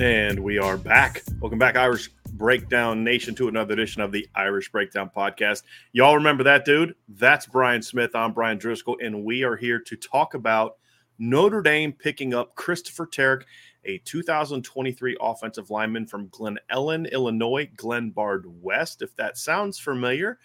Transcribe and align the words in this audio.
And 0.00 0.38
we 0.38 0.60
are 0.60 0.76
back. 0.76 1.24
Welcome 1.40 1.58
back, 1.58 1.76
Irish 1.76 2.08
Breakdown 2.34 3.02
Nation, 3.02 3.34
to 3.34 3.48
another 3.48 3.72
edition 3.72 4.00
of 4.00 4.12
the 4.12 4.28
Irish 4.32 4.70
Breakdown 4.70 5.10
Podcast. 5.14 5.64
Y'all 5.90 6.14
remember 6.14 6.44
that 6.44 6.64
dude? 6.64 6.94
That's 7.08 7.46
Brian 7.46 7.82
Smith. 7.82 8.14
I'm 8.14 8.32
Brian 8.32 8.58
Driscoll, 8.58 8.96
and 9.02 9.24
we 9.24 9.42
are 9.42 9.56
here 9.56 9.80
to 9.80 9.96
talk 9.96 10.34
about 10.34 10.76
Notre 11.18 11.62
Dame 11.62 11.92
picking 11.92 12.32
up 12.32 12.54
Christopher 12.54 13.08
Terek, 13.08 13.42
a 13.86 13.98
2023 13.98 15.16
offensive 15.20 15.68
lineman 15.68 16.06
from 16.06 16.28
Glen 16.28 16.58
Ellyn, 16.70 17.10
Illinois, 17.10 17.68
Glenbard 17.74 18.44
West. 18.46 19.02
If 19.02 19.16
that 19.16 19.36
sounds 19.36 19.80
familiar, 19.80 20.38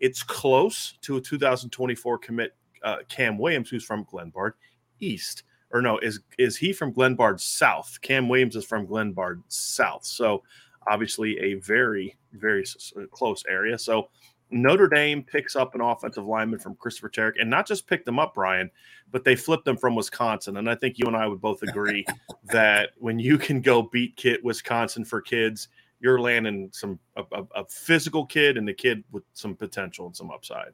it's 0.00 0.24
close 0.24 0.98
to 1.02 1.16
a 1.16 1.20
2024 1.20 2.18
commit, 2.18 2.56
uh, 2.82 2.96
Cam 3.08 3.38
Williams, 3.38 3.70
who's 3.70 3.84
from 3.84 4.04
Glenbard 4.04 4.54
East 4.98 5.44
or 5.72 5.82
no, 5.82 5.98
is 5.98 6.20
is 6.38 6.56
he 6.56 6.72
from 6.72 6.92
Glenbard 6.92 7.40
South? 7.40 7.98
Cam 8.02 8.28
Williams 8.28 8.56
is 8.56 8.64
from 8.64 8.86
Glenbard 8.86 9.42
South. 9.48 10.04
So 10.04 10.42
obviously 10.88 11.38
a 11.40 11.54
very 11.54 12.16
very 12.32 12.64
close 13.10 13.42
area. 13.48 13.78
So 13.78 14.08
Notre 14.50 14.88
Dame 14.88 15.24
picks 15.24 15.56
up 15.56 15.74
an 15.74 15.80
offensive 15.80 16.24
lineman 16.24 16.60
from 16.60 16.76
Christopher 16.76 17.10
Terek, 17.10 17.40
and 17.40 17.50
not 17.50 17.66
just 17.66 17.86
picked 17.88 18.06
them 18.06 18.18
up, 18.18 18.34
Brian, 18.34 18.70
but 19.10 19.24
they 19.24 19.34
flipped 19.34 19.64
them 19.64 19.76
from 19.76 19.96
Wisconsin. 19.96 20.58
And 20.58 20.70
I 20.70 20.76
think 20.76 20.98
you 20.98 21.06
and 21.06 21.16
I 21.16 21.26
would 21.26 21.40
both 21.40 21.62
agree 21.62 22.06
that 22.44 22.90
when 22.98 23.18
you 23.18 23.38
can 23.38 23.60
go 23.60 23.82
beat 23.82 24.16
Kit 24.16 24.44
Wisconsin 24.44 25.04
for 25.04 25.20
kids, 25.20 25.68
you're 25.98 26.20
landing 26.20 26.70
some 26.72 26.98
a, 27.16 27.22
a, 27.32 27.42
a 27.56 27.64
physical 27.66 28.24
kid 28.24 28.56
and 28.56 28.68
a 28.68 28.74
kid 28.74 29.02
with 29.10 29.24
some 29.32 29.56
potential 29.56 30.06
and 30.06 30.16
some 30.16 30.30
upside. 30.30 30.70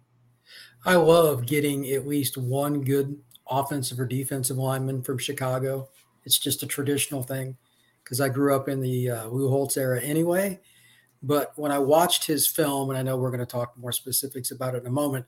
I 0.84 0.96
love 0.96 1.46
getting 1.46 1.88
at 1.90 2.06
least 2.06 2.36
one 2.36 2.82
good 2.82 3.18
offensive 3.52 4.00
or 4.00 4.06
defensive 4.06 4.56
lineman 4.56 5.02
from 5.02 5.18
Chicago. 5.18 5.88
It's 6.24 6.38
just 6.38 6.62
a 6.62 6.66
traditional 6.66 7.22
thing 7.22 7.56
because 8.02 8.20
I 8.20 8.28
grew 8.28 8.54
up 8.54 8.68
in 8.68 8.80
the 8.80 9.10
uh, 9.10 9.26
Lou 9.28 9.48
Holtz 9.48 9.76
era 9.76 10.00
anyway. 10.00 10.60
But 11.22 11.52
when 11.56 11.70
I 11.70 11.78
watched 11.78 12.26
his 12.26 12.46
film, 12.46 12.90
and 12.90 12.98
I 12.98 13.02
know 13.02 13.16
we're 13.16 13.30
going 13.30 13.40
to 13.40 13.46
talk 13.46 13.78
more 13.78 13.92
specifics 13.92 14.50
about 14.50 14.74
it 14.74 14.82
in 14.82 14.86
a 14.86 14.90
moment, 14.90 15.24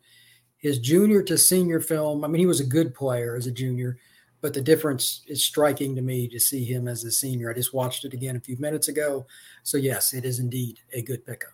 his 0.56 0.78
junior 0.78 1.22
to 1.22 1.38
senior 1.38 1.80
film, 1.80 2.24
I 2.24 2.28
mean, 2.28 2.40
he 2.40 2.46
was 2.46 2.60
a 2.60 2.66
good 2.66 2.94
player 2.94 3.36
as 3.36 3.46
a 3.46 3.52
junior, 3.52 3.98
but 4.40 4.54
the 4.54 4.60
difference 4.60 5.22
is 5.26 5.44
striking 5.44 5.94
to 5.94 6.02
me 6.02 6.26
to 6.28 6.40
see 6.40 6.64
him 6.64 6.88
as 6.88 7.04
a 7.04 7.10
senior. 7.10 7.50
I 7.50 7.54
just 7.54 7.74
watched 7.74 8.04
it 8.04 8.14
again 8.14 8.36
a 8.36 8.40
few 8.40 8.56
minutes 8.58 8.88
ago. 8.88 9.26
So, 9.62 9.76
yes, 9.76 10.12
it 10.14 10.24
is 10.24 10.40
indeed 10.40 10.80
a 10.92 11.02
good 11.02 11.24
pickup. 11.24 11.53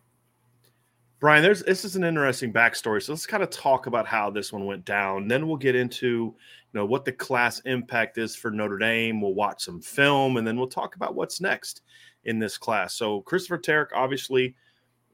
Brian, 1.21 1.43
there's 1.43 1.63
this 1.63 1.85
is 1.85 1.97
an 1.97 2.05
interesting 2.05 2.51
backstory. 2.51 3.03
So 3.03 3.13
let's 3.13 3.27
kind 3.27 3.43
of 3.43 3.51
talk 3.51 3.87
about 3.87 4.07
how 4.07 4.31
this 4.31 4.55
one 4.55 4.65
went 4.65 4.87
down. 4.87 5.29
Then 5.29 5.47
we'll 5.47 5.59
get 5.59 5.77
into 5.77 6.07
you 6.07 6.35
know 6.73 6.87
what 6.87 7.05
the 7.05 7.13
class 7.13 7.61
impact 7.61 8.17
is 8.17 8.35
for 8.35 8.51
Notre 8.51 8.79
Dame. 8.79 9.21
We'll 9.21 9.35
watch 9.35 9.63
some 9.63 9.83
film, 9.83 10.39
and 10.39 10.47
then 10.47 10.57
we'll 10.57 10.67
talk 10.67 10.97
about 10.97 11.15
what's 11.15 11.41
next 11.41 11.83
in 12.25 12.39
this 12.39 12.57
class. 12.57 12.95
So 12.95 13.21
Christopher 13.21 13.59
Terek 13.59 13.89
obviously 13.95 14.57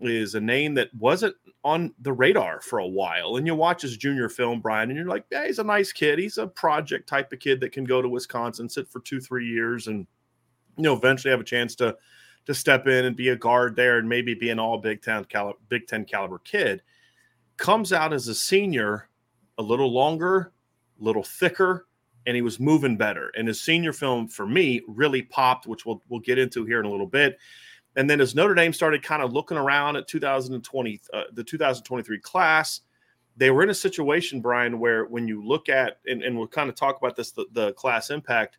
is 0.01 0.37
a 0.37 0.41
name 0.41 0.75
that 0.75 0.95
wasn't 0.95 1.35
on 1.65 1.93
the 2.03 2.13
radar 2.13 2.61
for 2.61 2.79
a 2.79 2.87
while. 2.87 3.37
And 3.37 3.47
you 3.47 3.55
watch 3.55 3.83
his 3.83 3.97
junior 3.97 4.29
film, 4.29 4.61
Brian, 4.61 4.91
and 4.91 4.97
you're 4.97 5.09
like, 5.09 5.25
yeah, 5.31 5.47
he's 5.47 5.59
a 5.59 5.65
nice 5.65 5.91
kid. 5.91 6.19
He's 6.19 6.39
a 6.39 6.47
project 6.47 7.09
type 7.09 7.33
of 7.33 7.41
kid 7.41 7.61
that 7.61 7.73
can 7.73 7.85
go 7.85 8.01
to 8.01 8.09
Wisconsin, 8.09 8.69
sit 8.69 8.89
for 8.89 9.01
two, 9.01 9.21
three 9.21 9.49
years, 9.49 9.89
and 9.89 10.07
you 10.77 10.85
know 10.85 10.95
eventually 10.95 11.33
have 11.33 11.41
a 11.41 11.45
chance 11.45 11.75
to 11.77 11.97
to 12.47 12.55
step 12.55 12.87
in 12.87 13.05
and 13.05 13.17
be 13.17 13.29
a 13.29 13.37
guard 13.37 13.77
there 13.77 13.99
and 13.99 14.09
maybe 14.09 14.35
be 14.35 14.51
an 14.51 14.59
all 14.59 14.79
Big 14.79 15.03
Ten 15.03 15.27
Big 15.69 15.87
Ten 15.87 16.05
caliber 16.05 16.39
kid. 16.39 16.83
Comes 17.57 17.93
out 17.93 18.13
as 18.13 18.29
a 18.29 18.35
senior, 18.35 19.09
a 19.59 19.63
little 19.63 19.93
longer, 19.93 20.53
a 21.01 21.05
little 21.05 21.23
thicker, 21.23 21.87
and 22.27 22.35
he 22.35 22.43
was 22.43 22.61
moving 22.61 22.97
better. 22.97 23.31
And 23.37 23.49
his 23.49 23.61
senior 23.61 23.93
film 23.93 24.29
for 24.29 24.47
me 24.47 24.83
really 24.87 25.23
popped, 25.23 25.67
which 25.67 25.85
we'll 25.85 26.03
we'll 26.09 26.21
get 26.21 26.39
into 26.39 26.65
here 26.65 26.81
in 26.81 26.87
a 26.87 26.91
little 26.91 27.07
bit. 27.07 27.39
And 27.97 28.09
then 28.09 28.21
as 28.21 28.35
Notre 28.35 28.55
Dame 28.55 28.75
started 28.75 29.03
kind 29.03 29.23
of 29.23 29.33
looking 29.33 29.57
around 29.57 29.97
at 29.97 30.07
2020, 30.07 31.01
uh, 31.15 31.23
the 31.33 31.43
2023 31.43 32.21
class, 32.21 32.83
they 33.39 33.51
were 33.51 33.63
in 33.63 33.71
a 33.71 33.75
situation, 33.75 34.43
Brian, 34.43 34.79
where 34.79 35.07
when 35.07 35.27
you 35.27 35.43
look 35.43 35.71
at 35.71 35.99
and, 36.07 36.23
and 36.23 36.37
we'll 36.37 36.47
kind 36.47 36.69
of 36.69 36.75
talk 36.75 36.99
about 36.99 37.17
this, 37.17 37.33
the, 37.33 37.47
the 37.53 37.73
class 37.73 38.11
impact. 38.11 38.59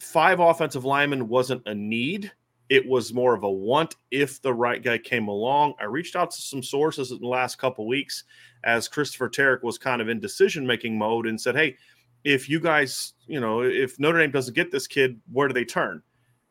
Five 0.00 0.40
offensive 0.40 0.84
linemen 0.84 1.28
wasn't 1.28 1.62
a 1.66 1.74
need 1.74 2.32
it 2.68 2.86
was 2.86 3.12
more 3.12 3.34
of 3.34 3.42
a 3.42 3.50
want 3.50 3.96
if 4.10 4.40
the 4.40 4.52
right 4.52 4.82
guy 4.82 4.98
came 4.98 5.28
along. 5.28 5.74
I 5.78 5.84
reached 5.84 6.16
out 6.16 6.30
to 6.30 6.40
some 6.40 6.62
sources 6.62 7.10
in 7.10 7.20
the 7.20 7.28
last 7.28 7.58
couple 7.58 7.86
weeks 7.86 8.24
as 8.64 8.88
Christopher 8.88 9.28
Terek 9.28 9.62
was 9.62 9.78
kind 9.78 10.00
of 10.00 10.08
in 10.08 10.20
decision 10.20 10.66
making 10.66 10.96
mode 10.96 11.26
and 11.26 11.40
said, 11.40 11.56
Hey, 11.56 11.76
if 12.24 12.48
you 12.48 12.58
guys, 12.58 13.12
you 13.26 13.38
know, 13.38 13.62
if 13.62 14.00
Notre 14.00 14.18
Dame 14.18 14.30
doesn't 14.30 14.54
get 14.54 14.70
this 14.70 14.86
kid, 14.86 15.20
where 15.30 15.46
do 15.46 15.54
they 15.54 15.64
turn? 15.64 16.02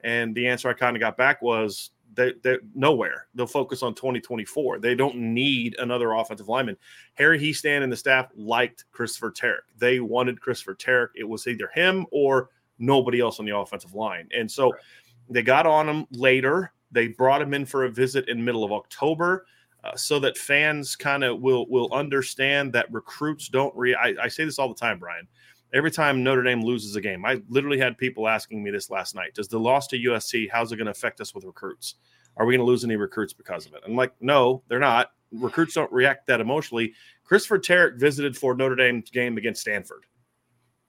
And 0.01 0.35
the 0.35 0.47
answer 0.47 0.69
I 0.69 0.73
kind 0.73 0.95
of 0.95 0.99
got 0.99 1.17
back 1.17 1.41
was 1.41 1.91
they, 2.13 2.33
they're 2.43 2.59
nowhere. 2.75 3.27
They'll 3.33 3.47
focus 3.47 3.81
on 3.81 3.95
2024. 3.95 4.79
They 4.79 4.93
don't 4.93 5.15
need 5.15 5.75
another 5.79 6.11
offensive 6.13 6.47
lineman. 6.47 6.77
Harry 7.15 7.39
Hiestand 7.39 7.81
and 7.81 7.91
the 7.91 7.97
staff 7.97 8.29
liked 8.35 8.85
Christopher 8.91 9.31
Terek. 9.31 9.61
They 9.77 9.99
wanted 9.99 10.39
Christopher 10.39 10.75
Terek. 10.75 11.07
It 11.15 11.27
was 11.27 11.47
either 11.47 11.69
him 11.73 12.05
or 12.11 12.49
nobody 12.77 13.19
else 13.19 13.39
on 13.39 13.45
the 13.45 13.55
offensive 13.57 13.95
line. 13.95 14.27
And 14.35 14.51
so 14.51 14.71
right 14.71 14.81
they 15.29 15.41
got 15.41 15.65
on 15.65 15.87
him 15.87 16.05
later. 16.11 16.73
They 16.91 17.07
brought 17.07 17.41
him 17.41 17.53
in 17.53 17.65
for 17.65 17.85
a 17.85 17.89
visit 17.89 18.29
in 18.29 18.43
middle 18.43 18.63
of 18.63 18.71
October. 18.71 19.45
Uh, 19.83 19.95
so 19.95 20.17
that 20.19 20.37
fans 20.37 20.95
kind 20.95 21.23
of 21.23 21.41
will 21.41 21.67
will 21.67 21.91
understand 21.91 22.71
that 22.73 22.91
recruits 22.91 23.49
don't 23.49 23.75
re. 23.75 23.93
I, 23.93 24.15
I, 24.21 24.27
say 24.29 24.45
this 24.45 24.57
all 24.57 24.69
the 24.69 24.75
time, 24.75 24.97
Brian. 24.97 25.27
Every 25.73 25.91
time 25.91 26.23
Notre 26.23 26.43
Dame 26.43 26.61
loses 26.61 26.95
a 26.95 27.01
game, 27.01 27.25
I 27.25 27.41
literally 27.49 27.79
had 27.79 27.97
people 27.97 28.27
asking 28.27 28.63
me 28.63 28.71
this 28.71 28.89
last 28.89 29.13
night. 29.13 29.33
Does 29.33 29.49
the 29.49 29.59
loss 29.59 29.87
to 29.87 29.97
USC 29.97 30.49
how's 30.49 30.71
it 30.71 30.77
going 30.77 30.85
to 30.85 30.91
affect 30.91 31.19
us 31.19 31.35
with 31.35 31.43
recruits? 31.43 31.95
Are 32.37 32.45
we 32.45 32.53
going 32.53 32.65
to 32.65 32.69
lose 32.69 32.83
any 32.83 32.95
recruits 32.95 33.33
because 33.33 33.65
of 33.65 33.73
it? 33.73 33.81
I'm 33.85 33.95
like, 33.95 34.13
no, 34.21 34.63
they're 34.67 34.79
not. 34.79 35.11
Recruits 35.31 35.73
don't 35.73 35.91
react 35.91 36.27
that 36.27 36.39
emotionally. 36.39 36.93
Christopher 37.23 37.59
Terek 37.59 37.99
visited 37.99 38.37
for 38.37 38.55
Notre 38.55 38.75
Dame's 38.75 39.09
game 39.09 39.37
against 39.37 39.61
Stanford. 39.61 40.05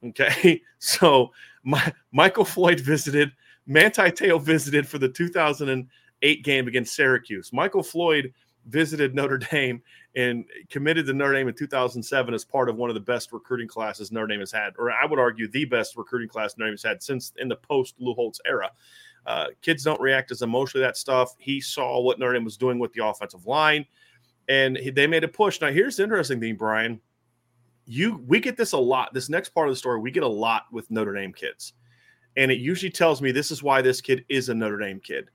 Okay, 0.05 0.63
so 0.79 1.31
my, 1.65 1.93
Michael 2.13 2.45
Floyd 2.45 2.81
visited 2.81 3.33
Manti 3.67 4.11
Te'o 4.11 4.41
visited 4.41 4.87
for 4.87 4.99
the 4.99 5.09
2008 5.09 6.45
game 6.45 6.69
against 6.69 6.95
Syracuse. 6.95 7.53
Michael 7.53 7.83
Floyd 7.83 8.33
visited 8.67 9.15
Notre 9.15 9.39
Dame 9.39 9.83
and 10.17 10.45
committed 10.71 11.07
to 11.07 11.13
Notre 11.13 11.35
Dame 11.35 11.49
in 11.49 11.55
2007 11.55 12.35
as 12.35 12.45
part 12.45 12.69
of 12.69 12.77
one 12.77 12.91
of 12.91 12.95
the 12.95 13.01
best 13.01 13.33
recruiting 13.33 13.69
classes 13.69 14.13
Notre 14.13 14.29
Dame 14.29 14.41
has 14.41 14.53
had, 14.53 14.75
or 14.79 14.91
I 14.91 15.07
would 15.07 15.19
argue 15.19 15.49
the 15.49 15.65
best 15.65 15.97
recruiting 15.97 16.29
class 16.29 16.57
Notre 16.57 16.71
Dame 16.71 16.75
has 16.75 16.83
had 16.83 17.03
since 17.03 17.33
in 17.39 17.49
the 17.49 17.57
post 17.57 17.95
Lou 17.99 18.15
Holtz 18.15 18.41
era. 18.47 18.71
Uh, 19.27 19.47
kids 19.63 19.83
don't 19.83 20.01
react 20.01 20.31
as 20.31 20.43
emotionally 20.43 20.85
that 20.85 20.97
stuff. 20.97 21.35
He 21.39 21.61
saw 21.61 22.01
what 22.01 22.19
Notre 22.19 22.35
Dame 22.35 22.45
was 22.45 22.57
doing 22.57 22.79
with 22.79 22.93
the 22.93 23.05
offensive 23.07 23.47
line, 23.47 23.87
and 24.49 24.77
he, 24.77 24.91
they 24.91 25.07
made 25.07 25.25
a 25.25 25.29
push. 25.29 25.61
Now, 25.61 25.71
here's 25.71 25.97
the 25.97 26.03
interesting 26.03 26.41
thing, 26.41 26.57
Brian. 26.57 27.01
You 27.87 28.23
we 28.27 28.41
get 28.41 28.57
this 28.57 28.73
a 28.73 28.79
lot. 28.79 29.13
This 29.13 29.29
next 29.29 29.51
part 29.51 29.69
of 29.69 29.73
the 29.73 29.79
story, 29.79 30.01
we 30.01 30.11
get 30.11 30.23
a 30.23 30.29
lot 30.29 30.65
with 30.73 30.91
Notre 30.91 31.15
Dame 31.15 31.33
kids, 31.33 31.75
and 32.37 32.51
it 32.51 32.59
usually 32.59 32.91
tells 32.91 33.23
me 33.23 33.31
this 33.31 33.51
is 33.51 33.63
why 33.63 33.83
this 33.83 34.01
kid 34.01 34.25
is 34.29 34.49
a 34.49 34.55
Notre 34.55 34.79
Dame 34.79 35.01
kid. 35.01 35.31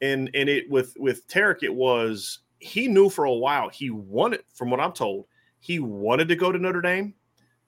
And 0.00 0.30
and 0.34 0.48
it 0.48 0.68
with 0.70 0.94
with 0.98 1.26
Terek, 1.28 1.62
it 1.62 1.74
was 1.74 2.40
he 2.58 2.88
knew 2.88 3.08
for 3.08 3.24
a 3.24 3.32
while 3.32 3.68
he 3.68 3.90
wanted, 3.90 4.42
from 4.54 4.70
what 4.70 4.80
I'm 4.80 4.92
told, 4.92 5.26
he 5.60 5.78
wanted 5.78 6.28
to 6.28 6.36
go 6.36 6.52
to 6.52 6.58
Notre 6.58 6.80
Dame. 6.80 7.14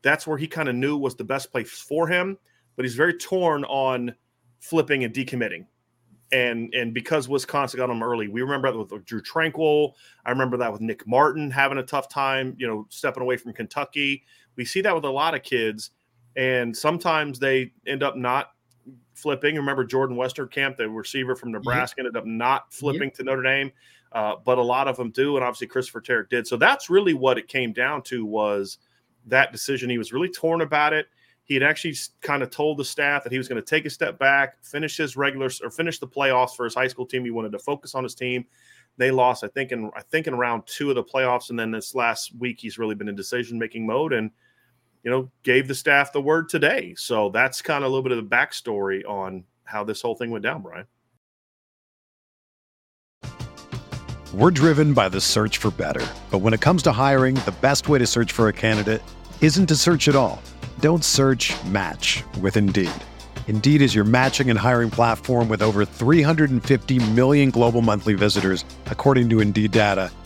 That's 0.02 0.26
where 0.26 0.38
he 0.38 0.46
kind 0.46 0.68
of 0.68 0.74
knew 0.74 0.96
was 0.96 1.16
the 1.16 1.24
best 1.24 1.50
place 1.50 1.70
for 1.70 2.06
him. 2.06 2.38
But 2.76 2.84
he's 2.84 2.94
very 2.94 3.14
torn 3.14 3.64
on 3.64 4.14
flipping 4.60 5.04
and 5.04 5.14
decommitting. 5.14 5.66
And 6.32 6.74
and 6.74 6.92
because 6.92 7.28
Wisconsin 7.28 7.78
got 7.78 7.90
him 7.90 8.02
early, 8.02 8.28
we 8.28 8.42
remember 8.42 8.72
that 8.72 8.78
with 8.78 9.04
Drew 9.04 9.22
Tranquill. 9.22 9.92
I 10.24 10.30
remember 10.30 10.56
that 10.56 10.72
with 10.72 10.80
Nick 10.80 11.06
Martin 11.06 11.50
having 11.50 11.78
a 11.78 11.82
tough 11.82 12.08
time, 12.08 12.56
you 12.58 12.66
know, 12.66 12.86
stepping 12.88 13.22
away 13.22 13.36
from 13.36 13.52
Kentucky. 13.52 14.24
We 14.56 14.64
see 14.64 14.80
that 14.80 14.94
with 14.94 15.04
a 15.04 15.10
lot 15.10 15.34
of 15.34 15.42
kids, 15.42 15.90
and 16.36 16.76
sometimes 16.76 17.38
they 17.38 17.72
end 17.86 18.02
up 18.02 18.16
not 18.16 18.50
flipping. 19.14 19.56
Remember 19.56 19.84
Jordan 19.84 20.16
Westerkamp, 20.16 20.76
the 20.76 20.88
receiver 20.88 21.36
from 21.36 21.52
Nebraska, 21.52 21.96
yep. 21.98 22.06
ended 22.06 22.16
up 22.16 22.26
not 22.26 22.72
flipping 22.72 23.04
yep. 23.04 23.14
to 23.14 23.24
Notre 23.24 23.42
Dame, 23.42 23.72
uh, 24.12 24.34
but 24.44 24.58
a 24.58 24.62
lot 24.62 24.88
of 24.88 24.96
them 24.96 25.10
do, 25.10 25.36
and 25.36 25.44
obviously 25.44 25.66
Christopher 25.66 26.00
Terek 26.00 26.28
did. 26.28 26.46
So 26.46 26.56
that's 26.56 26.90
really 26.90 27.14
what 27.14 27.38
it 27.38 27.48
came 27.48 27.72
down 27.72 28.02
to 28.02 28.24
was 28.24 28.78
that 29.26 29.52
decision. 29.52 29.90
He 29.90 29.98
was 29.98 30.12
really 30.12 30.28
torn 30.28 30.60
about 30.60 30.92
it. 30.92 31.06
He 31.44 31.54
had 31.54 31.62
actually 31.62 31.94
kind 32.22 32.42
of 32.42 32.50
told 32.50 32.78
the 32.78 32.84
staff 32.84 33.22
that 33.22 33.32
he 33.32 33.38
was 33.38 33.48
going 33.48 33.60
to 33.60 33.66
take 33.66 33.84
a 33.84 33.90
step 33.90 34.18
back, 34.18 34.64
finish 34.64 34.96
his 34.96 35.16
regular 35.16 35.50
or 35.62 35.70
finish 35.70 35.98
the 35.98 36.08
playoffs 36.08 36.56
for 36.56 36.64
his 36.64 36.74
high 36.74 36.88
school 36.88 37.04
team. 37.04 37.24
He 37.24 37.30
wanted 37.30 37.52
to 37.52 37.58
focus 37.58 37.94
on 37.94 38.02
his 38.02 38.14
team. 38.14 38.46
They 38.96 39.10
lost, 39.10 39.44
I 39.44 39.48
think, 39.48 39.72
in 39.72 39.90
I 39.94 40.02
think 40.02 40.26
in 40.26 40.36
round 40.36 40.62
two 40.66 40.88
of 40.88 40.94
the 40.94 41.04
playoffs, 41.04 41.50
and 41.50 41.58
then 41.58 41.70
this 41.70 41.94
last 41.94 42.34
week 42.38 42.60
he's 42.60 42.78
really 42.78 42.94
been 42.94 43.08
in 43.08 43.14
decision 43.14 43.58
making 43.58 43.84
mode 43.84 44.12
and 44.12 44.30
you 45.04 45.10
know 45.10 45.30
gave 45.42 45.68
the 45.68 45.74
staff 45.74 46.12
the 46.12 46.20
word 46.20 46.48
today. 46.48 46.94
So 46.96 47.28
that's 47.28 47.62
kind 47.62 47.84
of 47.84 47.90
a 47.90 47.94
little 47.94 48.02
bit 48.02 48.12
of 48.12 48.28
the 48.28 48.36
backstory 48.36 49.04
on 49.08 49.44
how 49.64 49.84
this 49.84 50.02
whole 50.02 50.16
thing 50.16 50.30
went 50.30 50.42
down, 50.42 50.62
Brian. 50.62 50.86
We're 54.32 54.50
driven 54.50 54.94
by 54.94 55.10
the 55.10 55.20
search 55.20 55.58
for 55.58 55.70
better, 55.70 56.04
but 56.30 56.38
when 56.38 56.54
it 56.54 56.60
comes 56.60 56.82
to 56.84 56.92
hiring, 56.92 57.36
the 57.36 57.54
best 57.60 57.88
way 57.88 58.00
to 58.00 58.06
search 58.06 58.32
for 58.32 58.48
a 58.48 58.52
candidate 58.52 59.00
isn't 59.40 59.66
to 59.66 59.76
search 59.76 60.08
at 60.08 60.16
all. 60.16 60.42
Don't 60.80 61.04
search 61.04 61.52
match 61.66 62.24
with 62.40 62.56
Indeed. 62.56 62.90
Indeed 63.46 63.80
is 63.80 63.94
your 63.94 64.04
matching 64.04 64.50
and 64.50 64.58
hiring 64.58 64.90
platform 64.90 65.48
with 65.48 65.62
over 65.62 65.84
350 65.84 66.98
million 67.12 67.50
global 67.50 67.80
monthly 67.80 68.14
visitors, 68.14 68.64
according 68.86 69.28
to 69.30 69.40
Indeed 69.40 69.70
data, 69.70 70.10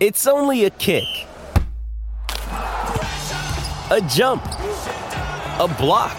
It's 0.00 0.28
only 0.28 0.64
a 0.64 0.70
kick, 0.70 1.02
a 2.52 4.00
jump, 4.08 4.44
a 4.44 5.66
block. 5.76 6.16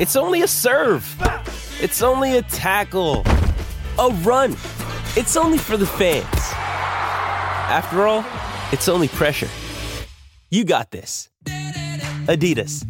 It's 0.00 0.16
only 0.16 0.42
a 0.42 0.48
serve. 0.48 1.06
It's 1.80 2.02
only 2.02 2.36
a 2.36 2.42
tackle, 2.42 3.22
a 3.96 4.08
run. 4.24 4.56
It's 5.16 5.36
only 5.36 5.58
for 5.58 5.76
the 5.76 5.86
fans. 5.86 6.26
After 7.70 8.08
all, 8.08 8.24
it's 8.72 8.88
only 8.88 9.06
pressure. 9.06 9.48
You 10.50 10.64
got 10.64 10.90
this. 10.90 11.28
Adidas. 12.26 12.84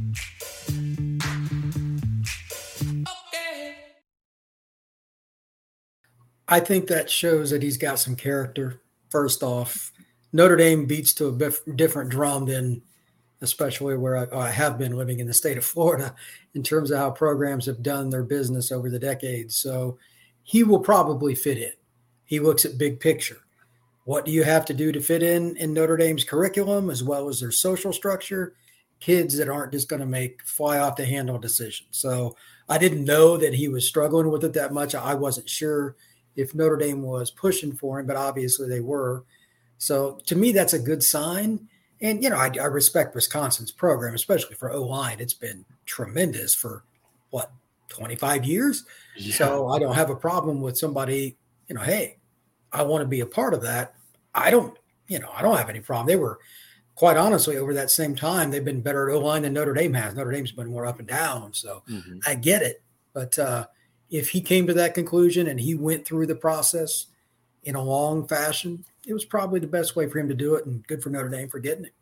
I 6.49 6.61
think 6.61 6.87
that 6.87 7.11
shows 7.11 7.51
that 7.51 7.63
he's 7.63 7.77
got 7.77 7.99
some 7.99 8.17
character. 8.17 8.81
First 9.11 9.43
off, 9.43 9.93
Notre 10.33 10.57
Dame 10.57 10.87
beats 10.87 11.13
to 11.15 11.27
a 11.27 11.33
bif- 11.33 11.63
different 11.77 12.11
drum 12.11 12.47
than, 12.47 12.83
especially 13.41 13.97
where 13.97 14.17
I, 14.17 14.47
I, 14.47 14.51
have 14.51 14.79
been 14.79 14.97
living 14.97 15.21
in 15.21 15.27
the 15.27 15.35
state 15.35 15.57
of 15.57 15.65
Florida, 15.65 16.15
in 16.55 16.63
terms 16.63 16.91
of 16.91 16.99
how 16.99 17.11
programs 17.11 17.67
have 17.67 17.83
done 17.83 18.11
their 18.11 18.25
business 18.25 18.71
over 18.71 18.91
the 18.91 18.99
decades. 18.99 19.57
So 19.57 19.99
he 20.43 20.65
will 20.65 20.81
probably 20.81 21.35
fit 21.35 21.59
in. 21.59 21.73
He 22.25 22.41
looks 22.41 22.65
at 22.65 22.79
big 22.79 23.01
picture. 23.01 23.39
What 24.05 24.25
do 24.25 24.33
you 24.33 24.43
have 24.43 24.65
to 24.67 24.75
do 24.75 24.91
to 24.93 25.01
fit 25.01 25.23
in 25.23 25.57
in 25.57 25.75
Notre 25.75 25.97
Dame's 25.97 26.25
curriculum 26.25 26.89
as 26.89 27.05
well 27.05 27.29
as 27.29 27.41
their 27.41 27.51
social 27.51 27.93
structure? 27.93 28.55
Kids 29.01 29.37
that 29.37 29.49
aren't 29.49 29.73
just 29.73 29.89
going 29.89 30.01
to 30.01 30.07
make 30.07 30.43
fly 30.45 30.79
off 30.79 30.97
the 30.97 31.05
handle 31.05 31.39
decisions. 31.39 31.89
So 31.93 32.35
I 32.69 32.79
didn't 32.79 33.05
know 33.05 33.37
that 33.37 33.55
he 33.55 33.69
was 33.69 33.87
struggling 33.87 34.31
with 34.31 34.45
it 34.45 34.55
that 34.55 34.73
much. 34.73 34.95
I 34.95 35.15
wasn't 35.15 35.49
sure 35.49 35.95
if 36.39 36.55
Notre 36.55 36.77
Dame 36.77 37.03
was 37.03 37.33
pushing 37.33 37.73
for 37.73 37.99
him, 37.99 38.07
but 38.07 38.17
obviously 38.17 38.69
they 38.69 38.81
were. 38.81 39.25
So 39.79 40.21
to 40.27 40.37
me, 40.37 40.53
that's 40.53 40.73
a 40.73 40.79
good 40.79 41.03
sign. 41.03 41.69
And 42.01 42.23
you 42.23 42.31
know, 42.31 42.37
I, 42.37 42.51
I 42.61 42.67
respect 42.67 43.17
Wisconsin's 43.17 43.73
program, 43.73 44.15
especially 44.15 44.55
for 44.55 44.71
O 44.71 44.85
line. 44.85 45.19
It's 45.19 45.35
been 45.35 45.65
tremendous 45.85 46.55
for 46.55 46.85
what 47.31 47.51
25 47.89 48.45
years. 48.45 48.85
Yeah. 49.17 49.35
So 49.35 49.69
I 49.69 49.81
don't 49.81 49.97
have 49.97 50.11
a 50.11 50.17
problem 50.17 50.63
with 50.63 50.79
somebody. 50.79 51.37
You 51.67 51.75
know, 51.75 51.83
hey, 51.83 52.19
I 52.73 52.83
want 52.85 53.03
to 53.03 53.09
be 53.09 53.21
a 53.21 53.27
part 53.27 53.53
of 53.53 53.63
that. 53.63 53.95
I 54.33 54.51
don't. 54.51 54.79
You 55.09 55.19
know, 55.19 55.31
I 55.35 55.43
don't 55.43 55.57
have 55.57 55.71
any 55.71 55.81
problem. 55.81 56.07
They 56.07 56.17
were 56.17 56.39
quite 56.95 57.17
honestly, 57.17 57.57
over 57.57 57.75
that 57.75 57.91
same 57.91 58.15
time, 58.15 58.51
they've 58.51 58.65
been 58.65 58.81
better 58.81 59.09
at 59.09 59.17
O 59.17 59.19
line 59.19 59.43
than 59.43 59.55
Notre 59.55 59.75
Dame 59.75 59.95
has. 59.95 60.15
Notre 60.15 60.31
Dame's 60.31 60.53
been 60.53 60.71
more 60.71 60.87
up 60.87 60.99
and 61.01 61.09
down, 61.09 61.53
so 61.53 61.83
mm-hmm. 61.89 62.19
I 62.27 62.35
get 62.35 62.63
it. 62.63 62.83
But 63.13 63.39
uh, 63.39 63.67
if 64.11 64.31
he 64.31 64.41
came 64.41 64.67
to 64.67 64.75
that 64.75 64.95
conclusion 64.95 65.47
and 65.49 65.61
he 65.61 65.75
went 65.75 66.07
through 66.07 66.27
the 66.27 66.35
process 66.35 67.07
in 67.65 67.75
a 67.75 67.83
long 67.83 68.27
fashion, 68.27 68.85
it 69.07 69.13
was 69.13 69.25
probably 69.25 69.61
the 69.61 69.67
best 69.67 69.97
way 69.97 70.09
for 70.09 70.19
him 70.19 70.29
to 70.29 70.35
do 70.35 70.55
it, 70.55 70.67
and 70.67 70.87
good 70.87 71.03
for 71.03 71.11
Notre 71.11 71.29
Dame 71.29 71.49
for 71.49 71.59
getting 71.59 71.85
it. 71.85 71.93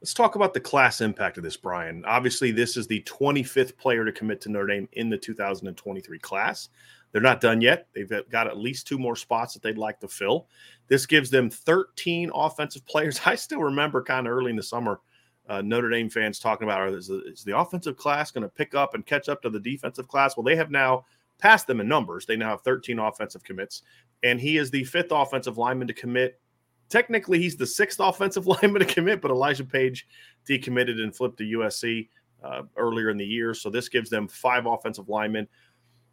Let's 0.00 0.14
talk 0.14 0.34
about 0.34 0.54
the 0.54 0.60
class 0.60 1.00
impact 1.00 1.38
of 1.38 1.42
this, 1.42 1.56
Brian. 1.56 2.04
Obviously, 2.04 2.50
this 2.50 2.76
is 2.76 2.86
the 2.86 3.02
25th 3.02 3.76
player 3.76 4.04
to 4.04 4.12
commit 4.12 4.40
to 4.42 4.50
Notre 4.50 4.66
Dame 4.66 4.88
in 4.92 5.08
the 5.08 5.16
2023 5.16 6.18
class. 6.18 6.68
They're 7.10 7.22
not 7.22 7.40
done 7.40 7.60
yet. 7.60 7.88
They've 7.94 8.10
got 8.28 8.46
at 8.46 8.58
least 8.58 8.86
two 8.86 8.98
more 8.98 9.16
spots 9.16 9.54
that 9.54 9.62
they'd 9.62 9.78
like 9.78 10.00
to 10.00 10.08
fill. 10.08 10.48
This 10.88 11.06
gives 11.06 11.30
them 11.30 11.48
13 11.48 12.30
offensive 12.34 12.84
players. 12.86 13.20
I 13.26 13.36
still 13.36 13.60
remember 13.60 14.02
kind 14.02 14.26
of 14.26 14.32
early 14.32 14.50
in 14.50 14.56
the 14.56 14.62
summer 14.62 15.00
uh, 15.48 15.62
Notre 15.62 15.90
Dame 15.90 16.10
fans 16.10 16.38
talking 16.38 16.66
about 16.66 16.92
is 16.92 17.08
the, 17.08 17.22
is 17.26 17.44
the 17.44 17.56
offensive 17.56 17.96
class 17.96 18.30
going 18.30 18.42
to 18.42 18.48
pick 18.48 18.74
up 18.74 18.94
and 18.94 19.06
catch 19.06 19.28
up 19.28 19.42
to 19.42 19.50
the 19.50 19.60
defensive 19.60 20.08
class? 20.08 20.36
Well, 20.36 20.44
they 20.44 20.56
have 20.56 20.70
now 20.70 21.04
passed 21.38 21.66
them 21.66 21.80
in 21.80 21.88
numbers. 21.88 22.26
They 22.26 22.36
now 22.36 22.50
have 22.50 22.62
13 22.62 22.98
offensive 22.98 23.44
commits, 23.44 23.82
and 24.22 24.40
he 24.40 24.56
is 24.56 24.70
the 24.70 24.84
fifth 24.84 25.12
offensive 25.12 25.58
lineman 25.58 25.88
to 25.88 25.94
commit. 25.94 26.40
Technically, 26.88 27.38
he's 27.38 27.56
the 27.56 27.66
sixth 27.66 28.00
offensive 28.00 28.46
lineman 28.62 28.80
to 28.80 28.84
commit, 28.84 29.20
but 29.20 29.30
Elijah 29.30 29.64
Paige 29.64 30.06
decommitted 30.48 31.02
and 31.02 31.14
flipped 31.14 31.38
to 31.38 31.44
USC 31.44 32.08
uh, 32.42 32.62
earlier 32.76 33.10
in 33.10 33.16
the 33.16 33.26
year. 33.26 33.54
So 33.54 33.70
this 33.70 33.88
gives 33.88 34.10
them 34.10 34.28
five 34.28 34.66
offensive 34.66 35.08
linemen. 35.08 35.48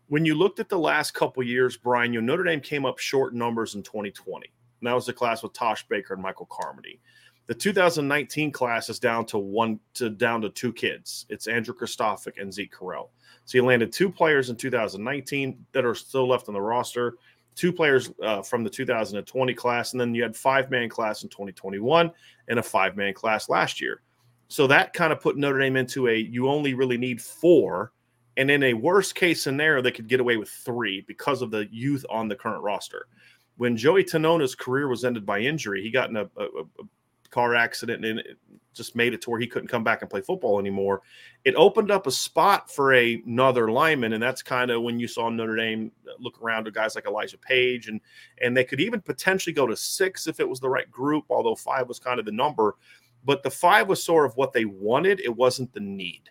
When 0.07 0.25
you 0.25 0.35
looked 0.35 0.59
at 0.59 0.69
the 0.69 0.77
last 0.77 1.13
couple 1.13 1.43
years, 1.43 1.77
Brian, 1.77 2.13
you 2.13 2.21
know, 2.21 2.33
Notre 2.33 2.43
Dame 2.43 2.59
came 2.59 2.85
up 2.85 2.99
short 2.99 3.33
numbers 3.33 3.75
in 3.75 3.83
2020. 3.83 4.51
And 4.81 4.87
that 4.87 4.93
was 4.93 5.05
the 5.05 5.13
class 5.13 5.41
with 5.41 5.53
Tosh 5.53 5.87
Baker 5.87 6.13
and 6.13 6.21
Michael 6.21 6.47
Carmody. 6.51 6.99
The 7.45 7.53
2019 7.53 8.51
class 8.51 8.89
is 8.89 8.99
down 8.99 9.25
to 9.27 9.37
one 9.37 9.79
to 9.95 10.09
down 10.09 10.41
to 10.41 10.49
two 10.49 10.71
kids. 10.71 11.25
It's 11.27 11.47
Andrew 11.47 11.75
Kristofic 11.75 12.41
and 12.41 12.53
Zeke 12.53 12.73
Correll. 12.73 13.09
So 13.43 13.57
you 13.57 13.65
landed 13.65 13.91
two 13.91 14.09
players 14.09 14.49
in 14.49 14.55
2019 14.55 15.65
that 15.73 15.83
are 15.83 15.95
still 15.95 16.27
left 16.27 16.47
on 16.47 16.53
the 16.53 16.61
roster. 16.61 17.17
two 17.55 17.73
players 17.73 18.11
uh, 18.23 18.41
from 18.41 18.63
the 18.63 18.69
2020 18.69 19.53
class, 19.53 19.91
and 19.91 19.99
then 19.99 20.15
you 20.15 20.23
had 20.23 20.35
five 20.35 20.71
man 20.71 20.87
class 20.87 21.23
in 21.23 21.29
2021 21.29 22.11
and 22.47 22.59
a 22.59 22.63
five 22.63 22.95
man 22.95 23.13
class 23.13 23.49
last 23.49 23.81
year. 23.81 24.01
So 24.47 24.65
that 24.67 24.93
kind 24.93 25.11
of 25.11 25.19
put 25.19 25.35
Notre 25.35 25.59
Dame 25.59 25.75
into 25.75 26.07
a 26.07 26.15
you 26.15 26.47
only 26.47 26.73
really 26.73 26.97
need 26.97 27.21
four. 27.21 27.91
And 28.37 28.49
in 28.49 28.63
a 28.63 28.73
worst 28.73 29.15
case 29.15 29.43
scenario, 29.43 29.81
they 29.81 29.91
could 29.91 30.07
get 30.07 30.21
away 30.21 30.37
with 30.37 30.49
three 30.49 31.01
because 31.07 31.41
of 31.41 31.51
the 31.51 31.67
youth 31.71 32.05
on 32.09 32.29
the 32.29 32.35
current 32.35 32.63
roster. 32.63 33.07
When 33.57 33.75
Joey 33.75 34.03
Tanona's 34.03 34.55
career 34.55 34.87
was 34.87 35.03
ended 35.03 35.25
by 35.25 35.39
injury, 35.39 35.83
he 35.83 35.91
got 35.91 36.09
in 36.09 36.15
a, 36.15 36.29
a, 36.37 36.45
a 36.45 36.83
car 37.33 37.55
accident 37.55 38.05
and 38.05 38.19
it 38.19 38.37
just 38.73 38.95
made 38.95 39.13
it 39.13 39.21
to 39.21 39.29
where 39.29 39.39
he 39.39 39.47
couldn't 39.47 39.67
come 39.67 39.83
back 39.83 40.01
and 40.01 40.09
play 40.09 40.21
football 40.21 40.59
anymore. 40.59 41.01
It 41.45 41.55
opened 41.55 41.89
up 41.89 42.05
a 42.05 42.11
spot 42.11 42.71
for 42.71 42.93
a, 42.93 43.21
another 43.25 43.71
lineman, 43.71 44.13
and 44.13 44.21
that's 44.21 44.43
kind 44.43 44.69
of 44.69 44.83
when 44.83 44.99
you 44.99 45.07
saw 45.07 45.29
Notre 45.29 45.55
Dame 45.55 45.91
look 46.19 46.41
around 46.41 46.65
to 46.65 46.71
guys 46.71 46.95
like 46.95 47.07
Elijah 47.07 47.37
Paige, 47.37 47.87
and 47.87 47.99
and 48.41 48.55
they 48.55 48.63
could 48.63 48.79
even 48.79 49.01
potentially 49.01 49.53
go 49.53 49.67
to 49.67 49.75
six 49.75 50.27
if 50.27 50.39
it 50.39 50.47
was 50.47 50.59
the 50.59 50.69
right 50.69 50.89
group, 50.91 51.25
although 51.29 51.55
five 51.55 51.87
was 51.87 51.99
kind 51.99 52.19
of 52.19 52.25
the 52.25 52.31
number. 52.31 52.75
But 53.25 53.41
the 53.41 53.51
five 53.51 53.87
was 53.87 54.03
sort 54.03 54.25
of 54.25 54.35
what 54.37 54.53
they 54.53 54.65
wanted; 54.65 55.19
it 55.19 55.35
wasn't 55.35 55.73
the 55.73 55.79
need. 55.79 56.29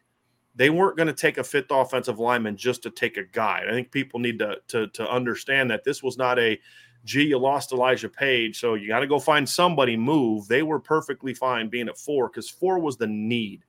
They 0.55 0.71
weren't 0.71 0.97
going 0.97 1.07
to 1.07 1.15
take 1.15 1.39
a 1.39 1.45
fifth 1.45 1.71
offensive 1.71 2.19
lineman 2.19 2.57
just 2.57 2.83
to 2.83 2.91
take 2.91 3.17
a 3.17 3.25
guy. 3.25 3.65
I 3.67 3.73
think 3.73 3.91
people 3.91 4.21
need 4.21 4.39
to 4.39 4.57
to, 4.69 4.89
to 4.89 5.11
understand 5.11 5.71
that 5.71 5.85
this 5.85 6.03
was 6.03 6.17
not 6.17 6.39
a 6.39 6.59
gee, 7.05 7.25
you 7.25 7.39
lost 7.39 7.73
Elijah 7.73 8.09
Paige, 8.09 8.59
so 8.59 8.75
you 8.75 8.89
got 8.89 9.01
to 9.01 9.07
go 9.07 9.19
find 9.19 9.49
somebody 9.49 9.97
move. 9.97 10.47
They 10.49 10.63
were 10.63 10.79
perfectly 10.79 11.35
fine 11.35 11.69
being 11.69 11.89
at 11.89 11.99
four 11.99 12.29
because 12.29 12.49
four 12.49 12.79
was 12.79 12.97
the 12.97 13.07
need. 13.07 13.65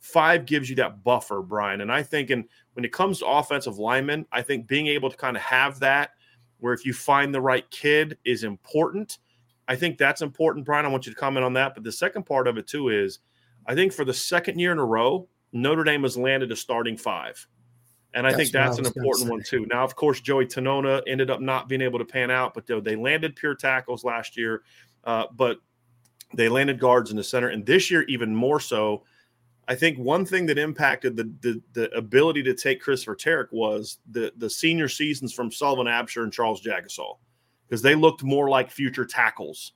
Five 0.00 0.44
gives 0.44 0.68
you 0.68 0.76
that 0.76 1.02
buffer, 1.02 1.40
Brian. 1.40 1.80
And 1.80 1.90
I 1.90 2.02
think 2.02 2.30
and 2.30 2.44
when 2.74 2.84
it 2.84 2.92
comes 2.92 3.20
to 3.20 3.26
offensive 3.26 3.78
linemen, 3.78 4.26
I 4.32 4.42
think 4.42 4.66
being 4.66 4.86
able 4.86 5.10
to 5.10 5.16
kind 5.16 5.36
of 5.36 5.42
have 5.42 5.80
that 5.80 6.10
where 6.58 6.72
if 6.72 6.84
you 6.84 6.92
find 6.92 7.34
the 7.34 7.40
right 7.40 7.70
kid 7.70 8.18
is 8.24 8.44
important. 8.44 9.18
I 9.68 9.76
think 9.76 9.98
that's 9.98 10.22
important, 10.22 10.64
Brian. 10.66 10.84
I 10.84 10.88
want 10.88 11.06
you 11.06 11.12
to 11.12 11.18
comment 11.18 11.44
on 11.44 11.54
that. 11.54 11.74
But 11.74 11.84
the 11.84 11.92
second 11.92 12.24
part 12.24 12.46
of 12.46 12.58
it, 12.58 12.66
too, 12.66 12.90
is 12.90 13.20
I 13.66 13.74
think 13.74 13.92
for 13.92 14.04
the 14.04 14.14
second 14.14 14.58
year 14.58 14.72
in 14.72 14.78
a 14.78 14.84
row, 14.84 15.28
Notre 15.52 15.84
Dame 15.84 16.02
has 16.02 16.16
landed 16.16 16.52
a 16.52 16.56
starting 16.56 16.96
five. 16.96 17.46
And 18.14 18.26
I 18.26 18.30
that's 18.30 18.36
think 18.38 18.52
that's 18.52 18.78
an 18.78 18.86
important 18.86 19.28
one 19.28 19.42
too. 19.42 19.66
Now, 19.66 19.82
of 19.82 19.96
course, 19.96 20.20
Joey 20.20 20.46
Tanona 20.46 21.02
ended 21.06 21.30
up 21.30 21.40
not 21.40 21.68
being 21.68 21.80
able 21.80 21.98
to 21.98 22.04
pan 22.04 22.30
out, 22.30 22.54
but 22.54 22.66
they 22.66 22.94
landed 22.94 23.34
pure 23.34 23.56
tackles 23.56 24.04
last 24.04 24.36
year. 24.36 24.62
Uh, 25.02 25.24
but 25.34 25.58
they 26.32 26.48
landed 26.48 26.78
guards 26.78 27.10
in 27.10 27.16
the 27.16 27.24
center, 27.24 27.48
and 27.48 27.66
this 27.66 27.90
year 27.90 28.02
even 28.04 28.34
more 28.34 28.60
so. 28.60 29.02
I 29.66 29.74
think 29.74 29.98
one 29.98 30.26
thing 30.26 30.46
that 30.46 30.58
impacted 30.58 31.16
the 31.16 31.24
the, 31.40 31.62
the 31.72 31.90
ability 31.96 32.42
to 32.44 32.54
take 32.54 32.80
Christopher 32.80 33.16
Terek 33.16 33.48
was 33.50 33.98
the 34.10 34.32
the 34.36 34.48
senior 34.48 34.88
seasons 34.88 35.32
from 35.32 35.50
Sullivan 35.50 35.86
Absher 35.86 36.22
and 36.22 36.32
Charles 36.32 36.62
Jagusah, 36.62 37.18
because 37.66 37.82
they 37.82 37.96
looked 37.96 38.22
more 38.22 38.48
like 38.48 38.70
future 38.70 39.04
tackles, 39.04 39.72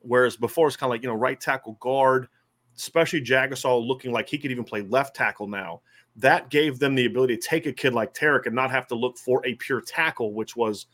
whereas 0.00 0.36
before 0.36 0.66
it's 0.66 0.76
kind 0.76 0.88
of 0.88 0.94
like 0.94 1.02
you 1.02 1.08
know 1.08 1.14
right 1.14 1.40
tackle 1.40 1.78
guard, 1.80 2.28
especially 2.76 3.22
Jagusah 3.22 3.86
looking 3.86 4.12
like 4.12 4.28
he 4.28 4.36
could 4.36 4.50
even 4.50 4.64
play 4.64 4.82
left 4.82 5.16
tackle 5.16 5.48
now 5.48 5.80
that 6.16 6.50
gave 6.50 6.78
them 6.78 6.94
the 6.94 7.06
ability 7.06 7.36
to 7.36 7.48
take 7.48 7.66
a 7.66 7.72
kid 7.72 7.94
like 7.94 8.14
Terek 8.14 8.46
and 8.46 8.54
not 8.54 8.70
have 8.70 8.86
to 8.88 8.94
look 8.94 9.16
for 9.16 9.44
a 9.46 9.54
pure 9.54 9.80
tackle, 9.80 10.34
which 10.34 10.56
was 10.56 10.86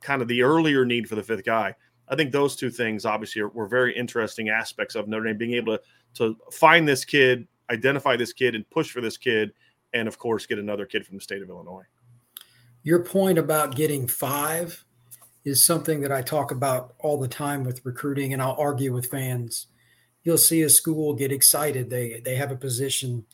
kind 0.00 0.22
of 0.22 0.28
the 0.28 0.42
earlier 0.42 0.84
need 0.84 1.08
for 1.08 1.14
the 1.14 1.22
fifth 1.22 1.44
guy. 1.44 1.74
I 2.08 2.16
think 2.16 2.32
those 2.32 2.56
two 2.56 2.70
things 2.70 3.04
obviously 3.04 3.42
are, 3.42 3.48
were 3.48 3.66
very 3.66 3.96
interesting 3.96 4.48
aspects 4.48 4.94
of 4.94 5.06
Notre 5.08 5.26
Dame 5.26 5.38
being 5.38 5.54
able 5.54 5.76
to 5.76 5.82
to 6.14 6.36
find 6.50 6.88
this 6.88 7.04
kid, 7.04 7.46
identify 7.70 8.16
this 8.16 8.32
kid, 8.32 8.54
and 8.54 8.68
push 8.70 8.90
for 8.90 9.00
this 9.00 9.16
kid, 9.16 9.52
and 9.94 10.08
of 10.08 10.18
course 10.18 10.46
get 10.46 10.58
another 10.58 10.86
kid 10.86 11.06
from 11.06 11.16
the 11.16 11.20
state 11.20 11.42
of 11.42 11.48
Illinois. 11.48 11.84
Your 12.82 13.04
point 13.04 13.38
about 13.38 13.76
getting 13.76 14.06
five 14.06 14.84
is 15.44 15.64
something 15.64 16.00
that 16.00 16.12
I 16.12 16.22
talk 16.22 16.50
about 16.50 16.94
all 16.98 17.18
the 17.18 17.28
time 17.28 17.64
with 17.64 17.84
recruiting, 17.84 18.32
and 18.32 18.42
I'll 18.42 18.56
argue 18.58 18.92
with 18.92 19.06
fans. 19.06 19.68
You'll 20.22 20.38
see 20.38 20.62
a 20.62 20.68
school 20.68 21.14
get 21.14 21.32
excited; 21.32 21.90
they 21.90 22.20
they 22.24 22.36
have 22.36 22.50
a 22.50 22.56
position 22.56 23.26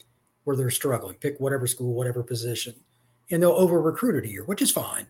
where 0.46 0.54
they're 0.54 0.70
struggling. 0.70 1.16
Pick 1.16 1.40
whatever 1.40 1.66
school, 1.66 1.92
whatever 1.92 2.22
position, 2.22 2.72
and 3.32 3.42
they'll 3.42 3.50
over 3.50 3.82
recruit 3.82 4.14
it 4.14 4.28
a 4.28 4.30
year, 4.30 4.44
which 4.44 4.62
is 4.62 4.70
fine. 4.70 5.08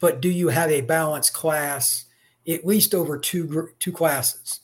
But 0.00 0.20
do 0.20 0.28
you 0.28 0.48
have 0.48 0.70
a 0.70 0.80
balanced 0.80 1.32
class, 1.34 2.04
at 2.46 2.64
least 2.64 2.94
over 2.94 3.18
two 3.18 3.70
two 3.80 3.90
classes? 3.90 4.60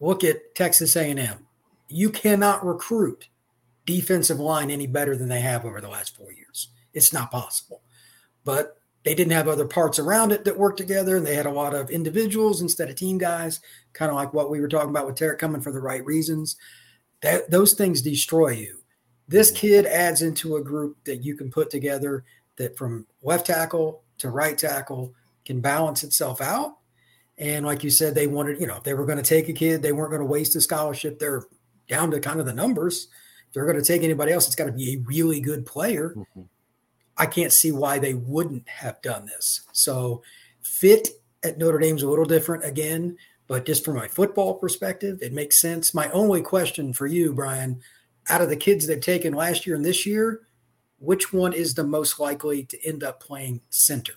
Look 0.00 0.24
at 0.24 0.56
Texas 0.56 0.96
A&M. 0.96 1.46
You 1.86 2.10
cannot 2.10 2.66
recruit 2.66 3.28
defensive 3.86 4.40
line 4.40 4.72
any 4.72 4.88
better 4.88 5.16
than 5.16 5.28
they 5.28 5.40
have 5.40 5.64
over 5.64 5.80
the 5.80 5.88
last 5.88 6.16
four 6.16 6.32
years. 6.32 6.68
It's 6.92 7.12
not 7.12 7.30
possible. 7.30 7.80
But 8.44 8.76
they 9.04 9.14
didn't 9.14 9.34
have 9.34 9.46
other 9.46 9.66
parts 9.66 10.00
around 10.00 10.32
it 10.32 10.44
that 10.44 10.58
worked 10.58 10.78
together, 10.78 11.16
and 11.16 11.24
they 11.24 11.36
had 11.36 11.46
a 11.46 11.50
lot 11.52 11.74
of 11.74 11.90
individuals 11.90 12.60
instead 12.60 12.90
of 12.90 12.96
team 12.96 13.18
guys, 13.18 13.60
kind 13.92 14.10
of 14.10 14.16
like 14.16 14.34
what 14.34 14.50
we 14.50 14.60
were 14.60 14.68
talking 14.68 14.90
about 14.90 15.06
with 15.06 15.16
Terek 15.16 15.38
coming 15.38 15.60
for 15.60 15.70
the 15.70 15.80
right 15.80 16.04
reasons. 16.04 16.56
That 17.20 17.50
those 17.52 17.74
things 17.74 18.02
destroy 18.02 18.50
you. 18.50 18.81
This 19.28 19.50
kid 19.50 19.86
adds 19.86 20.22
into 20.22 20.56
a 20.56 20.62
group 20.62 20.96
that 21.04 21.24
you 21.24 21.36
can 21.36 21.50
put 21.50 21.70
together 21.70 22.24
that 22.56 22.76
from 22.76 23.06
left 23.22 23.46
tackle 23.46 24.02
to 24.18 24.30
right 24.30 24.56
tackle 24.56 25.14
can 25.44 25.60
balance 25.60 26.02
itself 26.02 26.40
out. 26.40 26.78
And 27.38 27.64
like 27.64 27.82
you 27.82 27.90
said, 27.90 28.14
they 28.14 28.26
wanted, 28.26 28.60
you 28.60 28.66
know, 28.66 28.76
if 28.76 28.84
they 28.84 28.94
were 28.94 29.06
going 29.06 29.18
to 29.18 29.24
take 29.24 29.48
a 29.48 29.52
kid, 29.52 29.82
they 29.82 29.92
weren't 29.92 30.10
going 30.10 30.20
to 30.20 30.26
waste 30.26 30.54
a 30.54 30.60
scholarship. 30.60 31.18
They're 31.18 31.44
down 31.88 32.10
to 32.10 32.20
kind 32.20 32.40
of 32.40 32.46
the 32.46 32.52
numbers. 32.52 33.08
If 33.48 33.54
they're 33.54 33.64
going 33.66 33.78
to 33.78 33.84
take 33.84 34.02
anybody 34.02 34.32
else, 34.32 34.46
it's 34.46 34.54
got 34.54 34.66
to 34.66 34.72
be 34.72 34.94
a 34.94 35.00
really 35.00 35.40
good 35.40 35.66
player. 35.66 36.14
Mm-hmm. 36.16 36.42
I 37.16 37.26
can't 37.26 37.52
see 37.52 37.72
why 37.72 37.98
they 37.98 38.14
wouldn't 38.14 38.68
have 38.68 39.00
done 39.02 39.26
this. 39.26 39.62
So 39.72 40.22
fit 40.62 41.08
at 41.42 41.58
Notre 41.58 41.78
Dame's 41.78 42.02
a 42.02 42.08
little 42.08 42.24
different 42.24 42.64
again, 42.64 43.16
but 43.48 43.66
just 43.66 43.84
from 43.84 43.96
my 43.96 44.08
football 44.08 44.54
perspective, 44.54 45.18
it 45.20 45.32
makes 45.32 45.60
sense. 45.60 45.92
My 45.92 46.10
only 46.10 46.40
question 46.40 46.92
for 46.92 47.06
you, 47.06 47.32
Brian, 47.32 47.80
out 48.28 48.40
of 48.40 48.48
the 48.48 48.56
kids 48.56 48.86
they've 48.86 49.00
taken 49.00 49.32
last 49.32 49.66
year 49.66 49.76
and 49.76 49.84
this 49.84 50.06
year, 50.06 50.42
which 50.98 51.32
one 51.32 51.52
is 51.52 51.74
the 51.74 51.84
most 51.84 52.20
likely 52.20 52.64
to 52.64 52.86
end 52.86 53.02
up 53.02 53.20
playing 53.20 53.60
center? 53.70 54.14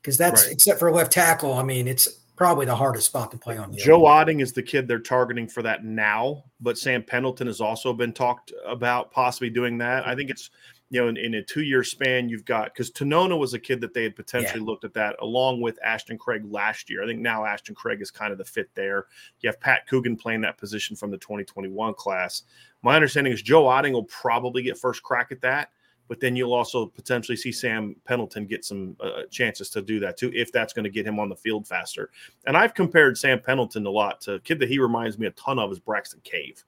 Because 0.00 0.18
that's 0.18 0.44
right. 0.44 0.52
except 0.52 0.78
for 0.78 0.90
left 0.92 1.12
tackle. 1.12 1.54
I 1.54 1.62
mean, 1.62 1.86
it's 1.86 2.08
probably 2.36 2.66
the 2.66 2.74
hardest 2.74 3.06
spot 3.06 3.30
to 3.30 3.38
play 3.38 3.56
on. 3.56 3.76
Joe 3.76 4.02
Otting 4.02 4.42
is 4.42 4.52
the 4.52 4.62
kid 4.62 4.88
they're 4.88 4.98
targeting 4.98 5.46
for 5.46 5.62
that 5.62 5.84
now, 5.84 6.44
but 6.60 6.76
Sam 6.76 7.02
Pendleton 7.02 7.46
has 7.46 7.60
also 7.60 7.92
been 7.92 8.12
talked 8.12 8.52
about 8.66 9.12
possibly 9.12 9.48
doing 9.48 9.78
that. 9.78 10.06
I 10.06 10.14
think 10.14 10.28
it's 10.28 10.50
you 10.92 11.00
know 11.00 11.08
in, 11.08 11.16
in 11.16 11.34
a 11.34 11.42
two 11.42 11.62
year 11.62 11.82
span 11.82 12.28
you've 12.28 12.44
got 12.44 12.66
because 12.66 12.90
Tanona 12.90 13.36
was 13.36 13.54
a 13.54 13.58
kid 13.58 13.80
that 13.80 13.94
they 13.94 14.02
had 14.02 14.14
potentially 14.14 14.60
yeah. 14.60 14.66
looked 14.66 14.84
at 14.84 14.92
that 14.92 15.16
along 15.22 15.62
with 15.62 15.78
Ashton 15.82 16.18
Craig 16.18 16.42
last 16.44 16.90
year. 16.90 17.02
I 17.02 17.06
think 17.06 17.20
now 17.20 17.46
Ashton 17.46 17.74
Craig 17.74 18.02
is 18.02 18.10
kind 18.10 18.30
of 18.30 18.36
the 18.36 18.44
fit 18.44 18.68
there. 18.74 19.06
You 19.40 19.48
have 19.48 19.58
Pat 19.58 19.86
Coogan 19.88 20.16
playing 20.16 20.42
that 20.42 20.58
position 20.58 20.94
from 20.94 21.10
the 21.10 21.16
2021 21.16 21.94
class. 21.94 22.42
My 22.82 22.94
understanding 22.94 23.32
is 23.32 23.40
Joe 23.40 23.64
Otting 23.64 23.92
will 23.92 24.04
probably 24.04 24.62
get 24.62 24.76
first 24.76 25.02
crack 25.02 25.32
at 25.32 25.40
that, 25.40 25.70
but 26.08 26.20
then 26.20 26.36
you'll 26.36 26.52
also 26.52 26.84
potentially 26.84 27.36
see 27.36 27.52
Sam 27.52 27.96
Pendleton 28.04 28.44
get 28.44 28.62
some 28.62 28.94
uh, 29.00 29.22
chances 29.30 29.70
to 29.70 29.80
do 29.80 29.98
that 30.00 30.18
too, 30.18 30.30
if 30.34 30.52
that's 30.52 30.74
going 30.74 30.84
to 30.84 30.90
get 30.90 31.06
him 31.06 31.18
on 31.18 31.30
the 31.30 31.36
field 31.36 31.66
faster. 31.66 32.10
And 32.44 32.54
I've 32.54 32.74
compared 32.74 33.16
Sam 33.16 33.40
Pendleton 33.40 33.86
a 33.86 33.90
lot 33.90 34.20
to 34.22 34.34
a 34.34 34.40
kid 34.40 34.58
that 34.58 34.68
he 34.68 34.78
reminds 34.78 35.18
me 35.18 35.26
a 35.26 35.30
ton 35.30 35.58
of 35.58 35.72
is 35.72 35.78
Braxton 35.78 36.20
Cave. 36.22 36.62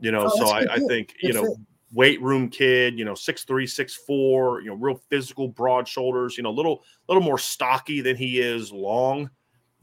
You 0.00 0.10
know, 0.10 0.24
oh, 0.28 0.38
so 0.38 0.48
I, 0.48 0.66
I, 0.74 0.78
think, 0.80 1.14
you 1.22 1.32
know, 1.32 1.56
weight 1.94 2.20
room 2.20 2.50
kid, 2.50 2.98
you 2.98 3.04
know, 3.04 3.14
six 3.14 3.44
three, 3.44 3.66
six 3.66 3.94
four, 3.94 4.60
you 4.60 4.68
know, 4.68 4.74
real 4.74 5.00
physical, 5.08 5.48
broad 5.48 5.88
shoulders, 5.88 6.36
you 6.36 6.42
know, 6.42 6.50
little 6.50 6.82
little 7.08 7.22
more 7.22 7.38
stocky 7.38 8.00
than 8.00 8.16
he 8.16 8.40
is 8.40 8.72
long 8.72 9.30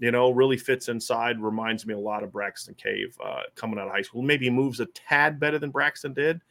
you 0.02 0.10
know, 0.10 0.32
really 0.32 0.58
fits 0.58 0.90
inside. 0.90 1.40
Reminds 1.40 1.86
me 1.86 1.94
a 1.94 2.00
lot 2.00 2.24
of 2.24 2.32
Braxton 2.32 2.74
Cave 2.74 3.16
uh, 3.24 3.44
coming 3.54 3.78
out 3.78 3.86
of 3.86 3.94
high 3.94 4.02
school. 4.02 4.24
Maybe 4.24 4.50
moves 4.50 4.80
a 4.80 4.88
tad 4.88 5.40
better 5.40 5.60
than 5.60 5.70
Braxton 5.70 6.14
did. 6.14 6.42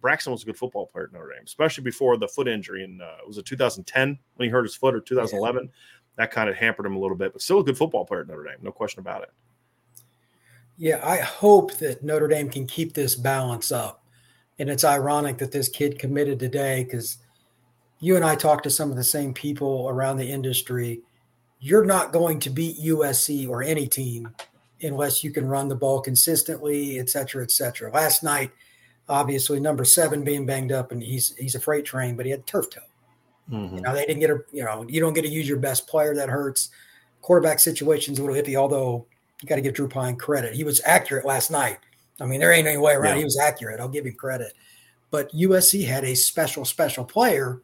Braxton 0.00 0.30
was 0.30 0.44
a 0.44 0.46
good 0.46 0.56
football 0.56 0.86
player 0.86 1.06
at 1.06 1.12
Notre 1.12 1.32
Dame, 1.32 1.42
especially 1.44 1.82
before 1.82 2.16
the 2.16 2.28
foot 2.28 2.46
injury. 2.46 2.84
And 2.84 3.02
uh, 3.02 3.16
was 3.26 3.36
it 3.36 3.46
2010 3.46 4.16
when 4.36 4.48
he 4.48 4.50
hurt 4.50 4.62
his 4.62 4.76
foot 4.76 4.94
or 4.94 5.00
2011? 5.00 5.64
Yeah. 5.64 5.70
That 6.16 6.30
kind 6.30 6.48
of 6.48 6.54
hampered 6.54 6.86
him 6.86 6.94
a 6.94 7.00
little 7.00 7.16
bit, 7.16 7.32
but 7.32 7.42
still 7.42 7.58
a 7.58 7.64
good 7.64 7.76
football 7.76 8.06
player 8.06 8.20
at 8.20 8.28
Notre 8.28 8.44
Dame. 8.44 8.58
No 8.62 8.70
question 8.70 9.00
about 9.00 9.24
it. 9.24 9.30
Yeah, 10.78 11.00
I 11.02 11.18
hope 11.18 11.74
that 11.78 12.04
Notre 12.04 12.28
Dame 12.28 12.48
can 12.48 12.66
keep 12.66 12.94
this 12.94 13.16
balance 13.16 13.72
up. 13.72 14.06
And 14.60 14.70
it's 14.70 14.84
ironic 14.84 15.38
that 15.38 15.50
this 15.50 15.68
kid 15.68 15.98
committed 15.98 16.38
today 16.38 16.84
because 16.84 17.18
you 17.98 18.14
and 18.14 18.24
I 18.24 18.36
talked 18.36 18.62
to 18.64 18.70
some 18.70 18.90
of 18.90 18.96
the 18.96 19.02
same 19.02 19.34
people 19.34 19.88
around 19.88 20.18
the 20.18 20.30
industry 20.30 21.02
you're 21.60 21.84
not 21.84 22.12
going 22.12 22.40
to 22.40 22.50
beat 22.50 22.78
USC 22.78 23.48
or 23.48 23.62
any 23.62 23.86
team 23.86 24.34
unless 24.82 25.22
you 25.22 25.30
can 25.30 25.46
run 25.46 25.68
the 25.68 25.74
ball 25.74 26.00
consistently, 26.00 26.98
et 26.98 27.10
cetera, 27.10 27.42
et 27.42 27.50
cetera. 27.50 27.92
Last 27.92 28.22
night, 28.22 28.50
obviously, 29.08 29.60
number 29.60 29.84
seven 29.84 30.24
being 30.24 30.46
banged 30.46 30.72
up, 30.72 30.90
and 30.90 31.02
he's 31.02 31.36
he's 31.36 31.54
a 31.54 31.60
freight 31.60 31.84
train, 31.84 32.16
but 32.16 32.24
he 32.24 32.32
had 32.32 32.46
turf 32.46 32.70
toe. 32.70 32.80
Mm-hmm. 33.52 33.76
You 33.76 33.82
know, 33.82 33.94
they 33.94 34.06
didn't 34.06 34.20
get 34.20 34.30
a 34.30 34.38
you 34.52 34.64
know, 34.64 34.86
you 34.88 35.00
don't 35.00 35.12
get 35.12 35.22
to 35.22 35.28
use 35.28 35.48
your 35.48 35.58
best 35.58 35.86
player. 35.86 36.14
That 36.14 36.30
hurts. 36.30 36.70
Quarterback 37.20 37.60
situation's 37.60 38.18
a 38.18 38.24
little 38.24 38.42
iffy, 38.42 38.56
although 38.56 39.04
you 39.42 39.48
got 39.48 39.56
to 39.56 39.60
give 39.60 39.74
Drew 39.74 39.88
Pyne 39.88 40.16
credit. 40.16 40.54
He 40.54 40.64
was 40.64 40.80
accurate 40.86 41.26
last 41.26 41.50
night. 41.50 41.78
I 42.20 42.26
mean, 42.26 42.40
there 42.40 42.52
ain't 42.52 42.66
any 42.66 42.76
way 42.76 42.94
around. 42.94 43.14
Yeah. 43.14 43.18
He 43.18 43.24
was 43.24 43.38
accurate. 43.38 43.80
I'll 43.80 43.88
give 43.88 44.06
him 44.06 44.14
credit. 44.14 44.52
But 45.10 45.32
USC 45.32 45.86
had 45.86 46.04
a 46.04 46.14
special, 46.14 46.64
special 46.64 47.04
player 47.04 47.60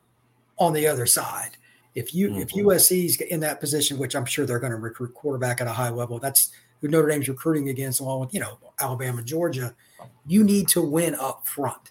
on 0.59 0.73
the 0.73 0.87
other 0.87 1.07
side. 1.07 1.57
If 1.95 2.15
you 2.15 2.29
mm-hmm. 2.29 2.41
if 2.41 2.49
USC's 2.51 3.21
in 3.21 3.41
that 3.41 3.61
position, 3.61 3.99
which 3.99 4.15
I'm 4.15 4.27
sure 4.27 4.45
they're 4.45 4.59
going 4.59 4.73
to 4.73 4.79
recruit 4.79 5.15
quarterback 5.15 5.61
at 5.61 5.67
a 5.67 5.73
high 5.73 5.89
level, 5.89 6.19
that's 6.19 6.51
who 6.81 6.89
Notre 6.89 7.09
Dame's 7.09 7.29
recruiting 7.29 7.71
against, 7.71 8.01
along 8.01 8.21
with 8.21 8.35
you 8.35 8.41
know 8.41 8.59
Alabama, 8.81 9.23
Georgia. 9.23 9.75
You 10.27 10.45
need 10.45 10.69
to 10.69 10.83
win 10.83 11.15
up 11.15 11.47
front. 11.47 11.91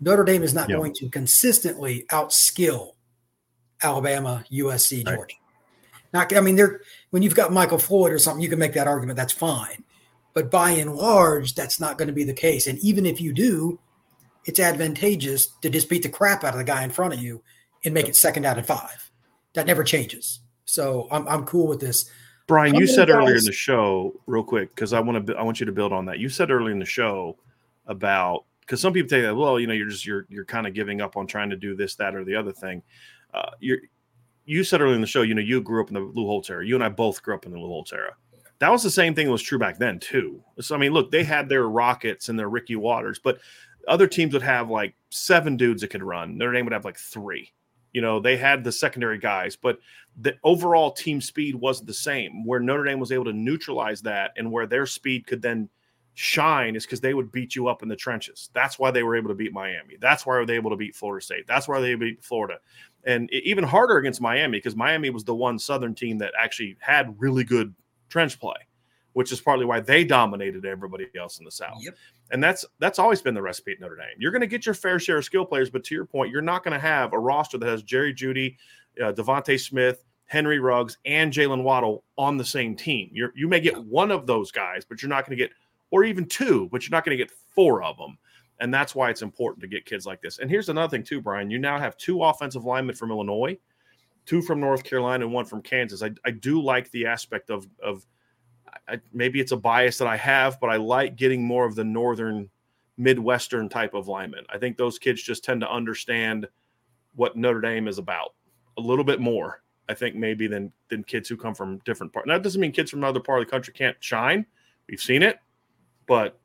Notre 0.00 0.24
Dame 0.24 0.42
is 0.42 0.54
not 0.54 0.68
yep. 0.68 0.78
going 0.78 0.92
to 0.94 1.08
consistently 1.08 2.04
outskill 2.10 2.92
Alabama, 3.82 4.44
USC, 4.52 5.04
Georgia. 5.04 5.16
Right. 5.18 5.32
Not, 6.12 6.36
I 6.36 6.40
mean, 6.40 6.56
they're 6.56 6.80
when 7.10 7.22
you've 7.22 7.34
got 7.34 7.52
Michael 7.52 7.78
Floyd 7.78 8.12
or 8.12 8.18
something, 8.18 8.42
you 8.42 8.48
can 8.48 8.58
make 8.58 8.74
that 8.74 8.88
argument. 8.88 9.16
That's 9.16 9.32
fine, 9.32 9.84
but 10.34 10.50
by 10.50 10.70
and 10.70 10.94
large, 10.94 11.54
that's 11.54 11.80
not 11.80 11.98
going 11.98 12.08
to 12.08 12.14
be 12.14 12.24
the 12.24 12.32
case. 12.32 12.66
And 12.66 12.78
even 12.80 13.06
if 13.06 13.20
you 13.20 13.32
do, 13.32 13.78
it's 14.44 14.60
advantageous 14.60 15.48
to 15.62 15.70
just 15.70 15.88
beat 15.88 16.02
the 16.02 16.08
crap 16.08 16.44
out 16.44 16.54
of 16.54 16.58
the 16.58 16.64
guy 16.64 16.84
in 16.84 16.90
front 16.90 17.14
of 17.14 17.20
you 17.20 17.42
and 17.84 17.94
make 17.94 18.08
it 18.08 18.16
second 18.16 18.44
out 18.44 18.58
of 18.58 18.66
five. 18.66 19.10
That 19.54 19.66
never 19.66 19.84
changes. 19.84 20.40
So 20.64 21.08
I'm 21.10 21.26
I'm 21.26 21.44
cool 21.44 21.66
with 21.66 21.80
this. 21.80 22.10
Brian, 22.46 22.74
you 22.74 22.86
said 22.86 23.08
guys, 23.08 23.16
earlier 23.16 23.36
in 23.36 23.44
the 23.44 23.52
show, 23.52 24.12
real 24.26 24.42
quick, 24.42 24.74
because 24.74 24.92
I 24.92 25.00
want 25.00 25.26
to 25.26 25.36
I 25.36 25.42
want 25.42 25.60
you 25.60 25.66
to 25.66 25.72
build 25.72 25.92
on 25.92 26.04
that. 26.06 26.18
You 26.18 26.28
said 26.28 26.50
earlier 26.50 26.72
in 26.72 26.78
the 26.78 26.84
show 26.84 27.36
about 27.86 28.44
because 28.60 28.80
some 28.80 28.92
people 28.92 29.08
say 29.08 29.20
that 29.22 29.34
well, 29.34 29.58
you 29.58 29.66
know, 29.66 29.74
you're 29.74 29.88
just 29.88 30.06
you're 30.06 30.26
you're 30.28 30.44
kind 30.44 30.66
of 30.66 30.74
giving 30.74 31.00
up 31.00 31.16
on 31.16 31.26
trying 31.26 31.50
to 31.50 31.56
do 31.56 31.74
this, 31.74 31.96
that, 31.96 32.14
or 32.14 32.24
the 32.24 32.36
other 32.36 32.52
thing. 32.52 32.82
Uh, 33.34 33.50
you're 33.58 33.78
you 34.44 34.64
said 34.64 34.80
earlier 34.80 34.94
in 34.94 35.00
the 35.00 35.06
show, 35.06 35.22
you 35.22 35.34
know, 35.34 35.42
you 35.42 35.60
grew 35.60 35.80
up 35.80 35.88
in 35.88 35.94
the 35.94 36.00
Lou 36.00 36.26
Holtz 36.26 36.50
era. 36.50 36.66
You 36.66 36.74
and 36.74 36.82
I 36.82 36.88
both 36.88 37.22
grew 37.22 37.34
up 37.34 37.46
in 37.46 37.52
the 37.52 37.58
Lou 37.58 37.68
Holtz 37.68 37.92
era. 37.92 38.14
That 38.60 38.70
was 38.70 38.82
the 38.82 38.90
same 38.90 39.14
thing 39.14 39.26
that 39.26 39.32
was 39.32 39.42
true 39.42 39.58
back 39.58 39.78
then 39.78 39.98
too. 39.98 40.42
So 40.60 40.74
I 40.74 40.78
mean, 40.78 40.92
look, 40.92 41.10
they 41.10 41.24
had 41.24 41.48
their 41.48 41.68
Rockets 41.68 42.28
and 42.28 42.38
their 42.38 42.48
Ricky 42.48 42.76
Watters, 42.76 43.18
but 43.18 43.40
other 43.88 44.06
teams 44.06 44.32
would 44.32 44.42
have 44.42 44.70
like 44.70 44.94
seven 45.08 45.56
dudes 45.56 45.80
that 45.80 45.88
could 45.88 46.02
run. 46.02 46.36
Notre 46.36 46.52
Dame 46.52 46.66
would 46.66 46.72
have 46.72 46.84
like 46.84 46.98
three. 46.98 47.52
You 47.92 48.02
know, 48.02 48.20
they 48.20 48.36
had 48.36 48.62
the 48.62 48.70
secondary 48.70 49.18
guys, 49.18 49.56
but 49.56 49.80
the 50.20 50.36
overall 50.44 50.92
team 50.92 51.20
speed 51.20 51.56
wasn't 51.56 51.88
the 51.88 51.94
same. 51.94 52.44
Where 52.44 52.60
Notre 52.60 52.84
Dame 52.84 53.00
was 53.00 53.10
able 53.10 53.24
to 53.24 53.32
neutralize 53.32 54.02
that 54.02 54.32
and 54.36 54.52
where 54.52 54.66
their 54.66 54.86
speed 54.86 55.26
could 55.26 55.42
then 55.42 55.68
shine 56.14 56.76
is 56.76 56.84
because 56.84 57.00
they 57.00 57.14
would 57.14 57.32
beat 57.32 57.56
you 57.56 57.66
up 57.68 57.82
in 57.82 57.88
the 57.88 57.96
trenches. 57.96 58.50
That's 58.52 58.78
why 58.78 58.90
they 58.90 59.02
were 59.02 59.16
able 59.16 59.28
to 59.28 59.34
beat 59.34 59.52
Miami. 59.52 59.96
That's 59.98 60.26
why 60.26 60.34
they 60.34 60.52
were 60.52 60.60
able 60.60 60.70
to 60.70 60.76
beat 60.76 60.94
Florida 60.94 61.24
State. 61.24 61.46
That's 61.46 61.66
why 61.66 61.80
they 61.80 61.94
beat 61.94 62.22
Florida. 62.22 62.58
And 63.04 63.32
even 63.32 63.64
harder 63.64 63.96
against 63.96 64.20
Miami 64.20 64.58
because 64.58 64.76
Miami 64.76 65.08
was 65.08 65.24
the 65.24 65.34
one 65.34 65.58
Southern 65.58 65.94
team 65.94 66.18
that 66.18 66.34
actually 66.38 66.76
had 66.80 67.14
really 67.18 67.44
good 67.44 67.74
trench 68.10 68.38
play, 68.38 68.56
which 69.14 69.32
is 69.32 69.40
partly 69.40 69.64
why 69.64 69.80
they 69.80 70.04
dominated 70.04 70.66
everybody 70.66 71.06
else 71.18 71.38
in 71.38 71.46
the 71.46 71.50
South. 71.50 71.78
Yep. 71.80 71.96
And 72.32 72.44
that's 72.44 72.66
that's 72.78 72.98
always 72.98 73.22
been 73.22 73.34
the 73.34 73.42
recipe 73.42 73.72
at 73.72 73.80
Notre 73.80 73.96
Dame. 73.96 74.16
You're 74.18 74.32
going 74.32 74.42
to 74.42 74.46
get 74.46 74.66
your 74.66 74.74
fair 74.74 74.98
share 74.98 75.16
of 75.16 75.24
skill 75.24 75.46
players, 75.46 75.70
but 75.70 75.82
to 75.84 75.94
your 75.94 76.04
point, 76.04 76.30
you're 76.30 76.42
not 76.42 76.62
going 76.62 76.74
to 76.74 76.80
have 76.80 77.12
a 77.14 77.18
roster 77.18 77.56
that 77.56 77.68
has 77.68 77.82
Jerry 77.82 78.12
Jeudy, 78.12 78.56
uh, 79.02 79.56
Smith, 79.56 80.04
Henry 80.26 80.60
Ruggs, 80.60 80.98
and 81.06 81.32
Jaylen 81.32 81.62
Waddle 81.62 82.04
on 82.18 82.36
the 82.36 82.44
same 82.44 82.76
team. 82.76 83.10
you 83.12 83.30
you 83.34 83.48
may 83.48 83.60
get 83.60 83.82
one 83.84 84.10
of 84.10 84.26
those 84.26 84.52
guys, 84.52 84.84
but 84.84 85.02
you're 85.02 85.08
not 85.08 85.26
going 85.26 85.36
to 85.36 85.42
get 85.42 85.52
or 85.90 86.04
even 86.04 86.24
two, 86.24 86.68
but 86.70 86.82
you're 86.82 86.96
not 86.96 87.04
going 87.04 87.16
to 87.16 87.22
get 87.22 87.32
four 87.54 87.82
of 87.82 87.96
them. 87.96 88.16
And 88.60 88.72
that's 88.72 88.94
why 88.94 89.10
it's 89.10 89.22
important 89.22 89.62
to 89.62 89.68
get 89.68 89.86
kids 89.86 90.06
like 90.06 90.20
this. 90.20 90.38
And 90.38 90.50
here's 90.50 90.68
another 90.68 90.90
thing, 90.90 91.02
too, 91.02 91.20
Brian. 91.20 91.50
You 91.50 91.58
now 91.58 91.78
have 91.78 91.96
two 91.96 92.22
offensive 92.22 92.64
linemen 92.64 92.94
from 92.94 93.10
Illinois, 93.10 93.56
two 94.26 94.42
from 94.42 94.60
North 94.60 94.84
Carolina, 94.84 95.24
and 95.24 95.34
one 95.34 95.44
from 95.44 95.62
Kansas. 95.62 96.02
I, 96.02 96.10
I 96.24 96.30
do 96.30 96.62
like 96.62 96.90
the 96.90 97.06
aspect 97.06 97.50
of, 97.50 97.66
of 97.82 98.06
I, 98.88 99.00
maybe 99.12 99.40
it's 99.40 99.52
a 99.52 99.56
bias 99.56 99.98
that 99.98 100.08
I 100.08 100.16
have, 100.16 100.60
but 100.60 100.70
I 100.70 100.76
like 100.76 101.16
getting 101.16 101.44
more 101.44 101.64
of 101.64 101.74
the 101.74 101.84
northern, 101.84 102.50
Midwestern 102.96 103.68
type 103.68 103.94
of 103.94 104.08
linemen. 104.08 104.44
I 104.50 104.58
think 104.58 104.76
those 104.76 104.98
kids 104.98 105.22
just 105.22 105.42
tend 105.42 105.60
to 105.62 105.70
understand 105.70 106.46
what 107.14 107.36
Notre 107.36 107.60
Dame 107.60 107.88
is 107.88 107.98
about 107.98 108.34
a 108.78 108.80
little 108.80 109.04
bit 109.04 109.20
more. 109.20 109.62
I 109.88 109.94
think 109.94 110.14
maybe 110.14 110.46
than 110.46 110.72
than 110.88 111.02
kids 111.02 111.28
who 111.28 111.36
come 111.36 111.54
from 111.54 111.78
different 111.84 112.12
parts. 112.12 112.28
Now, 112.28 112.34
that 112.34 112.44
doesn't 112.44 112.60
mean 112.60 112.70
kids 112.70 112.90
from 112.90 113.00
another 113.00 113.18
part 113.18 113.40
of 113.40 113.46
the 113.46 113.50
country 113.50 113.72
can't 113.72 113.96
shine. 113.98 114.46
We've 114.88 115.00
seen 115.00 115.22
it 115.22 115.40
but 116.10 116.40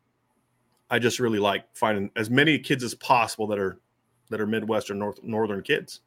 I 0.92 1.00
just 1.00 1.20
really 1.20 1.40
like 1.40 1.66
finding 1.74 2.12
as 2.16 2.30
many 2.30 2.60
kids 2.60 2.84
as 2.84 2.94
possible 2.94 3.48
that 3.48 3.58
are 3.58 3.80
that 4.30 4.40
are 4.40 4.46
Midwestern 4.46 5.00
North 5.00 5.18
Northern 5.24 5.64
kids. 5.64 6.02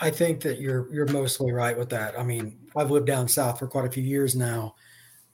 I 0.00 0.10
think 0.10 0.40
that 0.42 0.60
you're 0.60 0.92
you're 0.92 1.06
mostly 1.06 1.52
right 1.52 1.76
with 1.76 1.90
that. 1.90 2.18
I 2.18 2.22
mean, 2.22 2.58
I've 2.76 2.90
lived 2.90 3.06
down 3.06 3.28
south 3.28 3.58
for 3.58 3.66
quite 3.66 3.86
a 3.86 3.90
few 3.90 4.02
years 4.02 4.34
now. 4.34 4.74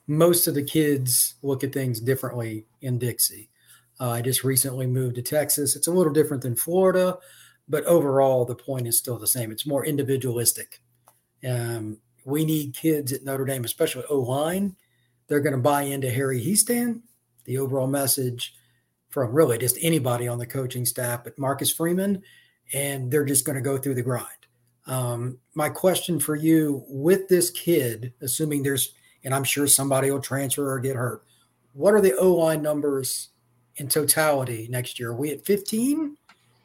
Most 0.07 0.47
of 0.47 0.55
the 0.55 0.63
kids 0.63 1.35
look 1.41 1.63
at 1.63 1.73
things 1.73 1.99
differently 1.99 2.65
in 2.81 2.97
Dixie. 2.97 3.49
Uh, 3.99 4.11
I 4.11 4.21
just 4.21 4.43
recently 4.43 4.87
moved 4.87 5.15
to 5.15 5.21
Texas. 5.21 5.75
It's 5.75 5.87
a 5.87 5.91
little 5.91 6.13
different 6.13 6.43
than 6.43 6.55
Florida, 6.55 7.17
but 7.67 7.83
overall 7.85 8.45
the 8.45 8.55
point 8.55 8.87
is 8.87 8.97
still 8.97 9.17
the 9.17 9.27
same. 9.27 9.51
It's 9.51 9.65
more 9.65 9.85
individualistic. 9.85 10.81
Um, 11.47 11.99
we 12.25 12.45
need 12.45 12.75
kids 12.75 13.11
at 13.11 13.23
Notre 13.23 13.45
Dame, 13.45 13.65
especially 13.65 14.03
O 14.09 14.19
line. 14.19 14.75
They're 15.27 15.41
going 15.41 15.55
to 15.55 15.61
buy 15.61 15.83
into 15.83 16.11
Harry 16.11 16.41
Hiestand 16.41 17.01
the 17.47 17.57
overall 17.57 17.87
message 17.87 18.53
from 19.09 19.31
really 19.31 19.57
just 19.57 19.77
anybody 19.81 20.27
on 20.27 20.37
the 20.37 20.45
coaching 20.45 20.85
staff, 20.85 21.23
but 21.23 21.39
Marcus 21.39 21.71
Freeman, 21.71 22.21
and 22.73 23.09
they're 23.09 23.25
just 23.25 23.45
going 23.45 23.55
to 23.55 23.61
go 23.61 23.77
through 23.77 23.95
the 23.95 24.03
grind. 24.03 24.27
Um, 24.87 25.37
my 25.55 25.69
question 25.69 26.19
for 26.19 26.35
you 26.35 26.83
with 26.87 27.27
this 27.27 27.49
kid, 27.49 28.13
assuming 28.21 28.63
there's, 28.63 28.93
and 29.23 29.33
I'm 29.33 29.43
sure 29.43 29.67
somebody 29.67 30.11
will 30.11 30.21
transfer 30.21 30.71
or 30.71 30.79
get 30.79 30.95
hurt, 30.95 31.23
what 31.73 31.93
are 31.93 32.01
the 32.01 32.15
O 32.17 32.33
line 32.33 32.61
numbers 32.61 33.29
in 33.75 33.87
totality 33.87 34.67
next 34.69 34.99
year? 34.99 35.11
Are 35.11 35.15
we 35.15 35.31
at 35.31 35.45
15? 35.45 36.17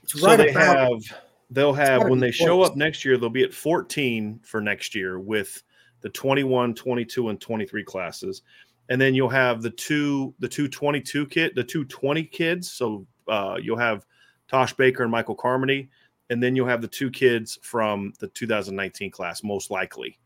It's 0.02 0.14
right 0.22 0.38
so 0.38 0.44
they 0.44 0.50
about, 0.50 0.76
have, 0.76 1.20
they'll 1.50 1.72
have, 1.72 2.08
when 2.08 2.20
they 2.20 2.30
show 2.30 2.62
up 2.62 2.76
next 2.76 3.04
year, 3.04 3.16
they'll 3.16 3.28
be 3.28 3.44
at 3.44 3.52
14 3.52 4.40
for 4.44 4.60
next 4.60 4.94
year 4.94 5.18
with 5.18 5.62
the 6.00 6.08
21, 6.08 6.74
22, 6.74 7.28
and 7.28 7.40
23 7.40 7.84
classes 7.84 8.42
and 8.88 9.00
then 9.00 9.14
you'll 9.14 9.28
have 9.28 9.62
the 9.62 9.70
two 9.70 10.34
the 10.38 10.48
two 10.48 10.68
22 10.68 11.26
kid 11.26 11.52
the 11.54 11.64
two 11.64 11.84
20 11.84 12.24
kids 12.24 12.70
so 12.70 13.06
uh, 13.28 13.56
you'll 13.60 13.78
have 13.78 14.06
tosh 14.48 14.72
baker 14.74 15.02
and 15.02 15.10
michael 15.10 15.34
carmody 15.34 15.88
and 16.32 16.42
then 16.42 16.56
you'll 16.56 16.66
have 16.66 16.82
the 16.82 16.88
two 16.88 17.10
kids 17.10 17.58
from 17.62 18.12
the 18.18 18.28
2019 18.28 19.10
class 19.10 19.42
most 19.42 19.70
likely 19.70 20.18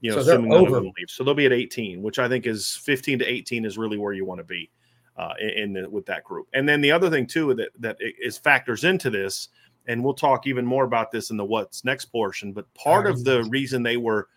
you 0.00 0.10
know 0.10 0.16
so 0.16 0.22
assuming 0.22 0.50
none 0.50 0.66
of 0.66 0.72
them 0.72 0.92
leave. 0.96 1.08
So 1.08 1.22
they'll 1.22 1.34
be 1.34 1.46
at 1.46 1.52
18 1.52 2.02
which 2.02 2.18
i 2.18 2.28
think 2.28 2.46
is 2.46 2.76
15 2.76 3.20
to 3.20 3.24
18 3.24 3.64
is 3.64 3.78
really 3.78 3.98
where 3.98 4.12
you 4.12 4.24
want 4.24 4.38
to 4.38 4.44
be 4.44 4.70
uh, 5.16 5.34
in, 5.38 5.74
the, 5.74 5.88
with 5.90 6.06
that 6.06 6.24
group. 6.24 6.48
And 6.54 6.66
then 6.66 6.80
the 6.80 6.90
other 6.90 7.10
thing 7.10 7.26
too 7.26 7.52
that 7.54 7.70
that 7.78 7.98
is 8.00 8.38
factors 8.38 8.84
into 8.84 9.10
this 9.10 9.48
and 9.86 10.02
we'll 10.02 10.14
talk 10.14 10.46
even 10.46 10.64
more 10.64 10.84
about 10.84 11.10
this 11.10 11.30
in 11.30 11.36
the 11.36 11.44
what's 11.44 11.84
next 11.84 12.06
portion 12.06 12.52
but 12.52 12.72
part 12.74 13.06
of 13.06 13.24
the 13.24 13.44
reason 13.44 13.82
they 13.82 13.96
were 13.96 14.28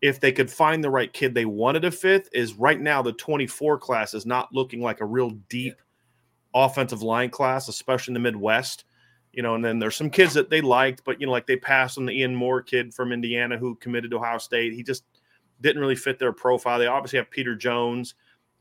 if 0.00 0.20
they 0.20 0.30
could 0.32 0.50
find 0.50 0.82
the 0.82 0.90
right 0.90 1.12
kid 1.12 1.34
they 1.34 1.44
wanted 1.44 1.84
a 1.84 1.90
fifth 1.90 2.28
is 2.32 2.54
right 2.54 2.80
now 2.80 3.00
the 3.00 3.12
24 3.12 3.78
class 3.78 4.12
is 4.12 4.26
not 4.26 4.52
looking 4.52 4.80
like 4.80 5.00
a 5.00 5.06
real 5.06 5.30
deep 5.48 5.74
offensive 6.54 7.02
line 7.02 7.30
class 7.30 7.68
especially 7.68 8.10
in 8.10 8.14
the 8.14 8.20
midwest 8.20 8.84
you 9.32 9.42
know 9.42 9.54
and 9.54 9.64
then 9.64 9.78
there's 9.78 9.96
some 9.96 10.10
kids 10.10 10.34
that 10.34 10.50
they 10.50 10.60
liked 10.60 11.02
but 11.04 11.20
you 11.20 11.26
know 11.26 11.32
like 11.32 11.46
they 11.46 11.56
passed 11.56 11.98
on 11.98 12.06
the 12.06 12.12
ian 12.12 12.34
moore 12.34 12.62
kid 12.62 12.92
from 12.92 13.12
indiana 13.12 13.56
who 13.56 13.74
committed 13.76 14.10
to 14.10 14.16
ohio 14.16 14.38
state 14.38 14.72
he 14.72 14.82
just 14.82 15.04
didn't 15.60 15.80
really 15.80 15.96
fit 15.96 16.18
their 16.18 16.32
profile 16.32 16.78
they 16.78 16.86
obviously 16.86 17.18
have 17.18 17.30
peter 17.30 17.54
jones 17.54 18.14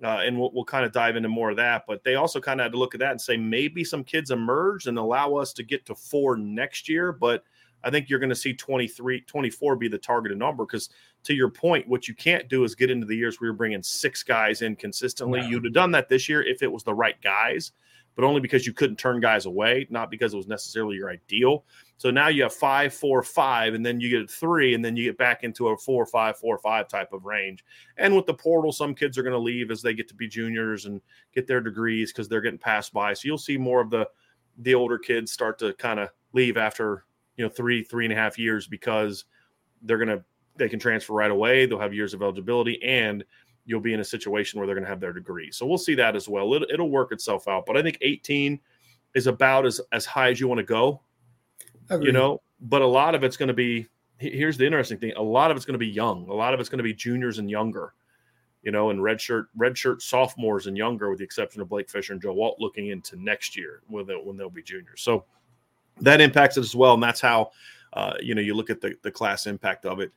uh, 0.04 0.22
and 0.24 0.40
we'll, 0.40 0.52
we'll 0.54 0.64
kind 0.64 0.86
of 0.86 0.92
dive 0.92 1.16
into 1.16 1.30
more 1.30 1.50
of 1.50 1.58
that 1.58 1.84
but 1.88 2.04
they 2.04 2.16
also 2.16 2.40
kind 2.40 2.60
of 2.60 2.66
had 2.66 2.72
to 2.72 2.78
look 2.78 2.94
at 2.94 3.00
that 3.00 3.12
and 3.12 3.22
say 3.22 3.36
maybe 3.36 3.84
some 3.84 4.04
kids 4.04 4.30
emerge 4.30 4.86
and 4.86 4.98
allow 5.00 5.34
us 5.36 5.54
to 5.54 5.64
get 5.64 5.86
to 5.86 5.96
four 5.96 6.38
next 6.38 6.88
year 6.88 7.12
but 7.12 7.44
I 7.84 7.90
think 7.90 8.10
you're 8.10 8.20
going 8.20 8.30
to 8.30 8.36
see 8.36 8.54
23, 8.54 9.22
24 9.22 9.76
be 9.76 9.88
the 9.88 9.98
targeted 9.98 10.38
number 10.38 10.66
because, 10.66 10.90
to 11.24 11.34
your 11.34 11.50
point, 11.50 11.88
what 11.88 12.08
you 12.08 12.14
can't 12.14 12.50
do 12.50 12.64
is 12.64 12.76
get 12.76 12.90
into 12.90 13.06
the 13.06 13.16
years 13.16 13.40
where 13.40 13.48
you're 13.48 13.56
bringing 13.56 13.84
six 13.84 14.24
guys 14.24 14.62
in 14.62 14.76
consistently. 14.76 15.42
No. 15.42 15.48
You'd 15.48 15.66
have 15.66 15.74
done 15.74 15.92
that 15.92 16.10
this 16.10 16.28
year 16.28 16.42
if 16.44 16.64
it 16.64 16.72
was 16.72 16.84
the 16.84 16.94
right 16.94 17.20
guys, 17.22 17.72
but 18.18 18.26
only 18.26 18.42
because 18.42 18.66
you 18.66 18.74
couldn't 18.74 18.96
turn 18.96 19.20
guys 19.20 19.46
away, 19.46 19.86
not 19.92 20.10
because 20.10 20.34
it 20.34 20.38
was 20.38 20.48
necessarily 20.48 20.96
your 20.96 21.12
ideal. 21.12 21.64
So 21.98 22.10
now 22.10 22.30
you 22.30 22.42
have 22.42 22.54
five, 22.54 22.92
four, 22.92 23.22
five, 23.22 23.76
and 23.76 23.86
then 23.86 24.00
you 24.00 24.10
get 24.10 24.30
three, 24.30 24.74
and 24.74 24.84
then 24.84 24.96
you 24.96 25.06
get 25.06 25.20
back 25.20 25.44
into 25.44 25.68
a 25.68 25.78
four, 25.78 26.04
five, 26.08 26.36
four, 26.36 26.58
five 26.58 26.88
type 26.88 27.14
of 27.14 27.26
range. 27.26 27.64
And 27.98 28.16
with 28.16 28.26
the 28.26 28.34
portal, 28.34 28.72
some 28.72 28.96
kids 28.96 29.20
are 29.20 29.24
going 29.24 29.34
to 29.34 29.40
leave 29.40 29.70
as 29.70 29.84
they 29.84 29.94
get 29.94 30.08
to 30.08 30.16
be 30.16 30.28
juniors 30.28 30.88
and 30.88 31.00
get 31.36 31.46
their 31.46 31.62
degrees 31.62 32.12
because 32.12 32.28
they're 32.28 32.42
getting 32.42 32.58
passed 32.58 32.92
by. 32.92 33.14
So 33.14 33.28
you'll 33.28 33.38
see 33.38 33.58
more 33.58 33.82
of 33.82 33.92
the 33.92 34.10
the 34.60 34.74
older 34.74 34.98
kids 34.98 35.32
start 35.32 35.60
to 35.60 35.74
kind 35.74 36.00
of 36.00 36.10
leave 36.34 36.58
after 36.58 37.06
you 37.36 37.46
know 37.46 37.50
three 37.50 37.84
three 37.84 38.06
and 38.06 38.14
a 38.14 38.16
half 38.16 38.40
years 38.40 38.66
because 38.66 39.26
they're 39.84 40.00
gonna 40.00 40.24
they 40.56 40.68
can 40.68 40.80
transfer 40.80 41.14
right 41.14 41.30
away 41.30 41.68
they'll 41.68 41.78
have 41.78 41.94
years 41.94 42.16
of 42.16 42.24
eligibility 42.24 42.82
and 42.82 43.24
you'll 43.68 43.80
be 43.80 43.94
in 43.94 44.00
a 44.00 44.04
situation 44.04 44.58
where 44.58 44.66
they're 44.66 44.76
going 44.76 44.84
to 44.86 44.90
have 44.90 45.00
their 45.00 45.14
degree. 45.14 45.52
So 45.52 45.68
we'll 45.68 45.78
see 45.78 45.94
that 45.96 46.16
as 46.16 46.28
well. 46.28 46.52
It'll, 46.54 46.68
it'll 46.72 46.90
work 46.90 47.12
itself 47.12 47.48
out 47.48 47.66
but 47.66 47.78
i 47.78 47.84
think 47.84 47.98
18 48.02 48.60
is 49.14 49.28
about 49.28 49.66
as 49.66 49.80
as 49.92 50.06
high 50.06 50.30
as 50.30 50.40
you 50.40 50.48
want 50.48 50.60
to 50.60 50.64
go 50.64 51.02
you 52.02 52.12
know? 52.12 52.42
But 52.60 52.82
a 52.82 52.88
lot 52.88 53.16
of 53.16 53.24
it's 53.24 53.38
going 53.38 53.48
to 53.48 53.54
be 53.54 53.88
here's 54.18 54.58
the 54.58 54.66
interesting 54.66 54.98
thing 54.98 55.14
a 55.16 55.22
lot 55.22 55.52
of 55.52 55.58
it's 55.58 55.66
going 55.66 55.76
to 55.76 55.80
be 55.80 55.88
young. 55.88 56.28
A 56.28 56.34
lot 56.34 56.54
of 56.54 56.60
it's 56.60 56.70
going 56.70 56.80
to 56.80 56.84
be 56.84 56.94
juniors 56.94 57.38
and 57.38 57.50
younger 57.50 57.94
you 58.64 58.72
know 58.72 58.90
and 58.90 59.04
red 59.04 59.22
shirt 59.22 59.48
red 59.56 59.78
shirt 59.78 60.02
sophomores 60.02 60.66
and 60.66 60.76
younger 60.76 61.10
with 61.10 61.20
the 61.20 61.24
exception 61.24 61.62
of 61.62 61.70
blake 61.70 61.88
fisher 61.88 62.14
and 62.14 62.22
joe 62.22 62.42
Alt 62.42 62.56
looking 62.60 62.88
into 62.88 63.16
next 63.16 63.56
year 63.56 63.82
when, 63.88 64.08
they, 64.08 64.16
when 64.16 64.36
they'll 64.36 64.50
be 64.50 64.64
juniors. 64.64 65.02
So 65.02 65.26
that 66.02 66.20
impacts 66.20 66.58
it 66.58 66.62
as 66.62 66.76
well. 66.76 66.96
And 66.96 67.04
that's 67.04 67.22
how 67.22 67.52
uh, 67.94 68.14
you 68.22 68.36
know, 68.36 68.42
you 68.42 68.54
look 68.54 68.70
at 68.70 68.82
the, 68.82 68.96
the 69.04 69.12
class 69.12 69.48
impact 69.48 69.86
of 69.86 70.00
it. 70.00 70.12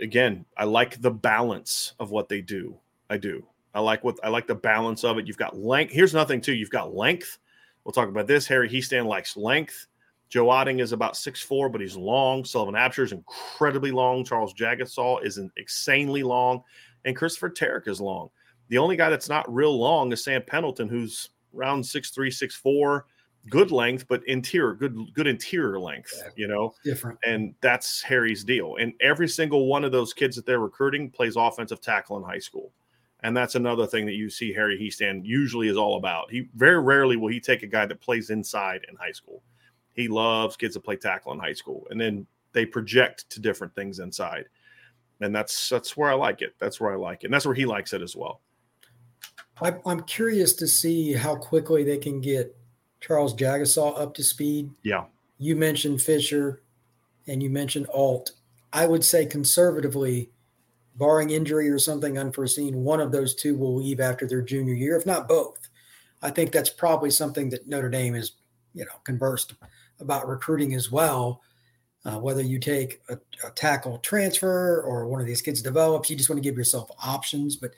Again, 0.00 0.44
I 0.56 0.64
like 0.64 1.00
the 1.00 1.10
balance 1.10 1.94
of 1.98 2.10
what 2.10 2.28
they 2.28 2.40
do. 2.40 2.76
I 3.08 3.16
do. 3.16 3.46
I 3.74 3.80
like 3.80 4.04
what 4.04 4.18
I 4.24 4.28
like 4.28 4.46
the 4.46 4.54
balance 4.54 5.04
of 5.04 5.18
it. 5.18 5.26
You've 5.26 5.36
got 5.36 5.56
length. 5.56 5.92
Here's 5.92 6.14
nothing 6.14 6.40
too. 6.40 6.54
You've 6.54 6.70
got 6.70 6.94
length. 6.94 7.38
We'll 7.84 7.92
talk 7.92 8.08
about 8.08 8.26
this. 8.26 8.46
Harry 8.46 8.68
Hiestand 8.68 9.06
likes 9.06 9.36
length. 9.36 9.86
Joe 10.28 10.46
Otting 10.46 10.80
is 10.80 10.92
about 10.92 11.16
six 11.16 11.40
four, 11.40 11.68
but 11.68 11.80
he's 11.80 11.96
long. 11.96 12.44
Sullivan 12.44 12.74
Absher 12.74 13.04
is 13.04 13.12
incredibly 13.12 13.90
long. 13.90 14.24
Charles 14.24 14.54
Jagusah 14.54 15.24
is 15.24 15.38
insanely 15.56 16.22
long. 16.22 16.62
And 17.04 17.16
Christopher 17.16 17.50
Terek 17.50 17.88
is 17.88 18.00
long. 18.00 18.30
The 18.68 18.78
only 18.78 18.96
guy 18.96 19.10
that's 19.10 19.28
not 19.28 19.52
real 19.52 19.76
long 19.76 20.12
is 20.12 20.22
Sam 20.22 20.42
Pendleton, 20.46 20.88
who's 20.88 21.30
around 21.56 21.84
six 21.84 22.10
three, 22.10 22.30
six 22.30 22.54
four 22.54 23.06
good 23.48 23.70
length, 23.70 24.06
but 24.08 24.22
interior, 24.26 24.74
good, 24.74 25.12
good 25.14 25.26
interior 25.26 25.78
length, 25.80 26.12
you 26.36 26.46
know, 26.46 26.74
different. 26.84 27.18
And 27.24 27.54
that's 27.60 28.02
Harry's 28.02 28.44
deal. 28.44 28.76
And 28.76 28.92
every 29.00 29.28
single 29.28 29.66
one 29.66 29.84
of 29.84 29.92
those 29.92 30.12
kids 30.12 30.36
that 30.36 30.46
they're 30.46 30.60
recruiting 30.60 31.10
plays 31.10 31.36
offensive 31.36 31.80
tackle 31.80 32.18
in 32.18 32.22
high 32.22 32.38
school. 32.38 32.72
And 33.22 33.36
that's 33.36 33.54
another 33.54 33.86
thing 33.86 34.06
that 34.06 34.14
you 34.14 34.30
see 34.30 34.52
Harry 34.52 34.78
Hiestand 34.78 35.24
usually 35.24 35.68
is 35.68 35.76
all 35.76 35.96
about. 35.96 36.30
He 36.30 36.48
very 36.54 36.80
rarely 36.80 37.16
will 37.16 37.28
he 37.28 37.40
take 37.40 37.62
a 37.62 37.66
guy 37.66 37.86
that 37.86 38.00
plays 38.00 38.30
inside 38.30 38.86
in 38.88 38.96
high 38.96 39.12
school. 39.12 39.42
He 39.94 40.08
loves 40.08 40.56
kids 40.56 40.74
that 40.74 40.80
play 40.80 40.96
tackle 40.96 41.32
in 41.32 41.38
high 41.38 41.52
school. 41.52 41.86
And 41.90 42.00
then 42.00 42.26
they 42.52 42.64
project 42.64 43.28
to 43.30 43.40
different 43.40 43.74
things 43.74 43.98
inside. 43.98 44.46
And 45.20 45.34
that's 45.34 45.68
that's 45.68 45.96
where 45.96 46.10
I 46.10 46.14
like 46.14 46.40
it. 46.40 46.54
That's 46.58 46.80
where 46.80 46.92
I 46.92 46.96
like 46.96 47.22
it. 47.22 47.26
And 47.26 47.34
that's 47.34 47.44
where 47.44 47.54
he 47.54 47.66
likes 47.66 47.92
it 47.92 48.00
as 48.00 48.16
well. 48.16 48.40
I'm 49.62 50.00
curious 50.04 50.54
to 50.54 50.66
see 50.66 51.12
how 51.12 51.36
quickly 51.36 51.84
they 51.84 51.98
can 51.98 52.22
get 52.22 52.56
Charles 53.00 53.34
Jagusah 53.34 54.00
up 54.00 54.14
to 54.14 54.22
speed. 54.22 54.70
Yeah. 54.82 55.04
You 55.38 55.56
mentioned 55.56 56.02
Fisher 56.02 56.62
and 57.26 57.42
you 57.42 57.50
mentioned 57.50 57.86
Alt. 57.92 58.32
I 58.72 58.86
would 58.86 59.04
say 59.04 59.26
conservatively, 59.26 60.30
barring 60.96 61.30
injury 61.30 61.68
or 61.70 61.78
something 61.78 62.18
unforeseen, 62.18 62.84
one 62.84 63.00
of 63.00 63.12
those 63.12 63.34
two 63.34 63.56
will 63.56 63.74
leave 63.74 64.00
after 64.00 64.26
their 64.26 64.42
junior 64.42 64.74
year, 64.74 64.96
if 64.96 65.06
not 65.06 65.28
both. 65.28 65.68
I 66.22 66.30
think 66.30 66.52
that's 66.52 66.70
probably 66.70 67.10
something 67.10 67.48
that 67.50 67.66
Notre 67.66 67.88
Dame 67.88 68.14
is, 68.14 68.32
you 68.74 68.84
know, 68.84 68.98
conversed 69.04 69.54
about 69.98 70.28
recruiting 70.28 70.74
as 70.74 70.92
well. 70.92 71.40
Uh, 72.04 72.18
whether 72.18 72.42
you 72.42 72.58
take 72.58 73.02
a, 73.10 73.18
a, 73.46 73.50
tackle 73.50 73.98
transfer 73.98 74.80
or 74.80 75.06
one 75.06 75.20
of 75.20 75.26
these 75.26 75.42
kids 75.42 75.60
develops, 75.60 76.08
you 76.08 76.16
just 76.16 76.30
want 76.30 76.42
to 76.42 76.48
give 76.48 76.56
yourself 76.56 76.90
options. 77.04 77.56
But 77.56 77.72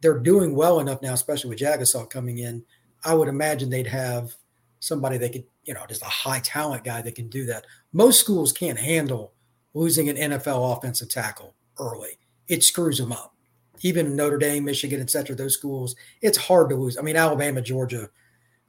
they're 0.00 0.18
doing 0.18 0.54
well 0.54 0.80
enough 0.80 1.02
now, 1.02 1.12
especially 1.12 1.50
with 1.50 1.58
Jagusah 1.58 2.08
coming 2.08 2.38
in. 2.38 2.64
I 3.04 3.14
would 3.14 3.28
imagine 3.28 3.68
they'd 3.68 3.86
have 3.86 4.34
somebody 4.80 5.18
that 5.18 5.32
could, 5.32 5.44
you 5.64 5.74
know, 5.74 5.84
just 5.88 6.02
a 6.02 6.06
high 6.06 6.40
talent 6.40 6.84
guy 6.84 7.02
that 7.02 7.14
can 7.14 7.28
do 7.28 7.44
that. 7.46 7.66
Most 7.92 8.20
schools 8.20 8.52
can't 8.52 8.78
handle 8.78 9.32
losing 9.74 10.08
an 10.08 10.16
NFL 10.16 10.76
offensive 10.76 11.08
tackle 11.08 11.54
early. 11.78 12.18
It 12.48 12.64
screws 12.64 12.98
them 12.98 13.12
up. 13.12 13.34
Even 13.82 14.16
Notre 14.16 14.38
Dame, 14.38 14.64
Michigan, 14.64 15.00
et 15.00 15.10
cetera, 15.10 15.36
those 15.36 15.54
schools, 15.54 15.94
it's 16.20 16.38
hard 16.38 16.68
to 16.70 16.76
lose. 16.76 16.98
I 16.98 17.02
mean, 17.02 17.16
Alabama, 17.16 17.62
Georgia, 17.62 18.10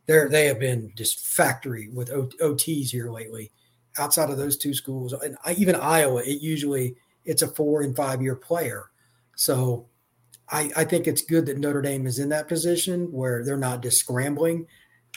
they're 0.06 0.30
they 0.30 0.46
have 0.46 0.60
been 0.60 0.92
just 0.96 1.26
factory 1.26 1.90
with 1.90 2.10
OTs 2.10 2.90
here 2.90 3.12
lately. 3.12 3.52
Outside 3.98 4.30
of 4.30 4.38
those 4.38 4.56
two 4.56 4.74
schools, 4.74 5.14
and 5.14 5.36
even 5.58 5.76
Iowa, 5.76 6.22
it 6.22 6.42
usually 6.42 6.96
it's 7.26 7.42
a 7.42 7.48
four 7.48 7.82
and 7.82 7.96
five 7.96 8.22
year 8.22 8.36
player. 8.36 8.92
So 9.36 9.88
I, 10.50 10.72
I 10.76 10.84
think 10.84 11.08
it's 11.08 11.22
good 11.22 11.46
that 11.48 11.58
Notre 11.58 11.82
Dame 11.82 12.08
is 12.08 12.20
in 12.20 12.30
that 12.30 12.48
position 12.48 13.12
where 13.12 13.44
they're 13.44 13.58
not 13.58 13.82
just 13.82 14.00
scrambling 14.00 14.68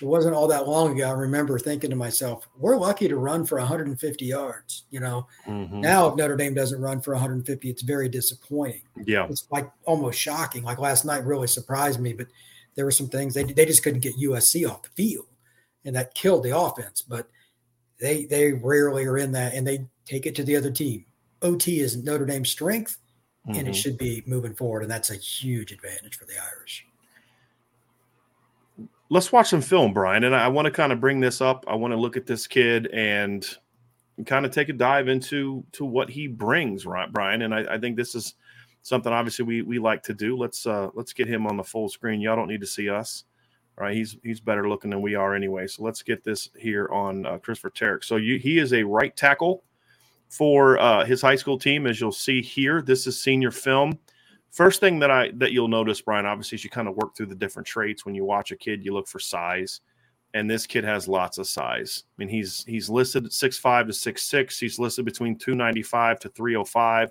it 0.01 0.07
wasn't 0.07 0.35
all 0.35 0.49
that 0.49 0.67
long 0.67 0.93
ago. 0.93 1.09
I 1.09 1.13
remember 1.13 1.59
thinking 1.59 1.91
to 1.91 1.97
myself, 1.97 2.49
we're 2.57 2.77
lucky 2.77 3.09
to 3.09 3.17
run 3.17 3.45
for 3.45 3.59
150 3.59 4.25
yards. 4.25 4.85
You 4.91 5.01
know, 5.01 5.27
mm-hmm. 5.47 5.81
now 5.81 6.09
if 6.09 6.17
Notre 6.17 6.37
Dame 6.37 6.55
doesn't 6.55 6.81
run 6.81 7.01
for 7.01 7.13
150, 7.13 7.69
it's 7.69 7.83
very 7.83 8.09
disappointing. 8.09 8.83
Yeah. 9.05 9.27
It's 9.29 9.47
like 9.51 9.71
almost 9.85 10.19
shocking. 10.19 10.63
Like 10.63 10.79
last 10.79 11.05
night 11.05 11.25
really 11.25 11.47
surprised 11.47 12.01
me, 12.01 12.15
but 12.15 12.29
there 12.75 12.85
were 12.85 12.91
some 12.91 13.09
things 13.09 13.35
they, 13.35 13.45
they 13.45 13.67
just 13.67 13.83
couldn't 13.83 14.01
get 14.01 14.17
USC 14.17 14.69
off 14.69 14.83
the 14.83 14.89
field 14.91 15.27
and 15.85 15.95
that 15.95 16.15
killed 16.15 16.45
the 16.45 16.57
offense. 16.57 17.03
But 17.03 17.29
they, 18.01 18.25
they 18.25 18.53
rarely 18.53 19.05
are 19.05 19.19
in 19.19 19.33
that 19.33 19.55
and 19.55 19.67
they 19.67 19.87
take 20.07 20.27
it 20.27 20.35
to 20.37 20.45
the 20.45 20.57
other 20.57 20.71
team. 20.71 21.05
OT 21.43 21.81
is 21.81 21.97
Notre 21.97 22.25
Dame's 22.25 22.51
strength 22.51 22.97
mm-hmm. 23.47 23.59
and 23.59 23.69
it 23.69 23.73
mm-hmm. 23.73 23.81
should 23.81 23.99
be 23.99 24.23
moving 24.27 24.55
forward. 24.55 24.83
And 24.83 24.91
that's 24.91 25.11
a 25.11 25.17
huge 25.17 25.71
advantage 25.71 26.17
for 26.17 26.25
the 26.25 26.35
Irish 26.57 26.87
let's 29.13 29.31
watch 29.31 29.51
some 29.51 29.61
film, 29.61 29.93
Brian. 29.93 30.25
And 30.25 30.35
I 30.35 30.49
want 30.49 30.65
to 30.65 30.71
kind 30.71 30.91
of 30.91 30.99
bring 30.99 31.21
this 31.21 31.43
up. 31.43 31.67
I 31.69 31.75
want 31.75 31.93
to 31.93 32.01
look 32.01 32.17
at 32.17 32.25
this 32.27 32.47
kid 32.47 32.87
and 32.89 33.47
kind 34.25 34.47
of 34.47 34.53
take 34.53 34.71
a 34.71 34.73
dive 34.73 35.07
into 35.07 35.65
to 35.73 35.85
what 35.85 36.09
he 36.09 36.27
brings, 36.27 36.87
right, 36.87 37.13
Brian? 37.13 37.43
And 37.43 37.55
I, 37.55 37.75
I 37.75 37.79
think 37.79 37.97
this 37.97 38.15
is 38.15 38.35
something 38.81 39.13
obviously 39.13 39.45
we 39.45 39.63
we 39.63 39.79
like 39.79 40.03
to 40.05 40.15
do. 40.15 40.37
Let's 40.37 40.67
uh 40.67 40.89
let's 40.95 41.13
get 41.13 41.29
him 41.29 41.47
on 41.47 41.59
the 41.59 41.63
full 41.63 41.91
screen. 41.91 42.23
Y'all 42.23 42.37
don't 42.37 42.49
need 42.49 42.63
to 42.63 42.67
see 42.67 42.89
us. 42.89 43.25
All 43.79 43.85
right, 43.85 43.95
he's 43.95 44.17
he's 44.23 44.41
better 44.41 44.67
looking 44.67 44.91
than 44.91 45.03
we 45.03 45.15
are 45.15 45.35
anyway. 45.35 45.67
So 45.67 45.83
let's 45.83 46.03
get 46.03 46.25
this 46.25 46.49
here 46.57 46.89
on 46.91 47.27
uh, 47.27 47.37
Christopher 47.39 47.71
Terek. 47.71 48.05
So 48.05 48.17
you, 48.17 48.39
he 48.39 48.59
is 48.59 48.73
a 48.73 48.83
right 48.83 49.15
tackle 49.15 49.63
for 50.31 50.79
uh, 50.79 51.05
his 51.05 51.21
high 51.21 51.37
school 51.37 51.59
team, 51.59 51.87
as 51.87 52.01
you'll 52.01 52.13
see 52.13 52.41
here. 52.41 52.81
This 52.81 53.07
is 53.07 53.23
senior 53.23 53.51
film. 53.51 53.99
First 54.53 54.81
thing 54.81 54.99
that 54.99 55.11
I 55.11 55.31
that 55.37 55.53
you'll 55.53 55.69
notice, 55.69 56.01
Brian, 56.03 56.27
obviously, 56.27 56.57
is 56.57 56.65
you 56.65 56.71
kind 56.71 56.87
of 56.87 56.95
work 56.95 57.17
through 57.17 57.27
the 57.27 57.35
different 57.35 57.67
traits. 57.67 58.05
When 58.05 58.15
you 58.15 58.25
watch 58.25 58.53
a 58.53 58.57
kid, 58.57 58.85
you 58.85 58.93
look 58.93 59.09
for 59.09 59.19
size, 59.19 59.81
and 60.35 60.49
this 60.49 60.67
kid 60.67 60.85
has 60.85 61.09
lots 61.09 61.39
of 61.39 61.47
size. 61.47 62.05
I 62.07 62.13
mean, 62.19 62.29
he's 62.29 62.63
he's 62.65 62.91
listed 62.91 63.25
at 63.25 63.33
six 63.33 63.59
five 63.59 63.87
to 63.87 63.95
six 63.95 64.25
six. 64.25 64.59
He's 64.59 64.79
listed 64.79 65.07
between 65.07 65.39
two 65.39 65.55
ninety 65.55 65.83
five 65.83 66.21
to 66.21 66.29
three 66.29 66.55
oh 66.55 66.65
five. 66.65 67.11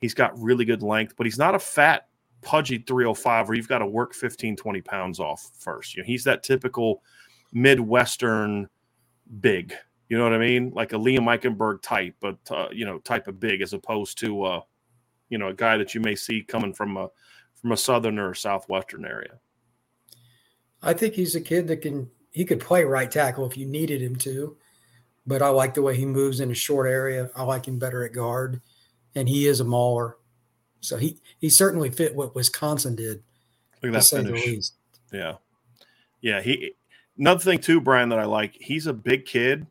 He's 0.00 0.12
got 0.12 0.36
really 0.36 0.64
good 0.64 0.82
length, 0.82 1.14
but 1.16 1.24
he's 1.24 1.38
not 1.38 1.54
a 1.54 1.60
fat, 1.60 2.08
pudgy 2.42 2.78
305 2.78 3.46
where 3.46 3.56
you've 3.56 3.68
got 3.68 3.78
to 3.78 3.86
work 3.86 4.14
15, 4.14 4.56
20 4.56 4.80
pounds 4.80 5.20
off 5.20 5.48
first. 5.56 5.94
You 5.94 6.02
know, 6.02 6.06
he's 6.06 6.24
that 6.24 6.42
typical 6.42 7.04
Midwestern 7.52 8.68
big. 9.40 9.72
You 10.08 10.18
know 10.18 10.24
what 10.24 10.32
I 10.32 10.38
mean? 10.38 10.72
Like 10.74 10.92
a 10.92 10.96
Liam 10.96 11.20
Eichenberg 11.20 11.82
type, 11.82 12.16
but 12.20 12.36
uh, 12.50 12.66
you 12.72 12.84
know, 12.84 12.98
type 12.98 13.28
of 13.28 13.38
big 13.38 13.62
as 13.62 13.72
opposed 13.72 14.18
to 14.18 14.42
uh, 14.42 14.60
you 15.32 15.38
know 15.38 15.48
a 15.48 15.54
guy 15.54 15.78
that 15.78 15.94
you 15.94 16.00
may 16.02 16.14
see 16.14 16.42
coming 16.42 16.74
from 16.74 16.98
a 16.98 17.08
from 17.54 17.72
a 17.72 17.76
southern 17.76 18.18
or 18.18 18.34
southwestern 18.34 19.06
area. 19.06 19.38
I 20.82 20.92
think 20.92 21.14
he's 21.14 21.34
a 21.34 21.40
kid 21.40 21.66
that 21.68 21.78
can 21.78 22.10
he 22.32 22.44
could 22.44 22.60
play 22.60 22.84
right 22.84 23.10
tackle 23.10 23.46
if 23.46 23.56
you 23.56 23.64
needed 23.64 24.02
him 24.02 24.14
to, 24.16 24.58
but 25.26 25.40
I 25.40 25.48
like 25.48 25.72
the 25.72 25.80
way 25.80 25.96
he 25.96 26.04
moves 26.04 26.40
in 26.40 26.50
a 26.50 26.54
short 26.54 26.86
area. 26.86 27.30
I 27.34 27.44
like 27.44 27.66
him 27.66 27.78
better 27.78 28.04
at 28.04 28.12
guard, 28.12 28.60
and 29.14 29.26
he 29.26 29.46
is 29.46 29.60
a 29.60 29.64
mauler, 29.64 30.18
so 30.80 30.98
he 30.98 31.18
he 31.38 31.48
certainly 31.48 31.88
fit 31.88 32.14
what 32.14 32.34
Wisconsin 32.34 32.94
did. 32.94 33.22
Look 33.82 33.94
at 33.94 34.02
that 34.02 34.24
finish. 34.24 34.70
Yeah, 35.10 35.36
yeah. 36.20 36.42
He 36.42 36.74
another 37.18 37.40
thing 37.40 37.58
too, 37.58 37.80
Brian, 37.80 38.10
that 38.10 38.18
I 38.18 38.26
like. 38.26 38.54
He's 38.54 38.86
a 38.86 38.92
big 38.92 39.24
kid, 39.24 39.66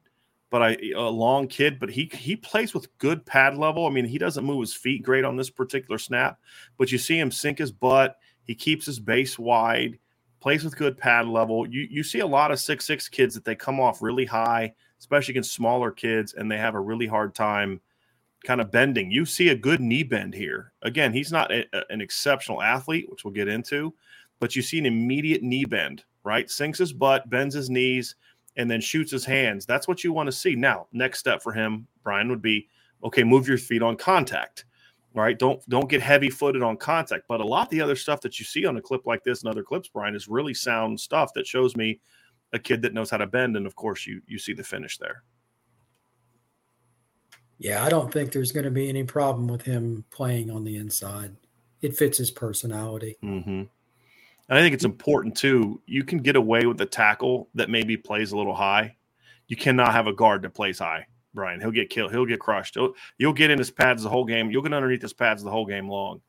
but 0.51 0.61
I 0.61 0.77
a 0.95 1.09
long 1.09 1.47
kid, 1.47 1.79
but 1.79 1.89
he 1.89 2.11
he 2.13 2.35
plays 2.35 2.73
with 2.73 2.95
good 2.99 3.25
pad 3.25 3.57
level. 3.57 3.87
I 3.87 3.89
mean, 3.89 4.05
he 4.05 4.17
doesn't 4.19 4.45
move 4.45 4.59
his 4.59 4.73
feet 4.73 5.01
great 5.01 5.23
on 5.23 5.37
this 5.37 5.49
particular 5.49 5.97
snap, 5.97 6.39
but 6.77 6.91
you 6.91 6.97
see 6.97 7.17
him 7.17 7.31
sink 7.31 7.57
his 7.57 7.71
butt. 7.71 8.17
He 8.43 8.53
keeps 8.53 8.85
his 8.85 8.99
base 8.99 9.39
wide, 9.39 9.97
plays 10.41 10.65
with 10.65 10.75
good 10.75 10.97
pad 10.97 11.25
level. 11.27 11.65
You 11.65 11.87
you 11.89 12.03
see 12.03 12.19
a 12.19 12.27
lot 12.27 12.51
of 12.51 12.59
six 12.59 12.85
six 12.85 13.07
kids 13.07 13.33
that 13.33 13.45
they 13.45 13.55
come 13.55 13.79
off 13.79 14.01
really 14.01 14.25
high, 14.25 14.73
especially 14.99 15.31
against 15.31 15.53
smaller 15.53 15.89
kids, 15.89 16.33
and 16.33 16.51
they 16.51 16.57
have 16.57 16.75
a 16.75 16.79
really 16.79 17.07
hard 17.07 17.33
time 17.33 17.79
kind 18.43 18.59
of 18.59 18.71
bending. 18.71 19.09
You 19.09 19.25
see 19.25 19.49
a 19.49 19.55
good 19.55 19.79
knee 19.79 20.03
bend 20.03 20.33
here. 20.33 20.73
Again, 20.81 21.13
he's 21.13 21.31
not 21.31 21.51
a, 21.51 21.65
a, 21.73 21.83
an 21.89 22.01
exceptional 22.01 22.61
athlete, 22.61 23.09
which 23.09 23.23
we'll 23.23 23.33
get 23.33 23.47
into, 23.47 23.93
but 24.41 24.53
you 24.55 24.61
see 24.61 24.79
an 24.79 24.85
immediate 24.85 25.43
knee 25.43 25.65
bend. 25.65 26.03
Right, 26.23 26.51
sinks 26.51 26.77
his 26.77 26.93
butt, 26.93 27.31
bends 27.31 27.55
his 27.55 27.71
knees 27.71 28.15
and 28.57 28.69
then 28.69 28.81
shoots 28.81 29.11
his 29.11 29.25
hands. 29.25 29.65
That's 29.65 29.87
what 29.87 30.03
you 30.03 30.13
want 30.13 30.27
to 30.27 30.31
see. 30.31 30.55
Now, 30.55 30.87
next 30.91 31.19
step 31.19 31.41
for 31.41 31.53
him, 31.53 31.87
Brian, 32.03 32.29
would 32.29 32.41
be 32.41 32.67
okay, 33.03 33.23
move 33.23 33.47
your 33.47 33.57
feet 33.57 33.81
on 33.81 33.95
contact. 33.95 34.65
All 35.15 35.21
right, 35.21 35.37
don't 35.37 35.67
don't 35.67 35.89
get 35.89 36.01
heavy 36.01 36.29
footed 36.29 36.63
on 36.63 36.77
contact. 36.77 37.25
But 37.27 37.41
a 37.41 37.45
lot 37.45 37.67
of 37.67 37.69
the 37.69 37.81
other 37.81 37.95
stuff 37.95 38.21
that 38.21 38.39
you 38.39 38.45
see 38.45 38.65
on 38.65 38.77
a 38.77 38.81
clip 38.81 39.05
like 39.05 39.23
this 39.23 39.41
and 39.41 39.49
other 39.49 39.63
clips, 39.63 39.89
Brian, 39.89 40.15
is 40.15 40.27
really 40.27 40.53
sound 40.53 40.99
stuff 40.99 41.33
that 41.33 41.47
shows 41.47 41.75
me 41.75 41.99
a 42.53 42.59
kid 42.59 42.81
that 42.81 42.93
knows 42.93 43.09
how 43.09 43.17
to 43.17 43.27
bend. 43.27 43.57
And 43.57 43.65
of 43.65 43.75
course, 43.75 44.07
you 44.07 44.21
you 44.27 44.39
see 44.39 44.53
the 44.53 44.63
finish 44.63 44.97
there. 44.97 45.23
Yeah, 47.57 47.83
I 47.83 47.89
don't 47.89 48.11
think 48.11 48.31
there's 48.31 48.51
going 48.51 48.63
to 48.63 48.71
be 48.71 48.89
any 48.89 49.03
problem 49.03 49.47
with 49.47 49.61
him 49.61 50.03
playing 50.09 50.49
on 50.49 50.63
the 50.63 50.77
inside. 50.77 51.35
It 51.81 51.95
fits 51.95 52.17
his 52.17 52.31
personality. 52.31 53.17
Mm-hmm. 53.23 53.63
And 54.51 54.59
I 54.59 54.63
think 54.63 54.73
it's 54.73 54.83
important 54.83 55.37
too. 55.37 55.81
You 55.85 56.03
can 56.03 56.17
get 56.19 56.35
away 56.35 56.65
with 56.65 56.81
a 56.81 56.85
tackle 56.85 57.47
that 57.55 57.69
maybe 57.69 57.95
plays 57.95 58.33
a 58.33 58.37
little 58.37 58.53
high. 58.53 58.97
You 59.47 59.55
cannot 59.55 59.93
have 59.93 60.07
a 60.07 60.13
guard 60.13 60.41
that 60.41 60.53
plays 60.53 60.79
high, 60.79 61.07
Brian. 61.33 61.61
He'll 61.61 61.71
get 61.71 61.89
killed. 61.89 62.11
He'll 62.11 62.25
get 62.25 62.41
crushed. 62.41 62.75
He'll, 62.75 62.93
you'll 63.17 63.31
get 63.31 63.49
in 63.49 63.57
his 63.57 63.71
pads 63.71 64.03
the 64.03 64.09
whole 64.09 64.25
game. 64.25 64.51
You'll 64.51 64.61
get 64.61 64.73
underneath 64.73 65.01
his 65.01 65.13
pads 65.13 65.41
the 65.41 65.49
whole 65.49 65.65
game 65.65 65.87
long. 65.87 66.19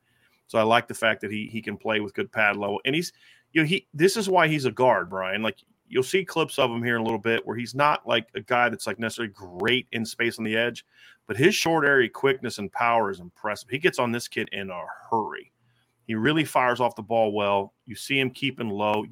So 0.47 0.57
I 0.57 0.63
like 0.63 0.87
the 0.87 0.93
fact 0.93 1.19
that 1.19 1.31
he 1.31 1.49
he 1.51 1.61
can 1.61 1.75
play 1.75 1.99
with 1.99 2.13
good 2.13 2.31
pad 2.31 2.55
level. 2.55 2.79
And 2.85 2.95
he's 2.95 3.11
you 3.51 3.61
know 3.61 3.67
he 3.67 3.87
this 3.93 4.15
is 4.15 4.29
why 4.29 4.47
he's 4.47 4.63
a 4.63 4.71
guard, 4.71 5.09
Brian. 5.09 5.41
Like 5.41 5.57
you'll 5.89 6.01
see 6.01 6.23
clips 6.23 6.57
of 6.57 6.71
him 6.71 6.81
here 6.81 6.95
in 6.95 7.01
a 7.01 7.05
little 7.05 7.19
bit 7.19 7.45
where 7.45 7.57
he's 7.57 7.75
not 7.75 8.07
like 8.07 8.27
a 8.35 8.41
guy 8.41 8.69
that's 8.69 8.87
like 8.87 8.99
necessarily 8.99 9.33
great 9.33 9.87
in 9.91 10.05
space 10.05 10.39
on 10.39 10.45
the 10.45 10.55
edge, 10.55 10.85
but 11.27 11.35
his 11.35 11.55
short 11.55 11.85
area 11.85 12.07
quickness 12.07 12.57
and 12.57 12.71
power 12.71 13.11
is 13.11 13.19
impressive. 13.19 13.69
He 13.69 13.79
gets 13.79 13.99
on 13.99 14.13
this 14.13 14.29
kid 14.29 14.47
in 14.53 14.69
a 14.69 14.85
hurry. 15.09 15.52
He 16.05 16.15
really 16.15 16.43
fires 16.43 16.79
off 16.79 16.95
the 16.95 17.01
ball 17.01 17.31
well. 17.31 17.73
You 17.85 17.95
see 17.95 18.19
him 18.19 18.29
keeping 18.29 18.69
low. 18.69 19.05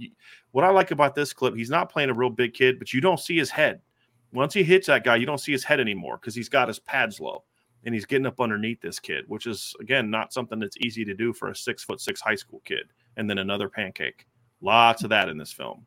What 0.52 0.66
I 0.66 0.70
like 0.70 0.92
about 0.92 1.16
this 1.16 1.34
clip, 1.34 1.56
he's 1.56 1.70
not 1.70 1.92
playing 1.92 2.10
a 2.10 2.14
real 2.14 2.30
big 2.30 2.54
kid, 2.54 2.80
but 2.80 2.94
you 2.94 3.02
don't 3.02 3.20
see 3.20 3.38
his 3.38 3.50
head. 3.50 3.82
Once 4.34 4.54
he 4.54 4.64
hits 4.64 4.88
that 4.88 5.04
guy, 5.04 5.16
you 5.16 5.26
don't 5.26 5.40
see 5.40 5.52
his 5.52 5.64
head 5.64 5.80
anymore 5.80 6.18
because 6.18 6.36
he's 6.36 6.50
got 6.50 6.68
his 6.68 6.80
pads 6.80 7.20
low 7.20 7.44
and 7.84 7.94
he's 7.94 8.06
getting 8.06 8.26
up 8.26 8.40
underneath 8.40 8.82
this 8.82 9.00
kid, 9.00 9.26
which 9.28 9.48
is 9.48 9.74
again 9.80 10.10
not 10.10 10.34
something 10.34 10.60
that's 10.60 10.78
easy 10.78 11.04
to 11.06 11.14
do 11.14 11.34
for 11.34 11.50
a 11.50 11.56
six 11.56 11.84
foot 11.84 12.00
six 12.00 12.22
high 12.22 12.36
school 12.36 12.62
kid. 12.66 12.92
And 13.18 13.30
then 13.30 13.40
another 13.40 13.68
pancake. 13.68 14.26
Lots 14.62 15.04
of 15.04 15.10
that 15.10 15.28
in 15.28 15.38
this 15.38 15.52
film. 15.52 15.86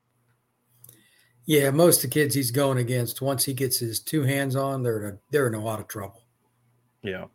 Yeah, 1.47 1.71
most 1.71 2.03
of 2.03 2.11
the 2.11 2.15
kids 2.15 2.35
he's 2.35 2.51
going 2.51 2.79
against, 2.79 3.21
once 3.21 3.45
he 3.45 3.53
gets 3.53 3.79
his 3.79 4.01
two 4.01 4.23
hands 4.23 4.57
on, 4.57 4.83
they're 4.83 4.99
in 5.03 5.15
a, 5.15 5.19
they're 5.31 5.47
in 5.47 5.55
a 5.55 5.63
lot 5.63 5.79
of 5.79 5.89
trouble. 5.89 6.23
Yeah, 7.03 7.27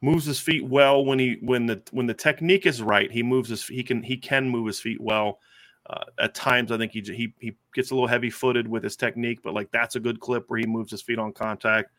moves 0.00 0.24
his 0.24 0.38
feet 0.38 0.64
well 0.64 1.04
when 1.04 1.18
he 1.18 1.38
when 1.40 1.66
the 1.66 1.82
when 1.90 2.06
the 2.06 2.14
technique 2.14 2.66
is 2.66 2.82
right. 2.82 3.10
He 3.10 3.22
moves 3.22 3.48
his 3.48 3.66
he 3.66 3.82
can 3.82 4.02
he 4.02 4.16
can 4.16 4.48
move 4.48 4.66
his 4.66 4.80
feet 4.80 5.00
well. 5.00 5.40
Uh, 5.88 6.04
at 6.18 6.34
times, 6.34 6.70
I 6.70 6.76
think 6.76 6.92
he 6.92 7.00
he 7.00 7.32
he 7.38 7.56
gets 7.74 7.90
a 7.90 7.94
little 7.94 8.08
heavy 8.08 8.30
footed 8.30 8.68
with 8.68 8.84
his 8.84 8.96
technique, 8.96 9.40
but 9.42 9.54
like 9.54 9.70
that's 9.70 9.96
a 9.96 10.00
good 10.00 10.20
clip 10.20 10.44
where 10.48 10.58
he 10.58 10.66
moves 10.66 10.90
his 10.90 11.02
feet 11.02 11.18
on 11.18 11.32
contact. 11.32 11.92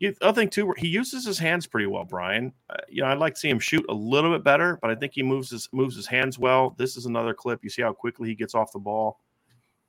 The 0.00 0.16
other 0.22 0.40
thing 0.40 0.48
too, 0.48 0.74
he 0.78 0.88
uses 0.88 1.26
his 1.26 1.38
hands 1.38 1.66
pretty 1.66 1.86
well, 1.86 2.04
Brian. 2.04 2.52
Uh, 2.70 2.76
you 2.88 3.02
know, 3.02 3.08
I'd 3.08 3.18
like 3.18 3.34
to 3.34 3.40
see 3.40 3.50
him 3.50 3.58
shoot 3.58 3.84
a 3.88 3.94
little 3.94 4.32
bit 4.32 4.42
better, 4.42 4.78
but 4.80 4.90
I 4.90 4.94
think 4.94 5.12
he 5.14 5.22
moves 5.22 5.50
his 5.50 5.68
moves 5.72 5.94
his 5.94 6.06
hands 6.06 6.38
well. 6.38 6.74
This 6.78 6.96
is 6.96 7.06
another 7.06 7.34
clip. 7.34 7.62
You 7.62 7.70
see 7.70 7.82
how 7.82 7.92
quickly 7.92 8.28
he 8.28 8.34
gets 8.34 8.54
off 8.54 8.72
the 8.72 8.78
ball 8.78 9.20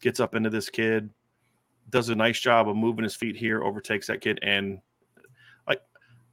gets 0.01 0.19
up 0.19 0.35
into 0.35 0.49
this 0.49 0.69
kid, 0.69 1.09
does 1.89 2.09
a 2.09 2.15
nice 2.15 2.39
job 2.39 2.67
of 2.67 2.75
moving 2.75 3.03
his 3.03 3.15
feet 3.15 3.35
here, 3.35 3.63
overtakes 3.63 4.07
that 4.07 4.21
kid, 4.21 4.39
and 4.41 4.79
like, 5.67 5.81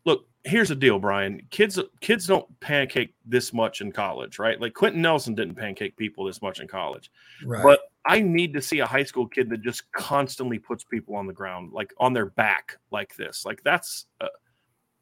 look, 0.05 0.27
here's 0.49 0.69
the 0.69 0.75
deal, 0.75 0.99
Brian. 0.99 1.43
Kids, 1.51 1.79
kids 2.01 2.27
don't 2.27 2.49
pancake 2.61 3.15
this 3.25 3.53
much 3.53 3.81
in 3.81 3.93
college, 3.93 4.39
right? 4.39 4.61
Like 4.61 4.75
Quenton 4.75 5.03
Nelson 5.03 5.35
didn't 5.35 5.55
pancake 5.55 5.97
people 5.97 6.25
this 6.25 6.43
much 6.43 6.61
in 6.61 6.67
college, 6.67 7.11
right. 7.45 7.63
but 7.63 7.81
I 8.05 8.21
need 8.21 8.55
to 8.55 8.63
see 8.63 8.81
a 8.81 8.87
high 8.87 9.05
school 9.05 9.27
kid 9.27 9.51
that 9.51 9.63
just 9.63 9.91
constantly 9.93 10.59
puts 10.59 10.85
people 10.85 11.17
on 11.17 11.27
the 11.27 11.33
ground, 11.33 11.73
like 11.73 11.93
on 11.99 12.13
their 12.13 12.27
back, 12.27 12.79
like 12.91 13.15
this. 13.17 13.45
Like 13.45 13.63
that's 13.63 14.07
a, 14.21 14.27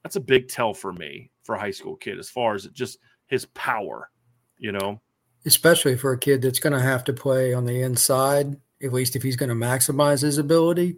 that's 0.02 0.16
a 0.16 0.20
big 0.20 0.48
tell 0.48 0.74
for 0.74 0.92
me 0.92 1.30
for 1.44 1.54
a 1.54 1.60
high 1.60 1.70
school 1.70 1.96
kid 1.96 2.18
as 2.18 2.28
far 2.28 2.54
as 2.54 2.66
just 2.72 2.98
his 3.28 3.46
power, 3.46 4.10
you 4.58 4.72
know 4.72 5.00
especially 5.46 5.96
for 5.96 6.12
a 6.12 6.18
kid 6.18 6.42
that's 6.42 6.58
going 6.58 6.72
to 6.72 6.80
have 6.80 7.04
to 7.04 7.12
play 7.12 7.54
on 7.54 7.64
the 7.64 7.80
inside, 7.80 8.56
at 8.82 8.92
least 8.92 9.16
if 9.16 9.22
he's 9.22 9.36
going 9.36 9.48
to 9.48 9.54
maximize 9.54 10.20
his 10.20 10.38
ability, 10.38 10.96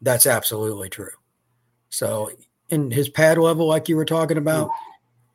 that's 0.00 0.26
absolutely 0.26 0.88
true. 0.88 1.12
So, 1.90 2.30
in 2.72 2.90
his 2.90 3.08
pad 3.08 3.38
level, 3.38 3.66
like 3.66 3.88
you 3.88 3.96
were 3.96 4.04
talking 4.04 4.38
about, 4.38 4.70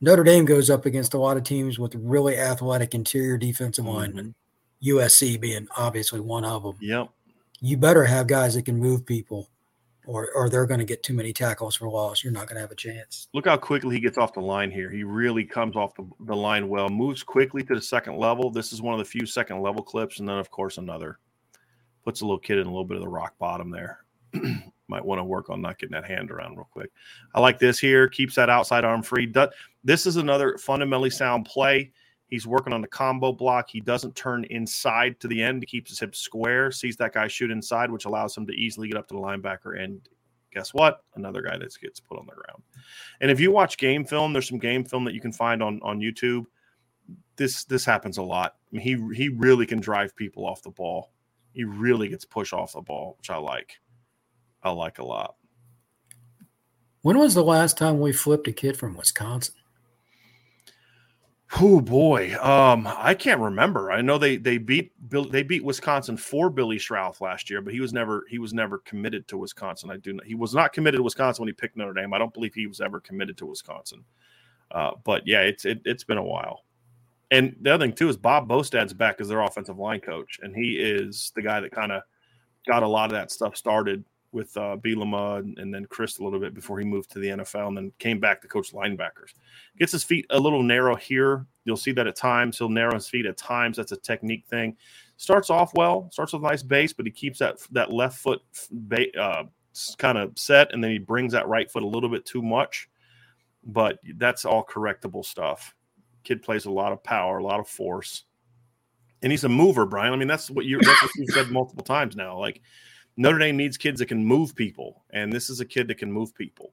Notre 0.01 0.23
Dame 0.23 0.45
goes 0.45 0.69
up 0.69 0.85
against 0.85 1.13
a 1.13 1.17
lot 1.17 1.37
of 1.37 1.43
teams 1.43 1.79
with 1.79 1.95
really 1.95 2.37
athletic 2.37 2.93
interior 2.93 3.37
defensive 3.37 3.85
mm-hmm. 3.85 3.95
linemen, 3.95 4.35
USC 4.83 5.39
being 5.39 5.67
obviously 5.77 6.19
one 6.19 6.43
of 6.43 6.63
them. 6.63 6.77
Yep. 6.81 7.09
You 7.61 7.77
better 7.77 8.03
have 8.03 8.27
guys 8.27 8.55
that 8.55 8.65
can 8.65 8.77
move 8.77 9.05
people 9.05 9.49
or 10.05 10.29
or 10.35 10.49
they're 10.49 10.65
going 10.65 10.79
to 10.79 10.85
get 10.85 11.03
too 11.03 11.13
many 11.13 11.33
tackles 11.33 11.75
for 11.75 11.89
loss. 11.89 12.23
You're 12.23 12.33
not 12.33 12.47
going 12.47 12.55
to 12.55 12.61
have 12.61 12.71
a 12.71 12.75
chance. 12.75 13.27
Look 13.33 13.45
how 13.45 13.57
quickly 13.57 13.95
he 13.95 14.01
gets 14.01 14.17
off 14.17 14.33
the 14.33 14.41
line 14.41 14.71
here. 14.71 14.91
He 14.91 15.03
really 15.03 15.43
comes 15.43 15.75
off 15.75 15.95
the, 15.95 16.07
the 16.21 16.35
line 16.35 16.69
well, 16.69 16.89
moves 16.89 17.23
quickly 17.23 17.63
to 17.63 17.75
the 17.75 17.81
second 17.81 18.17
level. 18.17 18.51
This 18.51 18.73
is 18.73 18.81
one 18.81 18.93
of 18.93 18.99
the 18.99 19.05
few 19.05 19.25
second 19.25 19.61
level 19.61 19.83
clips, 19.83 20.19
and 20.19 20.29
then 20.29 20.37
of 20.37 20.49
course 20.49 20.77
another 20.77 21.19
puts 22.03 22.21
a 22.21 22.25
little 22.25 22.39
kid 22.39 22.59
in 22.59 22.67
a 22.67 22.69
little 22.69 22.85
bit 22.85 22.97
of 22.97 23.03
the 23.03 23.09
rock 23.09 23.33
bottom 23.37 23.69
there. 23.69 23.99
Might 24.87 25.05
want 25.05 25.19
to 25.19 25.23
work 25.23 25.49
on 25.49 25.61
not 25.61 25.77
getting 25.77 25.93
that 25.93 26.05
hand 26.05 26.31
around 26.31 26.55
real 26.55 26.67
quick. 26.71 26.91
I 27.35 27.39
like 27.39 27.59
this 27.59 27.77
here. 27.77 28.07
Keeps 28.07 28.35
that 28.35 28.49
outside 28.49 28.85
arm 28.85 29.01
free. 29.01 29.31
This 29.83 30.05
is 30.05 30.15
another 30.15 30.57
fundamentally 30.57 31.09
sound 31.09 31.45
play. 31.45 31.91
He's 32.27 32.45
working 32.45 32.73
on 32.73 32.81
the 32.81 32.87
combo 32.87 33.31
block. 33.31 33.69
He 33.69 33.79
doesn't 33.79 34.15
turn 34.15 34.43
inside 34.45 35.19
to 35.21 35.27
the 35.27 35.41
end. 35.41 35.61
He 35.61 35.65
keeps 35.65 35.91
his 35.91 35.99
hips 35.99 36.19
square, 36.19 36.71
sees 36.71 36.97
that 36.97 37.13
guy 37.13 37.27
shoot 37.27 37.51
inside, 37.51 37.89
which 37.89 38.05
allows 38.05 38.35
him 38.35 38.45
to 38.47 38.53
easily 38.53 38.89
get 38.89 38.97
up 38.97 39.07
to 39.07 39.13
the 39.13 39.19
linebacker. 39.19 39.81
And 39.81 40.01
guess 40.53 40.73
what? 40.73 41.03
Another 41.15 41.41
guy 41.41 41.57
that 41.57 41.79
gets 41.81 41.99
put 42.01 42.19
on 42.19 42.25
the 42.25 42.33
ground. 42.33 42.63
And 43.21 43.31
if 43.31 43.39
you 43.39 43.51
watch 43.51 43.77
game 43.77 44.03
film, 44.03 44.33
there's 44.33 44.49
some 44.49 44.59
game 44.59 44.83
film 44.83 45.05
that 45.05 45.13
you 45.13 45.21
can 45.21 45.31
find 45.31 45.63
on, 45.63 45.79
on 45.83 45.99
YouTube. 45.99 46.45
This 47.37 47.63
this 47.63 47.85
happens 47.85 48.17
a 48.17 48.23
lot. 48.23 48.55
I 48.73 48.75
mean, 48.75 48.81
he 48.81 49.15
he 49.15 49.29
really 49.29 49.65
can 49.65 49.79
drive 49.79 50.15
people 50.15 50.45
off 50.45 50.63
the 50.63 50.71
ball. 50.71 51.11
He 51.53 51.63
really 51.63 52.09
gets 52.09 52.25
push 52.25 52.51
off 52.51 52.73
the 52.73 52.81
ball, 52.81 53.15
which 53.17 53.29
I 53.29 53.37
like. 53.37 53.79
I 54.63 54.71
like 54.71 54.99
a 54.99 55.05
lot. 55.05 55.35
When 57.01 57.17
was 57.17 57.35
the 57.35 57.43
last 57.43 57.77
time 57.77 57.99
we 57.99 58.11
flipped 58.11 58.47
a 58.47 58.51
kid 58.51 58.77
from 58.77 58.97
Wisconsin? 58.97 59.55
Oh 61.61 61.79
boy, 61.79 62.35
um, 62.41 62.85
I 62.85 63.13
can't 63.13 63.39
remember. 63.39 63.89
I 63.89 64.01
know 64.01 64.17
they 64.17 64.35
they 64.35 64.57
beat 64.57 64.91
Bill, 65.09 65.23
they 65.23 65.43
beat 65.43 65.63
Wisconsin 65.63 66.17
for 66.17 66.49
Billy 66.49 66.77
Schrauth 66.77 67.21
last 67.21 67.49
year, 67.49 67.61
but 67.61 67.73
he 67.73 67.79
was 67.79 67.93
never 67.93 68.25
he 68.29 68.37
was 68.37 68.53
never 68.53 68.79
committed 68.79 69.27
to 69.29 69.37
Wisconsin. 69.37 69.89
I 69.89 69.97
do 69.97 70.13
not, 70.13 70.25
he 70.25 70.35
was 70.35 70.53
not 70.53 70.73
committed 70.73 70.99
to 70.99 71.03
Wisconsin 71.03 71.43
when 71.43 71.47
he 71.47 71.53
picked 71.53 71.77
Notre 71.77 71.93
Dame. 71.93 72.13
I 72.13 72.17
don't 72.17 72.33
believe 72.33 72.53
he 72.53 72.67
was 72.67 72.81
ever 72.81 72.99
committed 72.99 73.37
to 73.37 73.45
Wisconsin. 73.45 74.03
Uh, 74.71 74.91
but 75.05 75.25
yeah, 75.25 75.41
it's 75.41 75.63
it, 75.63 75.81
has 75.85 76.03
been 76.03 76.17
a 76.17 76.23
while. 76.23 76.65
And 77.31 77.55
the 77.61 77.73
other 77.73 77.85
thing 77.85 77.95
too 77.95 78.09
is 78.09 78.17
Bob 78.17 78.49
Bostad's 78.49 78.93
back 78.93 79.21
as 79.21 79.29
their 79.29 79.39
offensive 79.41 79.77
line 79.77 80.01
coach, 80.01 80.39
and 80.43 80.53
he 80.53 80.73
is 80.73 81.31
the 81.33 81.41
guy 81.41 81.61
that 81.61 81.71
kind 81.71 81.93
of 81.93 82.01
got 82.67 82.83
a 82.83 82.87
lot 82.87 83.05
of 83.05 83.13
that 83.13 83.31
stuff 83.31 83.55
started 83.55 84.03
with 84.31 84.55
uh, 84.57 84.77
Bielema 84.77 85.39
and, 85.57 85.73
then 85.73 85.85
Chryst 85.85 86.19
a 86.19 86.23
little 86.23 86.39
bit 86.39 86.53
before 86.53 86.79
he 86.79 86.85
moved 86.85 87.11
to 87.11 87.19
the 87.19 87.29
NFL 87.29 87.69
and 87.69 87.77
then 87.77 87.91
came 87.99 88.19
back 88.19 88.41
to 88.41 88.47
coach 88.47 88.73
linebackers. 88.73 89.33
Gets 89.77 89.93
his 89.93 90.03
feet 90.03 90.25
a 90.29 90.39
little 90.39 90.63
narrow 90.63 90.95
here. 90.95 91.45
You'll 91.65 91.77
see 91.77 91.91
that 91.93 92.07
at 92.07 92.15
times. 92.15 92.57
He'll 92.57 92.69
narrow 92.69 92.93
his 92.93 93.07
feet 93.07 93.25
at 93.25 93.37
times. 93.37 93.77
That's 93.77 93.91
a 93.91 93.97
technique 93.97 94.45
thing. 94.47 94.75
Starts 95.17 95.49
off 95.49 95.73
well, 95.73 96.09
starts 96.11 96.33
with 96.33 96.43
a 96.43 96.47
nice 96.47 96.63
base, 96.63 96.93
but 96.93 97.05
he 97.05 97.11
keeps 97.11 97.39
that 97.39 97.57
that 97.71 97.91
left 97.91 98.19
foot 98.19 98.41
uh, 99.19 99.43
kind 99.97 100.17
of 100.17 100.37
set, 100.37 100.73
and 100.73 100.83
then 100.83 100.91
he 100.91 100.99
brings 100.99 101.33
that 101.33 101.47
right 101.47 101.69
foot 101.71 101.83
a 101.83 101.87
little 101.87 102.09
bit 102.09 102.25
too 102.25 102.41
much. 102.41 102.87
But 103.63 103.97
that's 104.15 104.45
all 104.45 104.63
correctable 104.63 105.25
stuff. 105.25 105.73
Kid 106.23 106.43
plays 106.43 106.65
a 106.65 106.71
lot 106.71 106.91
of 106.91 107.03
power, 107.03 107.39
a 107.39 107.43
lot 107.43 107.59
of 107.59 107.67
force, 107.67 108.25
and 109.23 109.31
he's 109.31 109.43
a 109.43 109.49
mover, 109.49 109.85
Brian. 109.85 110.13
I 110.13 110.17
mean, 110.17 110.27
that's 110.27 110.51
what 110.51 110.65
you 110.65 110.79
that's 110.79 111.01
what 111.01 111.11
you 111.15 111.27
said 111.29 111.49
multiple 111.49 111.83
times 111.83 112.15
now. 112.15 112.37
Like 112.37 112.61
Notre 113.17 113.39
Dame 113.39 113.57
needs 113.57 113.77
kids 113.77 113.99
that 113.99 114.05
can 114.05 114.23
move 114.23 114.55
people, 114.55 115.03
and 115.09 115.33
this 115.33 115.49
is 115.49 115.59
a 115.59 115.65
kid 115.65 115.87
that 115.87 115.97
can 115.97 116.11
move 116.11 116.33
people. 116.35 116.71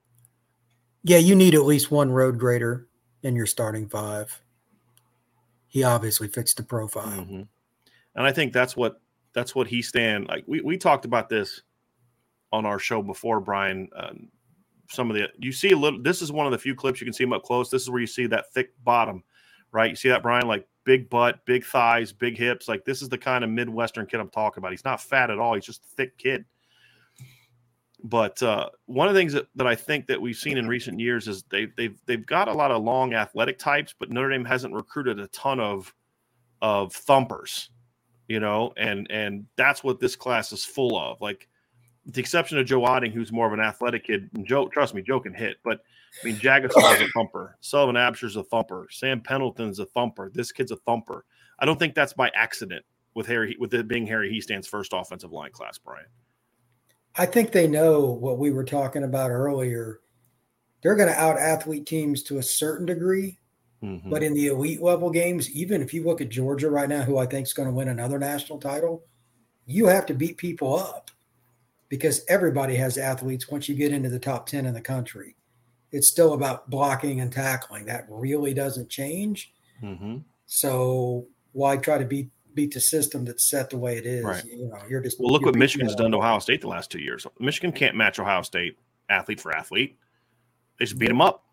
Yeah, 1.03 1.17
you 1.17 1.35
need 1.35 1.55
at 1.55 1.65
least 1.65 1.91
one 1.91 2.11
road 2.11 2.37
grader 2.37 2.87
in 3.23 3.35
your 3.35 3.47
starting 3.47 3.89
five. 3.89 4.41
He 5.67 5.83
obviously 5.83 6.27
fits 6.27 6.53
the 6.53 6.63
profile, 6.63 7.21
mm-hmm. 7.21 7.41
and 8.15 8.27
I 8.27 8.31
think 8.31 8.53
that's 8.53 8.77
what 8.77 9.01
that's 9.33 9.55
what 9.55 9.67
Hiestand 9.67 10.27
like. 10.27 10.43
We 10.47 10.61
we 10.61 10.77
talked 10.77 11.05
about 11.05 11.29
this 11.29 11.63
on 12.53 12.65
our 12.65 12.79
show 12.79 13.01
before, 13.01 13.39
Brian. 13.39 13.89
Um, 13.95 14.29
some 14.89 15.09
of 15.09 15.15
the 15.15 15.27
you 15.39 15.51
see 15.51 15.71
a 15.71 15.77
little. 15.77 16.01
This 16.01 16.21
is 16.21 16.31
one 16.31 16.45
of 16.45 16.51
the 16.51 16.59
few 16.59 16.75
clips 16.75 17.01
you 17.01 17.05
can 17.05 17.13
see 17.13 17.23
him 17.23 17.33
up 17.33 17.43
close. 17.43 17.69
This 17.69 17.81
is 17.81 17.89
where 17.89 18.01
you 18.01 18.07
see 18.07 18.27
that 18.27 18.53
thick 18.53 18.69
bottom, 18.83 19.23
right? 19.71 19.89
You 19.89 19.95
see 19.95 20.09
that, 20.09 20.21
Brian? 20.21 20.47
Like 20.47 20.67
big 20.85 21.09
butt, 21.09 21.45
big 21.45 21.65
thighs, 21.65 22.13
big 22.13 22.37
hips. 22.37 22.69
Like 22.69 22.85
this 22.85 23.01
is 23.01 23.09
the 23.09 23.17
kind 23.17 23.43
of 23.43 23.49
Midwestern 23.49 24.05
kid 24.05 24.19
I'm 24.19 24.29
talking 24.29 24.61
about. 24.61 24.71
He's 24.71 24.85
not 24.85 25.01
fat 25.01 25.29
at 25.29 25.39
all. 25.39 25.55
He's 25.55 25.65
just 25.65 25.83
a 25.83 25.95
thick 25.95 26.17
kid. 26.17 26.45
But 28.03 28.41
uh, 28.43 28.69
one 28.85 29.07
of 29.07 29.15
the 29.15 29.19
things 29.19 29.33
that, 29.33 29.47
that 29.55 29.65
I 29.65 29.73
think 29.73 30.05
that 30.07 30.21
we've 30.21 30.35
seen 30.35 30.57
in 30.57 30.67
recent 30.67 30.99
years 30.99 31.27
is 31.27 31.43
they've 31.49 31.75
they've 31.75 31.99
they've 32.05 32.25
got 32.25 32.47
a 32.47 32.53
lot 32.53 32.71
of 32.71 32.83
long 32.83 33.15
athletic 33.15 33.57
types, 33.57 33.95
but 33.97 34.11
Notre 34.11 34.29
Dame 34.29 34.45
hasn't 34.45 34.73
recruited 34.73 35.19
a 35.19 35.27
ton 35.27 35.59
of 35.59 35.93
of 36.61 36.93
thumpers, 36.93 37.71
you 38.27 38.39
know, 38.39 38.73
and 38.77 39.07
and 39.09 39.47
that's 39.55 39.83
what 39.83 39.99
this 39.99 40.15
class 40.15 40.51
is 40.51 40.63
full 40.63 40.99
of. 40.99 41.19
Like 41.19 41.47
the 42.05 42.21
exception 42.21 42.59
of 42.59 42.67
Joe 42.67 42.81
Otting, 42.81 43.11
who's 43.11 43.31
more 43.31 43.47
of 43.47 43.53
an 43.53 43.59
athletic 43.59 44.05
kid. 44.05 44.29
Joe, 44.43 44.67
trust 44.67 44.93
me, 44.93 45.01
Joe 45.01 45.19
can 45.19 45.33
hit, 45.33 45.57
but 45.63 45.81
I 46.21 46.27
mean, 46.27 46.35
Jagusah's 46.37 47.01
a 47.01 47.07
thumper. 47.13 47.57
Sullivan 47.61 47.97
Absher's 47.97 48.35
a 48.35 48.43
thumper. 48.43 48.87
Sam 48.89 49.21
Pendleton's 49.21 49.79
a 49.79 49.85
thumper. 49.85 50.31
This 50.33 50.51
kid's 50.51 50.71
a 50.71 50.77
thumper. 50.77 51.25
I 51.59 51.65
don't 51.65 51.77
think 51.77 51.95
that's 51.95 52.13
by 52.13 52.31
accident 52.35 52.85
with 53.13 53.27
Harry, 53.27 53.55
with 53.59 53.73
it 53.73 53.87
being 53.87 54.07
Harry 54.07 54.29
Hiestand's 54.29 54.67
first 54.67 54.93
offensive 54.93 55.31
line 55.31 55.51
class, 55.51 55.77
Brian. 55.77 56.05
I 57.17 57.25
think 57.25 57.51
they 57.51 57.67
know 57.67 58.01
what 58.05 58.37
we 58.37 58.51
were 58.51 58.63
talking 58.63 59.03
about 59.03 59.31
earlier. 59.31 60.01
They're 60.81 60.95
going 60.95 61.09
to 61.09 61.19
out 61.19 61.37
athlete 61.37 61.85
teams 61.85 62.23
to 62.23 62.37
a 62.37 62.43
certain 62.43 62.85
degree, 62.85 63.39
mm-hmm. 63.81 64.09
but 64.09 64.21
in 64.21 64.33
the 64.33 64.47
elite 64.47 64.81
level 64.81 65.09
games, 65.09 65.49
even 65.51 65.81
if 65.81 65.93
you 65.93 66.03
look 66.03 66.21
at 66.21 66.29
Georgia 66.29 66.69
right 66.69 66.89
now, 66.89 67.03
who 67.03 67.17
I 67.17 67.25
think 67.25 67.47
is 67.47 67.53
going 67.53 67.69
to 67.69 67.73
win 67.73 67.87
another 67.87 68.19
national 68.19 68.59
title, 68.59 69.05
you 69.65 69.87
have 69.87 70.05
to 70.07 70.13
beat 70.13 70.37
people 70.37 70.77
up 70.77 71.09
because 71.87 72.25
everybody 72.27 72.75
has 72.75 72.97
athletes 72.97 73.49
once 73.49 73.69
you 73.69 73.75
get 73.75 73.93
into 73.93 74.09
the 74.09 74.19
top 74.19 74.45
10 74.47 74.65
in 74.65 74.73
the 74.73 74.81
country 74.81 75.35
it's 75.95 76.09
still 76.09 76.33
about 76.33 76.69
blocking 76.69 77.21
and 77.21 77.31
tackling. 77.31 77.85
That 77.85 78.05
really 78.09 78.53
doesn't 78.53 78.89
change. 78.89 79.53
Mm-hmm. 79.81 80.17
So 80.45 81.25
why 81.53 81.77
try 81.77 81.97
to 81.97 82.05
beat 82.05 82.29
beat 82.53 82.73
the 82.73 82.81
system 82.81 83.25
that's 83.25 83.45
set 83.45 83.69
the 83.69 83.77
way 83.77 83.97
it 83.97 84.05
is. 84.05 84.23
Right. 84.23 84.43
You 84.45 84.67
know, 84.67 84.77
you're 84.89 85.01
just 85.01 85.19
Well, 85.19 85.29
look 85.29 85.45
what 85.45 85.55
Michigan's 85.55 85.95
done 85.95 86.11
to. 86.11 86.17
Ohio 86.17 86.39
State 86.39 86.61
the 86.61 86.67
last 86.67 86.89
two 86.89 86.99
years. 86.99 87.27
Michigan 87.39 87.71
can't 87.71 87.95
match 87.95 88.17
Ohio 88.19 88.41
State 88.41 88.77
athlete 89.09 89.39
for 89.41 89.55
athlete. 89.55 89.97
They 90.79 90.85
just 90.85 90.97
beat 90.97 91.07
them 91.09 91.21
up. 91.21 91.43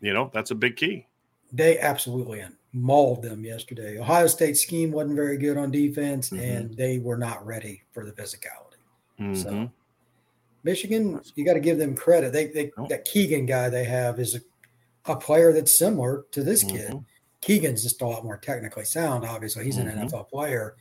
You 0.00 0.12
know, 0.12 0.30
that's 0.32 0.50
a 0.50 0.54
big 0.54 0.76
key. 0.76 1.06
They 1.52 1.78
absolutely 1.78 2.44
mauled 2.72 3.22
them 3.22 3.44
yesterday. 3.44 3.98
Ohio 3.98 4.26
State 4.26 4.56
scheme 4.56 4.90
wasn't 4.90 5.16
very 5.16 5.38
good 5.38 5.56
on 5.56 5.70
defense, 5.70 6.30
Mhm. 6.30 6.40
and 6.40 6.76
they 6.76 6.98
were 6.98 7.16
not 7.16 7.46
ready 7.46 7.82
for 7.92 8.04
the 8.04 8.12
physicality. 8.12 8.80
Mhm. 9.18 9.36
So 9.42 9.70
Michigan, 10.66 11.20
you 11.36 11.44
got 11.46 11.54
to 11.54 11.60
give 11.60 11.78
them 11.78 11.94
credit. 11.94 12.32
They, 12.32 12.48
they 12.48 12.70
Oh. 12.76 12.86
that 12.88 13.04
Keegan 13.06 13.46
guy 13.46 13.70
they 13.70 13.84
have 13.84 14.18
is 14.20 14.34
a, 14.34 14.40
a 15.10 15.16
player 15.16 15.52
that's 15.52 15.78
similar 15.78 16.24
to 16.32 16.42
this 16.42 16.62
kid. 16.64 16.90
Mhm. 16.90 17.04
Keegan's 17.40 17.82
just 17.84 18.02
a 18.02 18.06
lot 18.06 18.24
more 18.24 18.36
technically 18.36 18.84
sound. 18.84 19.24
Obviously, 19.24 19.64
he's 19.64 19.76
an 19.78 19.86
Mhm. 19.86 20.10
NFL 20.10 20.24
player, 20.28 20.74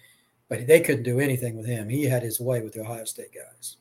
but 0.50 0.66
they 0.68 0.82
couldn't 0.82 1.04
do 1.04 1.20
anything 1.20 1.56
with 1.56 1.68
him. 1.68 1.88
He 1.88 2.04
had 2.06 2.24
his 2.24 2.40
way 2.40 2.62
with 2.62 2.74
the 2.74 2.82
Ohio 2.82 3.06
State 3.06 3.32
guys. 3.34 3.78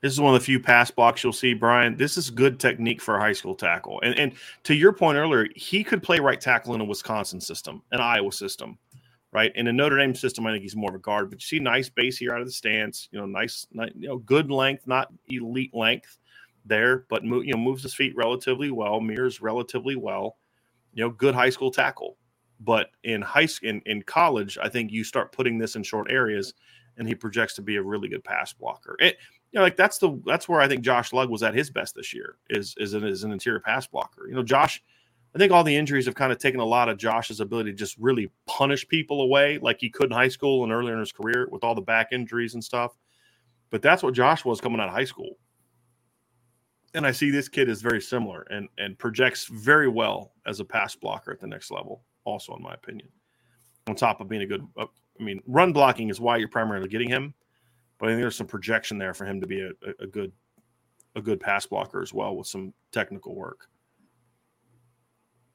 This 0.00 0.12
is 0.12 0.20
one 0.20 0.34
of 0.34 0.40
the 0.40 0.44
few 0.44 0.60
pass 0.60 0.90
blocks 0.90 1.24
you'll 1.24 1.32
see, 1.32 1.54
Brian. 1.54 1.96
This 1.96 2.16
is 2.18 2.28
good 2.30 2.60
technique 2.60 3.00
for 3.00 3.16
a 3.16 3.20
high 3.20 3.32
school 3.32 3.54
tackle. 3.54 4.00
And 4.02 4.16
and 4.18 4.32
to 4.64 4.74
your 4.74 4.92
point 4.92 5.16
earlier, 5.16 5.48
he 5.56 5.82
could 5.82 6.02
play 6.02 6.20
right 6.20 6.40
tackle 6.40 6.74
in 6.74 6.80
a 6.80 6.84
Wisconsin 6.84 7.40
system, 7.40 7.82
an 7.90 8.00
Iowa 8.00 8.30
system, 8.30 8.78
right? 9.34 9.52
In 9.56 9.66
a 9.66 9.72
Notre 9.72 9.98
Dame 9.98 10.14
system, 10.14 10.46
I 10.46 10.52
think 10.52 10.62
he's 10.62 10.76
more 10.76 10.90
of 10.90 10.94
a 10.94 11.00
guard. 11.00 11.28
But 11.28 11.40
you 11.40 11.46
see, 11.46 11.58
nice 11.58 11.88
base 11.88 12.16
here 12.16 12.32
out 12.32 12.40
of 12.40 12.46
the 12.46 12.52
stance. 12.52 13.08
You 13.10 13.18
know, 13.18 13.26
nice, 13.26 13.66
ni- 13.72 13.92
you 13.98 14.08
know, 14.08 14.18
good 14.18 14.50
length, 14.50 14.86
not 14.86 15.12
elite 15.28 15.74
length 15.74 16.18
there, 16.64 17.04
but 17.10 17.24
you 17.24 17.52
know, 17.52 17.58
moves 17.58 17.82
his 17.82 17.94
feet 17.94 18.14
relatively 18.16 18.70
well, 18.70 19.00
mirrors 19.00 19.42
relatively 19.42 19.96
well. 19.96 20.36
You 20.94 21.04
know, 21.04 21.10
good 21.10 21.34
high 21.34 21.50
school 21.50 21.72
tackle. 21.72 22.16
But 22.60 22.90
in 23.02 23.20
high 23.20 23.46
school, 23.46 23.70
in, 23.70 23.82
in 23.84 24.02
college, 24.02 24.56
I 24.62 24.68
think 24.68 24.92
you 24.92 25.02
start 25.02 25.32
putting 25.32 25.58
this 25.58 25.74
in 25.74 25.82
short 25.82 26.10
areas, 26.10 26.54
and 26.96 27.06
he 27.06 27.14
projects 27.16 27.54
to 27.54 27.62
be 27.62 27.76
a 27.76 27.82
really 27.82 28.08
good 28.08 28.22
pass 28.22 28.52
blocker. 28.52 28.96
It, 29.00 29.18
you 29.50 29.58
know, 29.58 29.62
like 29.62 29.76
that's 29.76 29.98
the 29.98 30.20
that's 30.24 30.48
where 30.48 30.60
I 30.60 30.68
think 30.68 30.82
Josh 30.82 31.12
Lugg 31.12 31.28
was 31.28 31.42
at 31.42 31.54
his 31.54 31.70
best 31.70 31.96
this 31.96 32.14
year 32.14 32.36
is 32.50 32.74
is 32.78 32.94
an, 32.94 33.04
is 33.04 33.24
an 33.24 33.32
interior 33.32 33.60
pass 33.60 33.86
blocker. 33.86 34.28
You 34.28 34.36
know, 34.36 34.44
Josh, 34.44 34.80
I 35.34 35.38
think 35.38 35.52
all 35.52 35.64
the 35.64 35.74
injuries 35.74 36.06
have 36.06 36.14
kind 36.14 36.32
of 36.32 36.38
taken 36.38 36.60
a 36.60 36.64
lot 36.64 36.88
of 36.88 36.96
Josh's 36.96 37.40
ability 37.40 37.72
to 37.72 37.76
just 37.76 37.96
really 37.98 38.30
punish 38.46 38.86
people 38.86 39.22
away, 39.22 39.58
like 39.58 39.80
he 39.80 39.90
could 39.90 40.06
in 40.06 40.12
high 40.12 40.28
school 40.28 40.62
and 40.62 40.72
earlier 40.72 40.94
in 40.94 41.00
his 41.00 41.12
career 41.12 41.48
with 41.50 41.64
all 41.64 41.74
the 41.74 41.80
back 41.80 42.08
injuries 42.12 42.54
and 42.54 42.62
stuff. 42.62 42.92
But 43.70 43.82
that's 43.82 44.02
what 44.02 44.14
Josh 44.14 44.44
was 44.44 44.60
coming 44.60 44.80
out 44.80 44.88
of 44.88 44.94
high 44.94 45.04
school. 45.04 45.38
And 46.94 47.04
I 47.04 47.10
see 47.10 47.30
this 47.30 47.48
kid 47.48 47.68
is 47.68 47.82
very 47.82 48.00
similar 48.00 48.42
and 48.50 48.68
and 48.78 48.96
projects 48.96 49.46
very 49.46 49.88
well 49.88 50.32
as 50.46 50.60
a 50.60 50.64
pass 50.64 50.94
blocker 50.94 51.32
at 51.32 51.40
the 51.40 51.48
next 51.48 51.72
level, 51.72 52.04
also 52.24 52.54
in 52.54 52.62
my 52.62 52.74
opinion. 52.74 53.08
On 53.88 53.96
top 53.96 54.20
of 54.20 54.28
being 54.28 54.42
a 54.42 54.46
good, 54.46 54.64
uh, 54.76 54.86
I 55.18 55.22
mean, 55.22 55.40
run 55.46 55.72
blocking 55.72 56.08
is 56.08 56.20
why 56.20 56.36
you're 56.36 56.48
primarily 56.48 56.88
getting 56.88 57.08
him 57.08 57.34
but 57.98 58.08
I 58.08 58.12
think 58.12 58.22
there's 58.22 58.36
some 58.36 58.46
projection 58.46 58.98
there 58.98 59.14
for 59.14 59.24
him 59.24 59.40
to 59.40 59.46
be 59.46 59.60
a, 59.60 59.68
a, 59.68 60.04
a 60.04 60.06
good 60.06 60.32
a 61.16 61.22
good 61.22 61.40
pass 61.40 61.64
blocker 61.64 62.02
as 62.02 62.12
well 62.12 62.36
with 62.36 62.46
some 62.46 62.74
technical 62.90 63.34
work. 63.34 63.68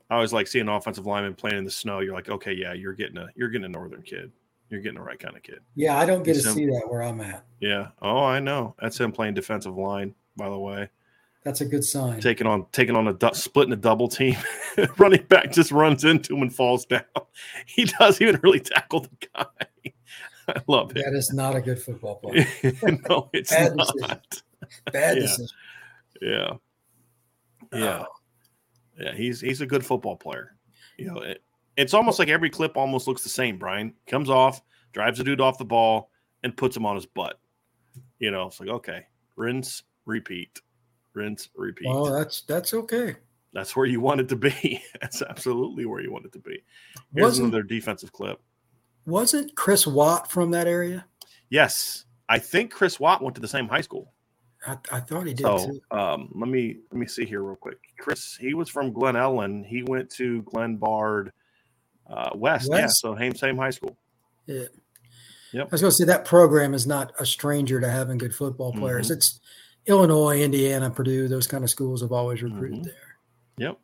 I 0.09 0.15
always 0.15 0.33
like 0.33 0.47
seeing 0.47 0.67
an 0.67 0.73
offensive 0.73 1.05
lineman 1.05 1.35
playing 1.35 1.57
in 1.57 1.63
the 1.65 1.71
snow. 1.71 1.99
You're 1.99 2.15
like, 2.15 2.29
okay, 2.29 2.53
yeah, 2.53 2.73
you're 2.73 2.93
getting 2.93 3.17
a 3.17 3.27
you're 3.35 3.49
getting 3.49 3.65
a 3.65 3.69
northern 3.69 4.01
kid. 4.01 4.31
You're 4.69 4.81
getting 4.81 4.97
the 4.99 5.03
right 5.03 5.19
kind 5.19 5.35
of 5.35 5.43
kid. 5.43 5.59
Yeah, 5.75 5.97
I 5.97 6.05
don't 6.05 6.23
get 6.23 6.35
to 6.35 6.41
Sim- 6.41 6.53
see 6.53 6.65
that 6.67 6.83
where 6.87 7.01
I'm 7.03 7.19
at. 7.21 7.43
Yeah. 7.59 7.87
Oh, 8.01 8.19
I 8.23 8.39
know. 8.39 8.75
That's 8.79 8.99
him 8.99 9.11
playing 9.11 9.33
defensive 9.33 9.75
line. 9.77 10.13
By 10.37 10.47
the 10.49 10.57
way, 10.59 10.89
That's 11.43 11.61
a 11.61 11.65
good 11.65 11.83
sign. 11.83 12.19
taking 12.21 12.45
on 12.47 12.65
taking 12.71 12.95
on 12.95 13.07
a 13.07 13.13
du- 13.13 13.33
splitting 13.33 13.73
a 13.73 13.77
double 13.77 14.07
team. 14.07 14.35
Running 14.97 15.23
back 15.23 15.51
just 15.51 15.71
runs 15.71 16.03
into 16.05 16.35
him 16.35 16.43
and 16.43 16.53
falls 16.55 16.85
down. 16.85 17.01
He 17.65 17.85
doesn't 17.85 18.21
even 18.25 18.39
really 18.43 18.59
tackle 18.59 19.01
the 19.01 19.09
guy. 19.35 19.45
I 20.47 20.61
love 20.67 20.91
it. 20.95 21.03
That 21.05 21.13
is 21.15 21.31
not 21.33 21.55
a 21.55 21.61
good 21.61 21.79
football 21.81 22.15
player. 22.15 22.47
no, 23.09 23.29
it's 23.33 23.51
Bad 23.51 23.75
not. 23.75 23.87
decision. 23.93 24.19
Bad 24.91 25.17
Yeah. 25.17 25.21
decision. 25.21 25.47
Yeah. 26.21 26.53
Yeah. 27.73 28.03
Oh. 28.07 28.13
Yeah. 28.99 29.13
He's 29.15 29.41
he's 29.41 29.62
a 29.62 29.65
good 29.65 29.85
football 29.85 30.15
player. 30.15 30.55
You 30.97 31.05
know, 31.05 31.19
it, 31.19 31.41
it's 31.77 31.93
almost 31.93 32.19
like 32.19 32.27
every 32.29 32.49
clip 32.49 32.75
almost 32.75 33.07
looks 33.07 33.23
the 33.23 33.29
same, 33.29 33.57
Brian. 33.57 33.93
Comes 34.07 34.29
off, 34.29 34.62
drives 34.91 35.19
a 35.19 35.23
dude 35.23 35.39
off 35.41 35.57
the 35.57 35.65
ball, 35.65 36.09
and 36.43 36.55
puts 36.55 36.75
him 36.75 36.85
on 36.85 36.95
his 36.95 37.05
butt. 37.05 37.39
You 38.19 38.31
know, 38.31 38.47
it's 38.47 38.59
like, 38.59 38.69
okay, 38.69 39.05
rinse, 39.38 39.83
repeat. 40.05 40.59
Rinse, 41.13 41.49
repeat. 41.55 41.88
Well, 41.88 42.12
that's 42.12 42.41
that's 42.41 42.73
okay. 42.73 43.15
That's 43.53 43.75
where 43.75 43.85
you 43.85 43.99
want 44.01 44.21
it 44.21 44.29
to 44.29 44.35
be. 44.35 44.83
That's 45.01 45.23
absolutely 45.23 45.88
where 45.88 46.01
you 46.01 46.12
want 46.12 46.25
it 46.25 46.31
to 46.33 46.39
be. 46.39 46.63
Here's 47.15 47.23
Wasn't 47.23 47.47
another 47.47 47.63
defensive 47.63 48.12
clip. 48.13 48.39
wasn't 49.07 49.55
Chris 49.55 49.88
Watt 49.88 50.29
from 50.29 50.51
that 50.51 50.67
area? 50.67 51.05
Yes. 51.49 52.05
I 52.29 52.38
think 52.38 52.71
Chris 52.71 52.99
Watt 52.99 53.23
went 53.23 53.33
to 53.35 53.41
the 53.41 53.47
same 53.47 53.67
high 53.67 53.81
school. 53.81 54.13
I, 54.67 54.77
I 54.91 54.99
thought 54.99 55.25
he 55.25 55.33
did 55.33 55.45
So 55.45 55.57
too. 55.57 55.81
um, 55.97 56.29
let 56.35 56.49
me 56.49 56.77
let 56.91 56.99
me 56.99 57.07
see 57.07 57.25
here 57.25 57.41
real 57.41 57.55
quick. 57.55 57.77
Chris, 57.97 58.35
he 58.35 58.53
was 58.53 58.69
from 58.69 58.91
Glen 58.91 59.15
Ellyn. 59.15 59.65
He 59.65 59.83
went 59.83 60.09
to 60.11 60.41
Glenbard 60.43 61.31
uh, 62.09 62.31
West. 62.35 62.69
Yeah, 62.71 62.87
so 62.87 63.15
same 63.17 63.35
same 63.35 63.57
high 63.57 63.69
school. 63.69 63.95
Yeah. 64.45 64.63
Yep. 65.53 65.67
I 65.67 65.69
was 65.71 65.81
going 65.81 65.91
to 65.91 65.95
say 65.95 66.05
that 66.05 66.25
program 66.25 66.73
is 66.73 66.85
not 66.85 67.11
a 67.19 67.25
stranger 67.25 67.79
to 67.79 67.89
having 67.89 68.17
good 68.19 68.35
football 68.35 68.71
players. 68.71 69.07
Mhm. 69.09 69.15
It's 69.15 69.39
Illinois, 69.87 70.41
Indiana, 70.41 70.91
Purdue. 70.91 71.27
Those 71.27 71.47
kind 71.47 71.63
of 71.63 71.69
schools 71.71 72.01
have 72.01 72.11
always 72.11 72.43
recruited 72.43 72.81
Mhm. 72.81 72.83
there. 72.83 73.17
Yep. 73.57 73.79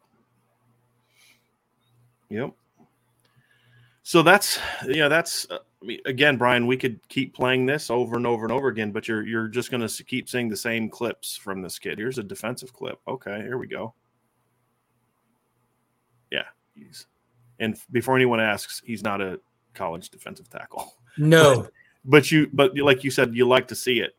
Yep. 2.30 2.52
So 4.04 4.22
that's 4.22 4.60
yeah, 4.88 5.08
that's 5.08 5.50
uh, 5.50 5.60
I 5.86 5.88
mean, 5.88 6.00
again, 6.06 6.38
Brian. 6.38 6.66
We 6.66 6.78
could 6.78 7.00
keep 7.10 7.36
playing 7.36 7.68
this 7.68 7.92
over 7.92 8.16
and 8.16 8.26
over 8.26 8.44
and 8.44 8.52
over 8.52 8.70
again, 8.70 8.92
but 8.92 9.08
you're 9.08 9.26
you're 9.26 9.48
just 9.48 9.70
going 9.70 9.88
to 9.88 10.04
keep 10.04 10.28
seeing 10.28 10.50
the 10.50 10.58
same 10.58 10.90
clips 10.90 11.38
from 11.38 11.62
this 11.62 11.78
kid. 11.78 12.00
Here's 12.00 12.18
a 12.18 12.24
defensive 12.24 12.74
clip. 12.74 13.00
Okay, 13.08 13.42
here 13.42 13.58
we 13.58 13.68
go. 13.68 13.94
Yeah, 16.32 16.46
he's 16.74 17.06
and 17.60 17.80
before 17.92 18.16
anyone 18.16 18.40
asks, 18.40 18.82
he's 18.84 19.04
not 19.04 19.22
a 19.22 19.40
college 19.74 20.10
defensive 20.10 20.50
tackle. 20.50 20.94
No, 21.18 21.70
but 22.06 22.32
you 22.32 22.50
but 22.54 22.78
like 22.78 23.04
you 23.04 23.12
said 23.12 23.36
you 23.36 23.48
like 23.48 23.68
to 23.70 23.76
see 23.76 24.00
it 24.00 24.16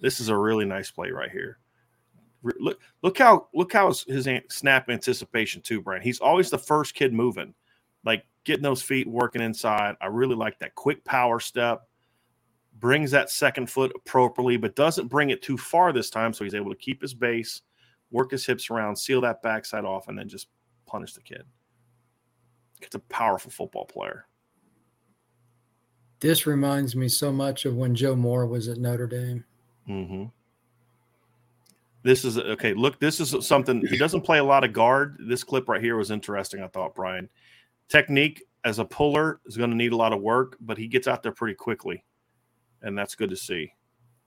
this 0.00 0.20
is 0.20 0.28
a 0.28 0.36
really 0.36 0.64
nice 0.64 0.90
play 0.90 1.10
right 1.10 1.30
here 1.30 1.58
look 2.42 2.80
look 3.02 3.18
how 3.18 3.46
look 3.54 3.72
how 3.72 3.88
his, 3.88 4.02
his 4.02 4.28
snap 4.50 4.90
anticipation 4.90 5.62
too 5.62 5.80
Brian. 5.80 6.02
he's 6.02 6.20
always 6.20 6.50
the 6.50 6.58
first 6.58 6.94
kid 6.94 7.12
moving 7.12 7.54
like 8.04 8.24
getting 8.44 8.62
those 8.62 8.82
feet 8.82 9.06
working 9.06 9.42
inside 9.42 9.94
i 10.00 10.06
really 10.06 10.34
like 10.34 10.58
that 10.58 10.74
quick 10.74 11.04
power 11.04 11.40
step 11.40 11.88
brings 12.78 13.10
that 13.10 13.30
second 13.30 13.68
foot 13.70 13.92
appropriately 13.94 14.56
but 14.56 14.74
doesn't 14.74 15.08
bring 15.08 15.30
it 15.30 15.42
too 15.42 15.56
far 15.56 15.92
this 15.92 16.10
time 16.10 16.32
so 16.32 16.44
he's 16.44 16.54
able 16.54 16.70
to 16.70 16.76
keep 16.76 17.00
his 17.00 17.14
base 17.14 17.62
work 18.10 18.30
his 18.30 18.44
hips 18.44 18.70
around 18.70 18.96
seal 18.96 19.20
that 19.20 19.42
backside 19.42 19.84
off 19.84 20.08
and 20.08 20.18
then 20.18 20.28
just 20.28 20.48
punish 20.86 21.14
the 21.14 21.20
kid 21.20 21.42
it's 22.80 22.94
a 22.94 23.00
powerful 23.00 23.50
football 23.50 23.84
player 23.84 24.26
this 26.22 26.46
reminds 26.46 26.94
me 26.94 27.08
so 27.08 27.32
much 27.32 27.64
of 27.64 27.76
when 27.76 27.96
Joe 27.96 28.14
Moore 28.14 28.46
was 28.46 28.68
at 28.68 28.78
Notre 28.78 29.08
Dame. 29.08 29.44
Mm-hmm. 29.88 30.24
This 32.04 32.24
is 32.24 32.38
okay. 32.38 32.74
Look, 32.74 33.00
this 33.00 33.18
is 33.18 33.44
something 33.44 33.84
he 33.88 33.98
doesn't 33.98 34.20
play 34.20 34.38
a 34.38 34.44
lot 34.44 34.62
of 34.62 34.72
guard. 34.72 35.16
This 35.18 35.42
clip 35.42 35.68
right 35.68 35.80
here 35.80 35.96
was 35.96 36.12
interesting. 36.12 36.62
I 36.62 36.68
thought 36.68 36.94
Brian 36.94 37.28
technique 37.92 38.42
as 38.64 38.78
a 38.78 38.84
puller 38.84 39.40
is 39.46 39.56
going 39.56 39.70
to 39.70 39.76
need 39.76 39.92
a 39.92 39.96
lot 39.96 40.12
of 40.12 40.20
work, 40.20 40.56
but 40.60 40.78
he 40.78 40.86
gets 40.88 41.06
out 41.06 41.22
there 41.22 41.32
pretty 41.32 41.54
quickly, 41.54 42.04
and 42.80 42.96
that's 42.96 43.14
good 43.14 43.30
to 43.30 43.36
see. 43.36 43.72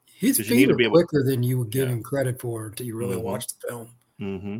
His 0.05 0.37
'Cause 0.37 0.49
you 0.49 0.55
need 0.55 0.61
feet 0.63 0.67
to 0.67 0.73
are 0.73 0.77
be 0.77 0.89
quicker 0.89 1.23
than 1.23 1.41
you 1.43 1.57
would 1.59 1.69
give 1.71 1.87
Yeah. 1.89 1.95
him 1.95 2.03
credit 2.03 2.39
for 2.39 2.67
until 2.67 2.85
you 2.85 2.95
really 2.95 3.17
Mhm. 3.17 3.23
watch 3.23 3.47
the 3.47 3.67
film. 3.67 3.89
Mm-hmm. 4.19 4.59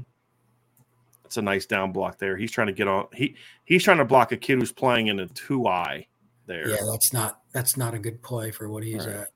It's 1.26 1.38
a 1.38 1.42
nice 1.42 1.66
down 1.66 1.92
block 1.92 2.18
there. 2.18 2.36
He's 2.38 2.52
trying 2.52 2.68
to 2.68 2.74
get 2.74 2.88
on. 2.88 3.08
He 3.14 3.36
he's 3.64 3.84
trying 3.84 3.98
to 3.98 4.06
block 4.06 4.32
a 4.32 4.38
kid 4.38 4.60
who's 4.60 4.72
playing 4.72 5.08
in 5.08 5.20
a 5.20 5.28
two 5.28 5.68
eye 5.68 6.08
there. 6.46 6.70
Yeah, 6.70 6.84
that's 6.92 7.14
not 7.14 7.42
that's 7.52 7.78
not 7.78 7.94
a 7.94 8.00
good 8.00 8.22
play 8.22 8.52
for 8.52 8.70
what 8.70 8.84
he's 8.84 9.06
Right. 9.08 9.16
at. 9.16 9.30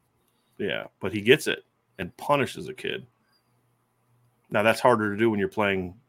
Yeah, 0.58 0.88
but 0.99 1.13
he 1.13 1.21
gets 1.21 1.47
it 1.47 1.63
and 1.97 2.15
punishes 2.17 2.67
a 2.67 2.73
kid. 2.73 3.08
Now 4.51 4.62
that's 4.62 4.82
harder 4.82 5.12
to 5.12 5.17
do 5.17 5.30
when 5.30 5.39
you're 5.39 5.47
playing 5.49 5.99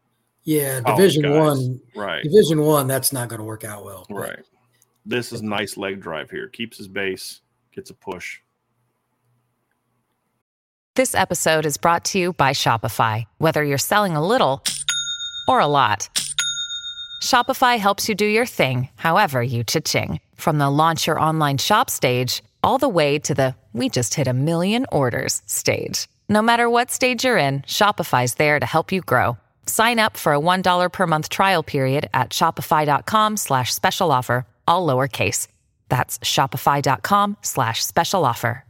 Yeah, 0.45 0.81
oh, 0.87 0.97
Division 0.97 1.23
guys. 1.23 1.39
One, 1.39 1.81
right. 1.95 2.23
Division 2.23 2.63
One, 2.63 2.87
that's 2.87 3.13
not 3.13 3.29
going 3.29 3.39
to 3.39 3.45
work 3.45 3.65
out 3.65 3.85
well. 3.85 4.07
Right. 4.09 4.41
This 5.05 5.33
is 5.33 5.43
nice 5.43 5.77
leg 5.77 6.01
drive 6.01 6.31
here. 6.31 6.49
Keeps 6.49 6.79
his 6.79 6.89
base, 6.89 7.41
gets 7.73 7.91
a 7.91 7.95
push. 7.95 8.41
This 10.97 11.15
episode 11.15 11.67
is 11.67 11.77
brought 11.77 12.05
to 12.07 12.19
you 12.19 12.33
by 12.33 12.51
Shopify. 12.51 13.25
Whether 13.39 13.65
you're 13.65 13.79
selling 13.79 14.17
a 14.17 14.27
little 14.27 14.63
or 15.47 15.61
a 15.61 15.67
lot, 15.67 16.09
Shopify 17.23 17.79
helps 17.79 18.09
you 18.09 18.15
do 18.15 18.27
your 18.27 18.47
thing, 18.47 18.89
however 18.97 19.43
you 19.43 19.63
cha-ching. 19.63 20.21
From 20.35 20.59
the 20.59 20.71
launch 20.71 21.07
your 21.07 21.21
online 21.21 21.59
shop 21.59 21.91
stage, 21.91 22.43
all 22.63 22.79
the 22.79 22.89
way 22.89 23.19
to 23.21 23.35
the 23.35 23.55
we 23.73 23.89
just 23.89 24.15
hit 24.15 24.27
a 24.27 24.33
million 24.33 24.85
orders 24.91 25.43
stage. 25.47 26.09
No 26.29 26.43
matter 26.43 26.69
what 26.69 26.91
stage 26.91 27.25
you're 27.25 27.37
in, 27.37 27.61
Shopify's 27.63 28.35
there 28.35 28.59
to 28.59 28.67
help 28.67 28.91
you 28.91 29.01
grow. 29.01 29.39
Sign 29.71 30.01
up 30.01 30.17
for 30.17 30.35
a 30.35 30.41
$1 30.41 30.91
per 30.93 31.07
month 31.07 31.29
trial 31.29 31.63
period 31.63 32.11
at 32.13 32.31
shopify.com 32.31 33.37
slash 33.37 33.73
special 33.73 34.11
offer, 34.11 34.45
all 34.67 34.85
lowercase. 34.85 35.47
That's 35.89 36.19
shopify.com 36.19 37.37
slash 37.43 37.85
special 37.85 38.25
offer. 38.25 38.65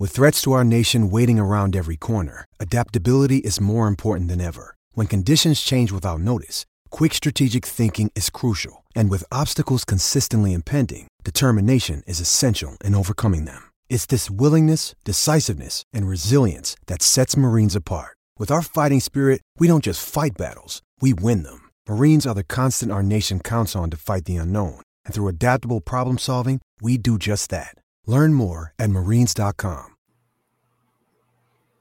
With 0.00 0.10
threats 0.10 0.42
to 0.42 0.52
our 0.52 0.64
nation 0.64 1.10
waiting 1.10 1.38
around 1.38 1.76
every 1.76 1.96
corner, 1.96 2.44
adaptability 2.58 3.36
is 3.36 3.60
more 3.60 3.86
important 3.86 4.28
than 4.28 4.40
ever. 4.40 4.74
When 4.94 5.06
conditions 5.06 5.60
change 5.60 5.92
without 5.92 6.20
notice, 6.20 6.66
quick 6.90 7.14
strategic 7.14 7.64
thinking 7.64 8.10
is 8.16 8.30
crucial. 8.30 8.82
And 8.96 9.10
with 9.10 9.30
obstacles 9.30 9.84
consistently 9.84 10.54
impending, 10.54 11.06
determination 11.22 12.02
is 12.06 12.18
essential 12.18 12.78
in 12.82 12.96
overcoming 12.96 13.44
them. 13.44 13.62
It's 13.88 14.06
this 14.06 14.28
willingness, 14.28 14.96
decisiveness, 15.04 15.84
and 15.92 16.08
resilience 16.08 16.74
that 16.86 17.02
sets 17.02 17.36
Marines 17.36 17.76
apart. 17.76 18.16
With 18.38 18.50
our 18.50 18.62
fighting 18.62 19.00
spirit, 19.00 19.42
we 19.58 19.66
don't 19.68 19.84
just 19.84 20.06
fight 20.08 20.38
battles, 20.38 20.80
we 21.00 21.12
win 21.12 21.42
them. 21.42 21.68
Marines 21.86 22.26
are 22.26 22.34
the 22.34 22.44
constant 22.44 22.90
our 22.90 23.02
nation 23.02 23.38
counts 23.40 23.76
on 23.76 23.90
to 23.90 23.98
fight 23.98 24.24
the 24.24 24.36
unknown. 24.36 24.80
And 25.04 25.14
through 25.14 25.28
adaptable 25.28 25.82
problem 25.82 26.16
solving, 26.16 26.60
we 26.80 26.96
do 26.96 27.18
just 27.18 27.50
that. 27.50 27.74
Learn 28.06 28.32
more 28.32 28.72
at 28.78 28.88
marines.com. 28.90 29.88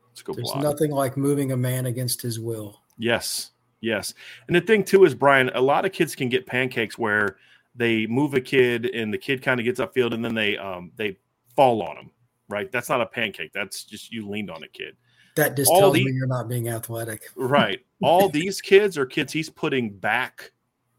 Let's 0.10 0.22
go 0.22 0.34
There's 0.34 0.52
block. 0.52 0.64
nothing 0.64 0.92
like 0.92 1.16
moving 1.16 1.54
a 1.54 1.58
man 1.58 1.86
against 1.86 2.22
his 2.22 2.42
will. 2.42 2.82
Yes, 2.98 3.52
yes. 3.80 4.14
And 4.48 4.56
the 4.56 4.62
thing 4.62 4.84
too 4.84 5.06
is, 5.06 5.16
Brian, 5.16 5.50
a 5.54 5.62
lot 5.62 5.86
of 5.86 5.94
kids 5.94 6.14
can 6.14 6.28
get 6.28 6.46
pancakes 6.46 6.98
where 6.98 7.38
they 7.74 8.06
move 8.08 8.34
a 8.34 8.42
kid 8.42 8.88
and 8.88 9.14
the 9.14 9.18
kid 9.18 9.42
kind 9.42 9.62
of 9.62 9.64
gets 9.64 9.80
upfield 9.80 10.14
and 10.14 10.26
then 10.26 10.36
they 10.36 10.58
um 10.58 10.92
they 10.98 11.16
fall 11.56 11.82
on 11.82 11.96
him. 11.96 12.12
Right? 12.50 12.70
That's 12.70 12.90
not 12.90 13.00
a 13.00 13.06
pancake. 13.06 13.54
That's 13.54 13.86
just 13.86 14.12
you 14.12 14.28
leaned 14.28 14.50
on 14.52 14.64
a 14.64 14.68
kid. 14.68 14.98
That 15.40 15.56
just 15.56 15.72
All 15.72 15.80
tells 15.80 15.94
the- 15.96 16.06
me 16.06 16.12
you're 16.12 16.28
not 16.28 16.48
being 16.50 16.68
athletic. 16.70 17.22
Right. 17.36 17.80
All 18.04 18.30
these 18.30 18.62
kids 18.72 18.98
are 18.98 19.06
kids 19.06 19.32
he's 19.34 19.50
putting 19.50 19.90
back 19.92 20.52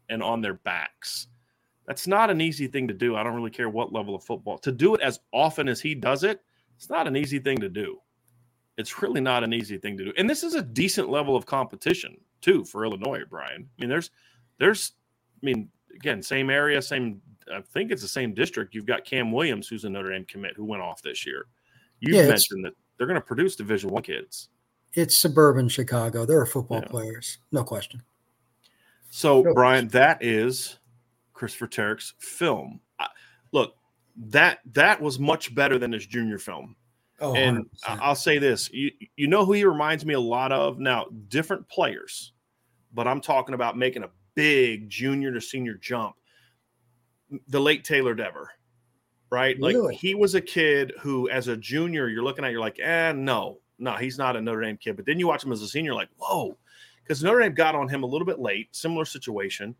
and 0.09 0.21
on 0.23 0.41
their 0.41 0.55
backs. 0.55 1.27
That's 1.87 2.07
not 2.07 2.29
an 2.29 2.41
easy 2.41 2.67
thing 2.67 2.87
to 2.87 2.93
do. 2.93 3.15
I 3.15 3.23
don't 3.23 3.35
really 3.35 3.49
care 3.51 3.69
what 3.69 3.91
level 3.93 4.15
of 4.15 4.23
football. 4.23 4.57
To 4.59 4.71
do 4.71 4.95
it 4.95 5.01
as 5.01 5.19
often 5.33 5.67
as 5.67 5.81
he 5.81 5.93
does 5.95 6.23
it, 6.23 6.41
it's 6.77 6.89
not 6.89 7.07
an 7.07 7.15
easy 7.15 7.39
thing 7.39 7.57
to 7.59 7.69
do. 7.69 7.99
It's 8.77 9.01
really 9.01 9.21
not 9.21 9.43
an 9.43 9.53
easy 9.53 9.77
thing 9.77 9.97
to 9.97 10.05
do. 10.05 10.13
And 10.17 10.29
this 10.29 10.43
is 10.43 10.55
a 10.55 10.61
decent 10.61 11.09
level 11.09 11.35
of 11.35 11.45
competition 11.45 12.17
too 12.41 12.63
for 12.65 12.85
Illinois, 12.85 13.21
Brian. 13.29 13.67
I 13.77 13.81
mean, 13.81 13.89
there's 13.89 14.09
there's 14.57 14.93
I 15.41 15.45
mean, 15.45 15.69
again, 15.95 16.21
same 16.23 16.49
area, 16.49 16.81
same 16.81 17.21
I 17.53 17.61
think 17.61 17.91
it's 17.91 18.01
the 18.01 18.07
same 18.07 18.33
district. 18.33 18.73
You've 18.73 18.85
got 18.85 19.03
Cam 19.05 19.31
Williams, 19.31 19.67
who's 19.67 19.83
a 19.83 19.89
Notre 19.89 20.11
Dame 20.11 20.25
commit, 20.25 20.53
who 20.55 20.63
went 20.65 20.81
off 20.81 21.01
this 21.01 21.25
year. 21.25 21.47
You 21.99 22.15
Yeah, 22.15 22.27
mentioned 22.27 22.65
that 22.65 22.73
they're 23.01 23.07
going 23.07 23.19
to 23.19 23.25
produce 23.25 23.55
Division 23.55 23.89
One 23.89 24.03
kids. 24.03 24.49
It's 24.93 25.19
suburban 25.19 25.67
Chicago. 25.69 26.23
There 26.23 26.39
are 26.39 26.45
football 26.45 26.81
Yeah. 26.83 26.87
players, 26.89 27.39
no 27.51 27.63
question. 27.63 28.03
So, 29.09 29.41
Sure. 29.41 29.55
Brian, 29.55 29.87
that 29.87 30.23
is 30.23 30.77
Christopher 31.33 31.65
Terek's 31.67 32.13
film. 32.19 32.79
I, 32.99 33.07
look, 33.53 33.73
that 34.17 34.59
that 34.73 35.01
was 35.01 35.17
much 35.17 35.55
better 35.55 35.79
than 35.79 35.91
his 35.91 36.05
junior 36.05 36.37
film. 36.37 36.75
Oh, 37.19 37.33
and 37.33 37.57
100%. 37.57 37.67
I- 37.87 38.05
I'll 38.05 38.13
say 38.13 38.37
this: 38.37 38.69
you 38.71 38.91
you 39.15 39.25
know 39.25 39.45
who 39.45 39.53
he 39.53 39.65
reminds 39.65 40.05
me 40.05 40.13
a 40.13 40.19
lot 40.19 40.51
of 40.51 40.77
now, 40.77 41.07
different 41.29 41.67
players, 41.69 42.33
but 42.93 43.07
I'm 43.07 43.19
talking 43.19 43.55
about 43.55 43.75
making 43.79 44.03
a 44.03 44.11
big 44.35 44.89
junior 44.91 45.31
to 45.33 45.41
senior 45.41 45.73
jump. 45.73 46.15
The 47.47 47.59
late 47.59 47.83
Taylor 47.83 48.13
Dever, 48.13 48.51
right? 49.31 49.57
Really? 49.57 49.75
Like 49.75 49.97
he 49.97 50.13
was 50.13 50.35
a 50.35 50.41
kid 50.41 50.93
who, 50.99 51.29
as 51.29 51.47
a 51.47 51.57
junior, 51.57 52.07
you're 52.07 52.23
looking 52.23 52.45
at, 52.45 52.51
you're 52.51 52.59
like, 52.59 52.79
eh, 52.79 53.13
no, 53.13 53.59
no, 53.79 53.95
he's 53.95 54.17
not 54.17 54.35
a 54.35 54.41
Notre 54.41 54.61
Dame 54.61 54.77
kid. 54.77 54.95
But 54.95 55.05
then 55.05 55.17
you 55.17 55.27
watch 55.27 55.43
him 55.43 55.51
as 55.51 55.61
a 55.61 55.67
senior, 55.67 55.95
like, 55.95 56.09
whoa, 56.17 56.57
because 57.01 57.23
Notre 57.23 57.39
Dame 57.39 57.53
got 57.53 57.73
on 57.73 57.87
him 57.87 58.03
a 58.03 58.05
little 58.05 58.25
bit 58.25 58.39
late, 58.39 58.75
similar 58.75 59.05
situation, 59.05 59.75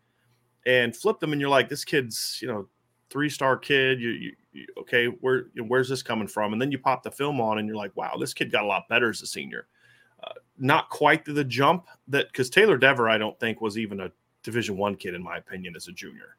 and 0.66 0.96
flipped 0.96 1.22
him, 1.22 1.32
and 1.32 1.40
you're 1.40 1.50
like, 1.50 1.68
this 1.68 1.84
kid's, 1.84 2.38
you 2.40 2.48
know, 2.48 2.68
three 3.10 3.28
star 3.28 3.56
kid. 3.56 4.00
You, 4.00 4.10
you, 4.10 4.32
you 4.52 4.66
okay? 4.80 5.06
Where 5.06 5.46
where's 5.66 5.88
this 5.88 6.02
coming 6.02 6.28
from? 6.28 6.52
And 6.52 6.60
then 6.60 6.72
you 6.72 6.78
pop 6.78 7.02
the 7.02 7.10
film 7.10 7.40
on, 7.40 7.58
and 7.58 7.68
you're 7.68 7.76
like, 7.76 7.96
wow, 7.96 8.16
this 8.18 8.34
kid 8.34 8.50
got 8.50 8.64
a 8.64 8.66
lot 8.66 8.88
better 8.88 9.10
as 9.10 9.22
a 9.22 9.26
senior. 9.26 9.66
Uh, 10.24 10.32
not 10.58 10.88
quite 10.88 11.24
the, 11.24 11.32
the 11.32 11.44
jump 11.44 11.86
that 12.08 12.28
because 12.28 12.48
Taylor 12.48 12.78
Dever, 12.78 13.08
I 13.08 13.18
don't 13.18 13.38
think 13.38 13.60
was 13.60 13.76
even 13.76 14.00
a 14.00 14.10
Division 14.42 14.76
One 14.76 14.96
kid 14.96 15.14
in 15.14 15.22
my 15.22 15.36
opinion 15.36 15.74
as 15.76 15.88
a 15.88 15.92
junior. 15.92 16.36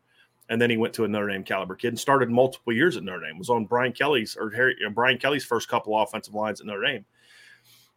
And 0.54 0.62
then 0.62 0.70
he 0.70 0.78
went 0.78 0.93
to 0.93 1.04
a 1.04 1.08
Notre 1.08 1.30
Dame 1.30 1.43
caliber 1.43 1.74
kid 1.74 1.88
and 1.88 1.99
started 1.99 2.30
multiple 2.30 2.72
years 2.72 2.95
at 2.95 3.01
Notre 3.01 3.26
Dame. 3.26 3.39
Was 3.39 3.49
on 3.49 3.66
Brian 3.66 3.91
Kelly's 3.91 4.38
or 4.39 4.51
Harry, 4.51 4.76
uh, 4.86 4.89
Brian 4.91 5.18
Kelly's 5.18 5.43
first 5.43 5.68
couple 5.68 5.99
offensive 5.99 6.36
lines 6.36 6.62
at 6.62 6.68
Notre 6.68 6.86
Dame. 6.86 7.06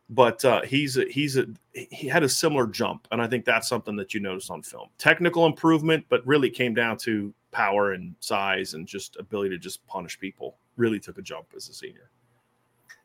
But 0.09 0.43
uh, 0.43 0.63
he's 0.63 0.97
a, 0.97 1.05
he's 1.05 1.37
a 1.37 1.47
he 1.75 2.09
had 2.09 2.23
a 2.23 2.29
similar 2.31 2.67
jump, 2.67 3.09
and 3.13 3.21
I 3.21 3.27
think 3.27 3.45
that's 3.45 3.69
something 3.69 3.95
that 3.97 4.15
you 4.15 4.21
notice 4.21 4.49
on 4.49 4.63
film. 4.63 4.89
Technical 4.97 5.45
improvement, 5.45 6.07
but 6.09 6.27
really 6.27 6.49
came 6.49 6.73
down 6.73 6.97
to 6.99 7.35
power 7.53 7.93
and 7.93 8.15
size 8.21 8.73
and 8.73 8.87
just 8.87 9.17
ability 9.19 9.51
to 9.51 9.59
just 9.59 9.87
punish 9.87 10.19
people. 10.19 10.57
Really 10.79 10.99
took 10.99 11.19
a 11.19 11.23
jump 11.23 11.49
as 11.55 11.69
a 11.69 11.75
senior. 11.75 12.09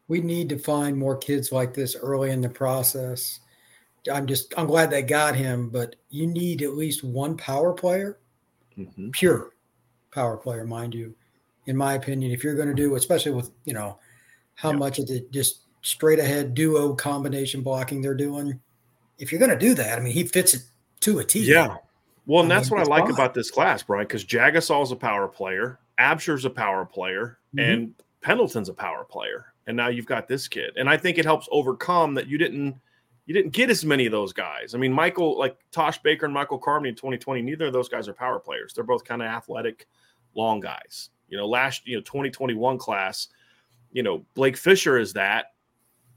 we 0.08 0.22
need 0.22 0.50
to 0.50 0.60
find 0.60 0.98
more 0.98 1.18
kids 1.18 1.52
like 1.52 1.74
this 1.74 1.96
early 1.96 2.32
in 2.32 2.40
the 2.40 2.50
process. 2.50 3.40
I'm 4.12 4.28
just 4.28 4.54
I'm 4.58 4.68
glad 4.68 4.90
they 4.90 5.02
got 5.02 5.36
him, 5.36 5.70
but 5.70 5.96
you 6.10 6.28
need 6.28 6.62
at 6.62 6.76
least 6.76 7.04
one 7.04 7.36
power 7.36 7.74
player, 7.74 8.20
Mhm. 8.78 9.12
pure 9.12 9.52
power 10.12 10.38
player, 10.38 10.66
mind 10.66 10.94
you. 10.94 11.16
In 11.68 11.78
my 11.78 11.94
opinion, 11.94 12.32
if 12.32 12.44
you're 12.44 12.56
going 12.56 12.68
to 12.68 12.74
do, 12.74 12.96
especially 12.96 13.32
with 13.32 13.52
you 13.66 13.74
know 13.74 14.00
how 14.56 14.72
Yeah. 14.72 14.78
much 14.78 15.00
of 15.00 15.08
the 15.08 15.26
just 15.32 15.62
straight 15.82 16.20
ahead 16.20 16.54
duo 16.54 16.94
combination 16.96 17.62
blocking 17.62 18.02
they're 18.02 18.14
doing, 18.14 18.60
if 19.18 19.32
you're 19.32 19.40
going 19.40 19.52
to 19.52 19.58
do 19.58 19.74
that, 19.76 19.98
I 19.98 20.02
mean, 20.02 20.14
he 20.14 20.24
fits 20.24 20.54
it 20.54 20.62
to 21.02 21.20
a 21.20 21.24
T. 21.24 21.40
Yeah. 21.44 21.78
Well, 22.28 22.44
and 22.44 22.54
I 22.54 22.58
that's 22.58 22.70
mean, 22.72 22.80
what 22.80 22.88
I 22.88 22.90
like 22.90 23.04
fine. 23.06 23.14
about 23.14 23.34
this 23.34 23.50
class, 23.50 23.82
Brian, 23.84 24.06
because 24.06 24.24
Jagusah's 24.26 24.92
a 24.92 24.96
power 24.96 25.28
player, 25.28 25.80
Absher's 25.98 26.46
a 26.46 26.50
power 26.50 26.86
player, 26.86 27.40
Mhm. 27.56 27.74
and 27.74 27.96
Pendleton's 28.22 28.70
a 28.70 28.74
power 28.74 29.04
player. 29.04 29.46
And 29.68 29.76
now 29.78 29.88
you've 29.90 30.06
got 30.06 30.28
this 30.28 30.48
kid. 30.48 30.72
And 30.78 30.88
I 30.90 30.98
think 30.98 31.18
it 31.18 31.26
helps 31.26 31.48
overcome 31.52 32.14
that 32.16 32.28
you 32.28 32.38
didn't 32.38 32.76
you 33.26 33.34
didn't 33.34 33.54
get 33.54 33.70
as 33.70 33.86
many 33.86 34.06
of 34.06 34.12
those 34.12 34.34
guys. 34.34 34.74
I 34.74 34.78
mean, 34.78 34.92
Michael, 34.92 35.38
like 35.38 35.58
Tosh 35.72 36.00
Baker 36.00 36.26
and 36.26 36.34
Michael 36.34 36.58
Carmody 36.58 36.90
in 36.90 36.96
2020, 36.96 37.42
neither 37.42 37.68
of 37.68 37.74
those 37.74 37.90
guys 37.90 38.08
are 38.08 38.14
power 38.14 38.40
players. 38.40 38.74
They're 38.74 38.84
both 38.84 39.04
kind 39.04 39.22
of 39.22 39.28
athletic, 39.28 39.88
long 40.36 40.60
guys. 40.60 41.10
You 41.30 41.38
know, 41.38 41.48
last, 41.48 41.88
you 41.88 41.96
know, 41.96 42.02
2021 42.02 42.78
class, 42.78 43.30
you 43.92 44.04
know, 44.04 44.26
Blake 44.34 44.58
Fisher 44.58 44.98
is 44.98 45.14
that, 45.14 45.54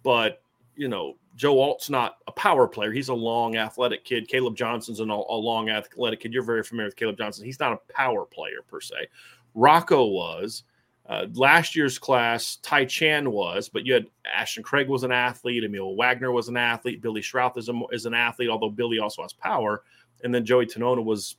but 0.03 0.41
you 0.77 0.89
know, 0.89 1.17
Joe 1.37 1.59
Alt's 1.59 1.91
not 1.91 2.17
a 2.27 2.33
power 2.33 2.67
player. 2.67 2.93
He's 2.93 3.09
a 3.09 3.15
long, 3.15 3.57
athletic 3.57 4.05
kid. 4.05 4.29
Caleb 4.29 4.57
Johnson's 4.57 5.01
an, 5.01 5.11
a 5.11 5.15
long, 5.15 5.69
athletic 5.69 6.21
kid. 6.21 6.33
You're 6.33 6.43
very 6.43 6.63
familiar 6.63 6.89
with 6.89 6.97
Caleb 6.97 7.19
Johnson. 7.19 7.45
He's 7.45 7.61
not 7.61 7.73
a 7.73 7.93
power 7.93 8.25
player 8.25 8.63
per 8.67 8.81
se. 8.81 9.09
Rocco 9.55 10.07
was. 10.07 10.65
Uh, 11.07 11.27
last 11.35 11.77
year's 11.77 11.99
class, 11.99 12.57
Ty 12.57 12.87
Chan 12.87 13.31
was, 13.31 13.69
but 13.69 13.85
you 13.85 13.93
had 13.93 14.07
Ashton 14.25 14.63
Craig 14.63 14.89
was 14.89 15.03
an 15.03 15.13
athlete. 15.13 15.63
Aamil 15.63 15.97
Wagner 15.97 16.33
was 16.33 16.49
an 16.49 16.57
athlete. 16.57 17.03
Billy 17.03 17.21
Schrauth 17.21 17.59
is, 17.59 17.69
a, 17.69 17.79
is 17.93 18.07
an 18.07 18.15
athlete, 18.15 18.49
although 18.49 18.71
Billy 18.71 18.99
also 18.99 19.23
has 19.23 19.33
power. 19.33 19.83
And 20.23 20.35
then 20.35 20.47
Joey 20.47 20.65
Tanona 20.65 21.05
was 21.05 21.37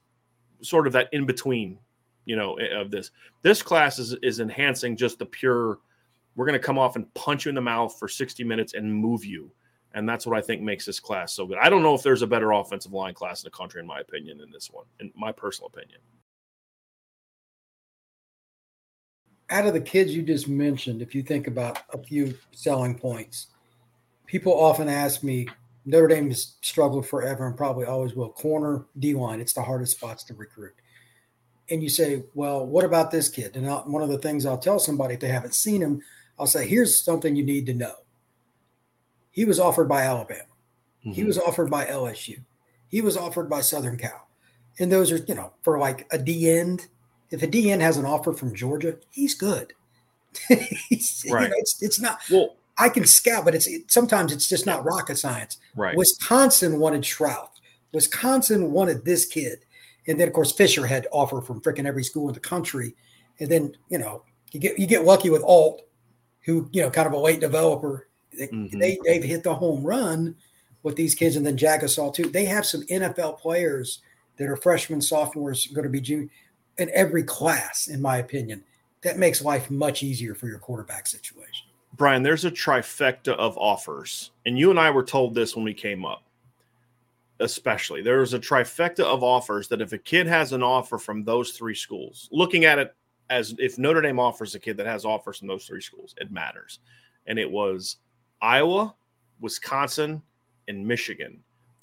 sort 0.61 0.85
of 0.85 0.93
that 0.93 1.09
in 1.13 1.25
between, 1.25 1.79
you 2.25 2.35
know, 2.35 2.59
of 2.59 2.91
this. 2.91 3.09
This 3.41 3.63
class 3.63 3.97
is, 3.97 4.13
is 4.21 4.39
enhancing 4.39 4.95
just 4.95 5.17
the 5.17 5.25
pure 5.25 5.79
we're 6.35 6.45
going 6.45 6.59
to 6.59 6.65
come 6.65 6.77
off 6.77 6.95
and 6.95 7.11
punch 7.13 7.45
you 7.45 7.49
in 7.49 7.55
the 7.55 7.61
mouth 7.61 7.97
for 7.97 8.07
60 8.07 8.43
minutes 8.43 8.73
and 8.73 8.93
move 8.93 9.23
you. 9.23 9.49
And 9.93 10.07
that's 10.07 10.27
what 10.27 10.37
I 10.37 10.41
think 10.41 10.61
makes 10.61 10.85
this 10.85 10.99
class 10.99 11.33
so 11.33 11.45
good. 11.47 11.57
I 11.57 11.69
don't 11.69 11.81
know 11.81 11.95
if 11.95 12.03
there's 12.03 12.21
a 12.21 12.27
better 12.27 12.51
offensive 12.51 12.91
line 12.91 13.13
class 13.13 13.41
in 13.41 13.47
the 13.47 13.57
country, 13.57 13.79
in 13.79 13.87
my 13.87 14.01
opinion, 14.01 14.37
than 14.37 14.51
this 14.51 14.69
one, 14.69 14.85
in 14.99 15.11
my 15.15 15.31
personal 15.31 15.67
opinion. 15.73 16.01
Out 19.49 19.67
of 19.67 19.73
the 19.73 19.81
kids 19.81 20.15
you 20.15 20.23
just 20.23 20.47
mentioned, 20.47 21.01
if 21.01 21.13
you 21.13 21.21
think 21.21 21.47
about 21.47 21.79
a 21.93 21.97
few 21.97 22.35
selling 22.51 22.97
points, 22.97 23.47
people 24.25 24.53
often 24.53 24.89
ask 24.89 25.23
me, 25.23 25.47
Notre 25.85 26.07
Dame 26.07 26.29
has 26.29 26.55
struggled 26.61 27.07
forever 27.07 27.45
and 27.45 27.55
probably 27.55 27.85
always 27.85 28.15
will. 28.15 28.29
Corner, 28.29 28.85
D 28.97 29.13
line, 29.13 29.39
it's 29.39 29.53
the 29.53 29.61
hardest 29.61 29.97
spots 29.97 30.23
to 30.25 30.33
recruit. 30.33 30.73
And 31.69 31.81
you 31.81 31.89
say, 31.89 32.23
well, 32.33 32.65
what 32.65 32.83
about 32.83 33.11
this 33.11 33.29
kid? 33.29 33.55
And 33.55 33.67
I'll, 33.67 33.83
one 33.83 34.01
of 34.01 34.09
the 34.09 34.17
things 34.17 34.45
I'll 34.45 34.57
tell 34.57 34.79
somebody 34.79 35.13
if 35.13 35.19
they 35.19 35.27
haven't 35.27 35.55
seen 35.55 35.81
him, 35.81 36.01
I'll 36.39 36.47
say, 36.47 36.67
here's 36.67 36.99
something 36.99 37.35
you 37.35 37.43
need 37.43 37.65
to 37.67 37.73
know. 37.73 37.95
He 39.31 39.45
was 39.45 39.59
offered 39.59 39.87
by 39.87 40.03
Alabama. 40.03 40.43
He 41.01 41.11
mm-hmm. 41.11 41.27
was 41.27 41.37
offered 41.37 41.69
by 41.69 41.85
LSU. 41.85 42.39
He 42.87 43.01
was 43.01 43.15
offered 43.15 43.49
by 43.49 43.61
Southern 43.61 43.97
Cal. 43.97 44.27
And 44.79 44.91
those 44.91 45.11
are, 45.11 45.17
you 45.17 45.35
know, 45.35 45.53
for 45.61 45.77
like 45.77 46.07
a 46.11 46.17
D 46.17 46.49
end, 46.49 46.87
if 47.31 47.43
a 47.43 47.47
DN 47.47 47.79
has 47.81 47.97
an 47.97 48.05
offer 48.05 48.33
from 48.33 48.53
Georgia, 48.55 48.97
he's 49.11 49.33
good. 49.35 49.73
He's- 50.47 51.23
you 51.23 51.31
know, 51.31 51.37
Right. 51.37 51.51
it's, 51.57 51.81
it's 51.81 51.99
not, 51.99 52.19
well, 52.29 52.55
I 52.77 52.89
can 52.89 53.05
scout, 53.05 53.45
but 53.45 53.55
it's 53.55 53.67
it, 53.67 53.89
sometimes 53.89 54.33
it's 54.33 54.49
just 54.49 54.65
not 54.65 54.83
rocket 54.83 55.17
science. 55.17 55.57
right. 55.75 55.95
Wisconsin 55.95 56.77
wanted 56.79 57.03
Schrauth. 57.03 57.49
Wisconsin 57.93 58.71
wanted 58.71 59.05
this 59.05 59.25
kid. 59.25 59.59
And 60.07 60.19
then, 60.19 60.27
of 60.27 60.33
course, 60.33 60.51
Fisher 60.51 60.85
had 60.85 61.07
offer 61.11 61.41
from 61.41 61.61
freaking 61.61 61.85
every 61.87 62.03
school 62.03 62.27
in 62.27 62.33
the 62.33 62.39
country. 62.41 62.93
And 63.39 63.49
then, 63.49 63.75
you 63.89 63.97
know, 63.97 64.23
you 64.51 64.59
get 64.59 64.77
you 64.77 64.85
get 64.87 65.05
lucky 65.05 65.29
with 65.29 65.41
Alt, 65.43 65.81
who, 66.41 66.69
you 66.73 66.81
know, 66.81 66.89
kind 66.91 67.07
of 67.07 67.13
a 67.13 67.17
late 67.17 67.39
developer. 67.39 68.07
They, 68.37 68.47
Mhm. 68.47 68.79
they, 68.79 68.99
they've 69.05 69.23
hit 69.23 69.43
the 69.43 69.55
home 69.55 69.83
run 69.83 70.35
with 70.83 70.95
these 70.97 71.15
kids. 71.15 71.37
And 71.37 71.45
then 71.45 71.57
Jagusah, 71.57 72.13
too. 72.13 72.29
They 72.29 72.45
have 72.45 72.65
some 72.65 72.83
NFL 72.83 73.39
players 73.39 74.01
that 74.37 74.47
are 74.49 74.57
freshmen, 74.57 75.01
sophomores, 75.01 75.65
going 75.67 75.83
to 75.85 75.89
be 75.89 76.01
junior. 76.01 76.29
In 76.77 76.89
every 76.93 77.23
class, 77.23 77.87
in 77.87 78.01
my 78.01 78.17
opinion. 78.17 78.63
That 79.01 79.17
makes 79.17 79.41
life 79.41 79.69
much 79.69 80.03
easier 80.03 80.33
for 80.33 80.47
your 80.47 80.59
quarterback 80.59 81.07
situation. 81.07 81.67
Brian, 81.95 82.23
there's 82.23 82.45
a 82.45 82.51
trifecta 82.51 83.33
of 83.35 83.57
offers, 83.57 84.31
and 84.45 84.59
you 84.59 84.69
and 84.69 84.79
I 84.79 84.89
were 84.89 85.03
told 85.03 85.33
this 85.33 85.55
when 85.55 85.63
we 85.63 85.73
came 85.73 86.05
up. 86.05 86.23
Especially, 87.39 88.01
there's 88.01 88.33
a 88.33 88.39
trifecta 88.39 89.01
of 89.01 89.23
offers 89.23 89.67
that 89.67 89.81
if 89.81 89.93
a 89.93 89.97
kid 89.97 90.25
has 90.25 90.53
an 90.53 90.63
offer 90.63 90.97
from 90.97 91.23
those 91.23 91.51
three 91.51 91.75
schools, 91.75 92.29
looking 92.31 92.65
at 92.65 92.79
it 92.79 92.95
as 93.29 93.55
if 93.59 93.77
Notre 93.77 94.01
Dame 94.01 94.19
offers 94.19 94.55
a 94.55 94.59
kid 94.59 94.77
that 94.77 94.85
has 94.85 95.05
offers 95.05 95.39
from 95.39 95.47
those 95.47 95.65
three 95.65 95.81
schools, 95.81 96.15
it 96.17 96.31
matters. 96.31 96.79
And 97.27 97.39
it 97.39 97.49
was 97.49 97.97
Iowa, 98.41 98.95
Wisconsin, 99.39 100.21
and 100.67 100.87
Michigan. 100.87 101.39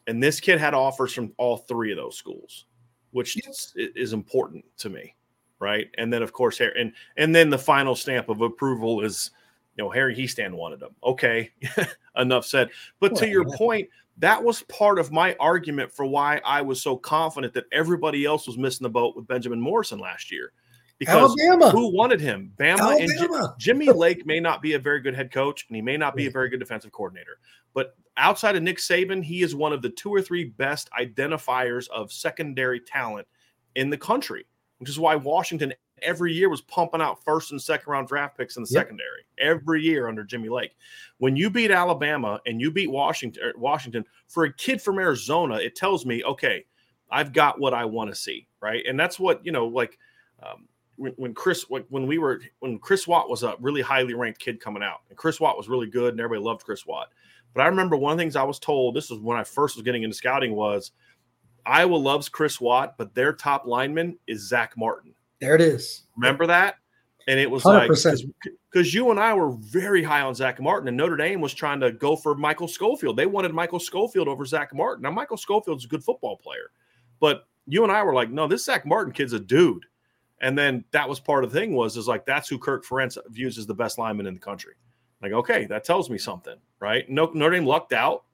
And 0.06 0.22
this 0.22 0.40
kid 0.40 0.58
had 0.58 0.74
offers 0.74 1.12
from 1.12 1.32
all 1.36 1.58
three 1.58 1.92
of 1.92 1.96
those 1.96 2.16
schools, 2.16 2.66
which 3.12 3.36
is, 3.46 3.72
is 3.76 4.12
important 4.12 4.64
to 4.78 4.90
me, 4.90 5.14
right? 5.58 5.88
And 5.96 6.12
then 6.12 6.22
of 6.22 6.32
course, 6.32 6.58
Harry, 6.58 6.80
and 6.80 6.92
and 7.16 7.34
then 7.34 7.48
the 7.50 7.58
final 7.58 7.94
stamp 7.94 8.28
of 8.28 8.40
approval 8.40 9.02
is 9.02 9.30
you 9.76 9.84
know, 9.84 9.90
Harry 9.90 10.14
Hiestand 10.14 10.52
wanted 10.52 10.82
him. 10.82 10.94
Okay, 11.02 11.50
enough 12.16 12.44
said. 12.44 12.70
But 13.00 13.16
to 13.16 13.28
your 13.28 13.44
point, 13.44 13.88
that 14.18 14.42
was 14.42 14.62
part 14.64 14.98
of 14.98 15.10
my 15.10 15.34
argument 15.40 15.90
for 15.90 16.04
why 16.04 16.40
I 16.44 16.60
was 16.60 16.82
so 16.82 16.96
confident 16.96 17.54
that 17.54 17.64
everybody 17.72 18.24
else 18.24 18.46
was 18.46 18.58
missing 18.58 18.84
the 18.84 18.90
boat 18.90 19.16
with 19.16 19.26
Benjamin 19.26 19.60
Morrison 19.60 19.98
last 19.98 20.30
year. 20.30 20.52
Because 21.02 21.34
Alabama. 21.40 21.70
who 21.70 21.92
wanted 21.92 22.20
him? 22.20 22.52
Bama 22.56 22.78
Alabama. 22.78 23.34
and 23.34 23.58
Jimmy 23.58 23.88
Lake 23.88 24.24
may 24.24 24.38
not 24.38 24.62
be 24.62 24.74
a 24.74 24.78
very 24.78 25.00
good 25.00 25.16
head 25.16 25.32
coach, 25.32 25.66
and 25.68 25.74
he 25.74 25.82
may 25.82 25.96
not 25.96 26.14
be 26.14 26.26
a 26.28 26.30
very 26.30 26.48
good 26.48 26.60
defensive 26.60 26.92
coordinator. 26.92 27.38
But 27.74 27.96
outside 28.16 28.54
of 28.54 28.62
Nick 28.62 28.78
Saban, 28.78 29.24
he 29.24 29.42
is 29.42 29.56
one 29.56 29.72
of 29.72 29.82
the 29.82 29.90
two 29.90 30.14
or 30.14 30.22
three 30.22 30.44
best 30.44 30.88
identifiers 30.92 31.88
of 31.90 32.12
secondary 32.12 32.78
talent 32.78 33.26
in 33.74 33.90
the 33.90 33.98
country, 33.98 34.46
which 34.78 34.88
is 34.88 35.00
why 35.00 35.16
Washington 35.16 35.72
every 36.02 36.32
year 36.32 36.48
was 36.48 36.60
pumping 36.60 37.00
out 37.00 37.24
first 37.24 37.50
and 37.50 37.60
second 37.60 37.90
round 37.90 38.06
draft 38.06 38.38
picks 38.38 38.56
in 38.56 38.62
the 38.62 38.70
yep. 38.70 38.82
secondary 38.82 39.26
every 39.38 39.82
year 39.82 40.06
under 40.06 40.22
Jimmy 40.22 40.50
Lake. 40.50 40.76
When 41.18 41.34
you 41.34 41.50
beat 41.50 41.72
Alabama 41.72 42.40
and 42.46 42.60
you 42.60 42.70
beat 42.70 42.92
Washington, 42.92 43.42
er, 43.42 43.52
Washington 43.56 44.04
for 44.28 44.44
a 44.44 44.52
kid 44.52 44.80
from 44.80 45.00
Arizona, 45.00 45.56
it 45.56 45.74
tells 45.74 46.06
me, 46.06 46.22
okay, 46.22 46.64
I've 47.10 47.32
got 47.32 47.60
what 47.60 47.74
I 47.74 47.84
want 47.86 48.10
to 48.10 48.14
see, 48.14 48.46
right? 48.60 48.84
And 48.86 48.98
that's 48.98 49.18
what 49.18 49.44
you 49.44 49.50
know, 49.50 49.66
like 49.66 49.98
um, 50.42 50.68
when, 50.96 51.12
when 51.16 51.34
Chris, 51.34 51.64
when 51.68 52.06
we 52.06 52.18
were 52.18 52.40
when 52.60 52.78
Chris 52.78 53.06
Watt 53.06 53.28
was 53.28 53.42
a 53.42 53.54
really 53.60 53.82
highly 53.82 54.14
ranked 54.14 54.40
kid 54.40 54.60
coming 54.60 54.82
out, 54.82 55.00
and 55.08 55.18
Chris 55.18 55.40
Watt 55.40 55.56
was 55.56 55.68
really 55.68 55.88
good, 55.88 56.14
and 56.14 56.20
everybody 56.20 56.44
loved 56.44 56.64
Chris 56.64 56.86
Watt. 56.86 57.08
But 57.54 57.62
I 57.62 57.66
remember 57.66 57.96
one 57.96 58.12
of 58.12 58.18
the 58.18 58.22
things 58.22 58.36
I 58.36 58.42
was 58.44 58.58
told. 58.58 58.94
This 58.94 59.10
was 59.10 59.20
when 59.20 59.36
I 59.36 59.44
first 59.44 59.76
was 59.76 59.82
getting 59.82 60.02
into 60.02 60.16
scouting 60.16 60.54
was. 60.54 60.92
Iowa 61.64 61.94
loves 61.94 62.28
Chris 62.28 62.60
Watt, 62.60 62.98
but 62.98 63.14
their 63.14 63.32
top 63.32 63.66
lineman 63.66 64.18
is 64.26 64.48
Zach 64.48 64.72
Martin. 64.76 65.14
There 65.40 65.54
it 65.54 65.60
is. 65.60 66.04
Remember 66.16 66.46
that? 66.46 66.76
And 67.28 67.38
it 67.38 67.48
was 67.48 67.62
100%. 67.62 68.06
like 68.06 68.54
because 68.72 68.92
you 68.92 69.12
and 69.12 69.20
I 69.20 69.32
were 69.34 69.52
very 69.52 70.02
high 70.02 70.22
on 70.22 70.34
Zach 70.34 70.60
Martin, 70.60 70.88
and 70.88 70.96
Notre 70.96 71.16
Dame 71.16 71.40
was 71.40 71.54
trying 71.54 71.78
to 71.80 71.92
go 71.92 72.16
for 72.16 72.34
Michael 72.34 72.66
Schofield. 72.66 73.16
They 73.16 73.26
wanted 73.26 73.54
Michael 73.54 73.78
Schofield 73.78 74.26
over 74.26 74.44
Zach 74.44 74.74
Martin. 74.74 75.02
Now, 75.02 75.12
Michael 75.12 75.36
Schofield's 75.36 75.84
a 75.84 75.88
good 75.88 76.02
football 76.02 76.36
player, 76.36 76.70
but 77.20 77.44
you 77.66 77.84
and 77.84 77.92
I 77.92 78.02
were 78.02 78.14
like, 78.14 78.30
no, 78.30 78.48
this 78.48 78.64
Zach 78.64 78.84
Martin 78.84 79.12
kid's 79.12 79.34
a 79.34 79.38
dude. 79.38 79.84
And 80.42 80.58
then 80.58 80.84
that 80.90 81.08
was 81.08 81.20
part 81.20 81.44
of 81.44 81.52
the 81.52 81.58
thing 81.58 81.72
was 81.72 81.96
is 81.96 82.08
like 82.08 82.26
that's 82.26 82.48
who 82.48 82.58
Kirk 82.58 82.84
Ferentz 82.84 83.16
views 83.28 83.58
as 83.58 83.66
the 83.66 83.74
best 83.74 83.96
lineman 83.96 84.26
in 84.26 84.34
the 84.34 84.40
country. 84.40 84.74
Like, 85.22 85.32
okay, 85.32 85.66
that 85.66 85.84
tells 85.84 86.10
me 86.10 86.18
something, 86.18 86.56
right? 86.80 87.08
No, 87.08 87.30
Notre 87.32 87.54
Dame 87.54 87.64
lucked 87.64 87.92
out. 87.92 88.24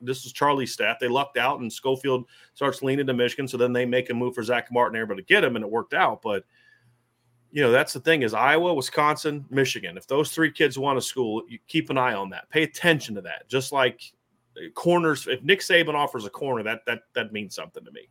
This 0.00 0.24
is 0.24 0.32
Charlie's 0.32 0.72
stat. 0.72 0.98
They 1.00 1.08
lucked 1.08 1.36
out, 1.36 1.58
and 1.58 1.72
Schofield 1.72 2.26
starts 2.54 2.82
leaning 2.82 3.06
to 3.08 3.14
Michigan. 3.14 3.48
So 3.48 3.56
then 3.56 3.72
they 3.72 3.84
make 3.84 4.10
a 4.10 4.14
move 4.14 4.34
for 4.34 4.44
Zach 4.44 4.70
Martin, 4.70 5.00
able 5.00 5.16
to 5.16 5.22
get 5.22 5.42
him, 5.42 5.56
and 5.56 5.64
it 5.64 5.70
worked 5.70 5.94
out. 5.94 6.22
But 6.22 6.44
you 7.50 7.62
know 7.62 7.72
that's 7.72 7.92
the 7.92 8.00
thing 8.00 8.22
is 8.22 8.32
Iowa, 8.32 8.72
Wisconsin, 8.74 9.44
Michigan. 9.50 9.96
If 9.96 10.06
those 10.06 10.30
three 10.30 10.52
kids 10.52 10.78
want 10.78 10.98
a 10.98 11.02
school, 11.02 11.42
you 11.48 11.58
keep 11.66 11.90
an 11.90 11.98
eye 11.98 12.14
on 12.14 12.30
that. 12.30 12.48
Pay 12.50 12.62
attention 12.62 13.16
to 13.16 13.22
that. 13.22 13.48
Just 13.48 13.72
like 13.72 14.12
corners, 14.74 15.26
if 15.26 15.42
Nick 15.42 15.60
Saban 15.60 15.94
offers 15.94 16.26
a 16.26 16.30
corner, 16.30 16.62
that 16.62 16.84
that 16.86 17.00
that 17.14 17.32
means 17.32 17.56
something 17.56 17.84
to 17.84 17.90
me. 17.90 18.08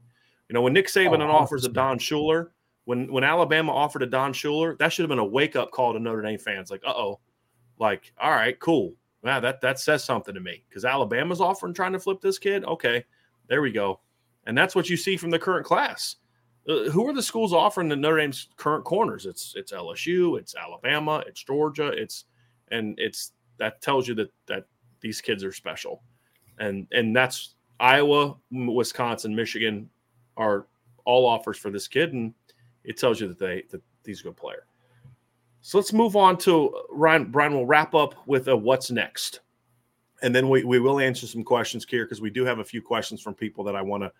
You 0.50 0.54
know, 0.54 0.62
when 0.62 0.74
Nick 0.74 0.88
Saban 0.88 1.22
oh, 1.22 1.32
offers 1.32 1.64
a 1.64 1.70
Don 1.70 1.98
Shuler, 2.00 2.50
when 2.86 3.12
when 3.12 3.24
Alabama 3.24 3.74
offered 3.74 4.04
a 4.04 4.08
Don 4.08 4.34
Shuler, 4.34 4.78
that 4.78 4.94
should 4.94 5.04
have 5.04 5.10
been 5.10 5.20
a 5.20 5.26
wake 5.26 5.56
up 5.56 5.72
call 5.72 5.94
to 5.94 6.00
Notre 6.00 6.22
Dame 6.22 6.40
fans. 6.40 6.72
Like, 6.72 6.84
uh 6.86 6.94
oh, 6.96 7.20
like, 7.80 8.14
all 8.20 8.32
right, 8.32 8.58
cool. 8.60 8.94
Wow, 9.24 9.40
that 9.40 9.60
that 9.62 9.80
says 9.80 10.04
something 10.04 10.36
to 10.36 10.40
me 10.40 10.64
because 10.70 10.86
Alabama's 10.86 11.42
offering 11.42 11.74
trying 11.74 11.94
to 11.94 12.00
flip 12.00 12.22
this 12.22 12.38
kid. 12.38 12.64
Okay, 12.64 13.04
there 13.50 13.62
we 13.62 13.72
go, 13.72 14.00
and 14.46 14.58
that's 14.58 14.76
what 14.76 14.90
you 14.90 14.96
see 14.96 15.18
from 15.18 15.32
the 15.32 15.40
current 15.40 15.66
class. 15.66 16.18
Uh, 16.70 16.90
who 16.92 17.08
are 17.08 17.14
the 17.14 17.24
schools 17.24 17.54
offering 17.54 17.90
the 17.90 17.96
Notre 17.96 18.18
Dame's 18.18 18.50
current 18.56 18.86
corners? 18.86 19.26
It's 19.26 19.54
it's 19.56 19.72
LSU, 19.72 20.40
it's 20.40 20.56
Alabama, 20.56 21.24
it's 21.28 21.44
Georgia, 21.44 21.88
it's 21.88 22.26
and 22.70 22.94
it's 23.00 23.32
that 23.58 23.82
tells 23.82 24.08
you 24.08 24.14
that 24.16 24.32
that 24.46 24.66
these 25.02 25.22
kids 25.22 25.44
are 25.44 25.52
special, 25.52 26.04
and 26.60 26.86
and 26.92 27.16
that's 27.16 27.56
Iowa, 27.80 28.36
Wisconsin, 28.52 29.36
Michigan 29.36 29.90
are 30.38 30.68
all 31.04 31.26
offers 31.26 31.58
for 31.58 31.72
this 31.72 31.88
kid, 31.88 32.14
and 32.14 32.34
it 32.86 32.98
tells 32.98 33.20
you 33.20 33.28
that 33.28 33.40
they 33.40 33.64
that 33.72 33.82
he's 34.06 34.22
a 34.22 34.24
good 34.24 34.38
player. 34.38 34.66
So 35.62 35.78
let's 35.78 35.94
move 35.94 36.16
on 36.16 36.38
to 36.40 36.74
Ryan. 36.92 37.32
Brian 37.32 37.54
will 37.54 37.66
wrap 37.66 37.96
up 37.96 38.16
with 38.28 38.48
a 38.48 38.56
what's 38.56 38.92
next, 38.92 39.42
and 40.22 40.36
then 40.36 40.50
we 40.50 40.64
we 40.64 40.80
will 40.80 41.00
answer 41.00 41.28
some 41.28 41.44
questions 41.44 41.86
here 41.90 42.06
because 42.06 42.22
we 42.22 42.30
do 42.30 42.46
have 42.46 42.60
a 42.60 42.64
few 42.64 42.82
questions 42.82 43.22
from 43.22 43.34
people 43.34 43.64
that 43.64 43.76
I 43.76 43.82
want 43.82 44.04
to 44.04 44.12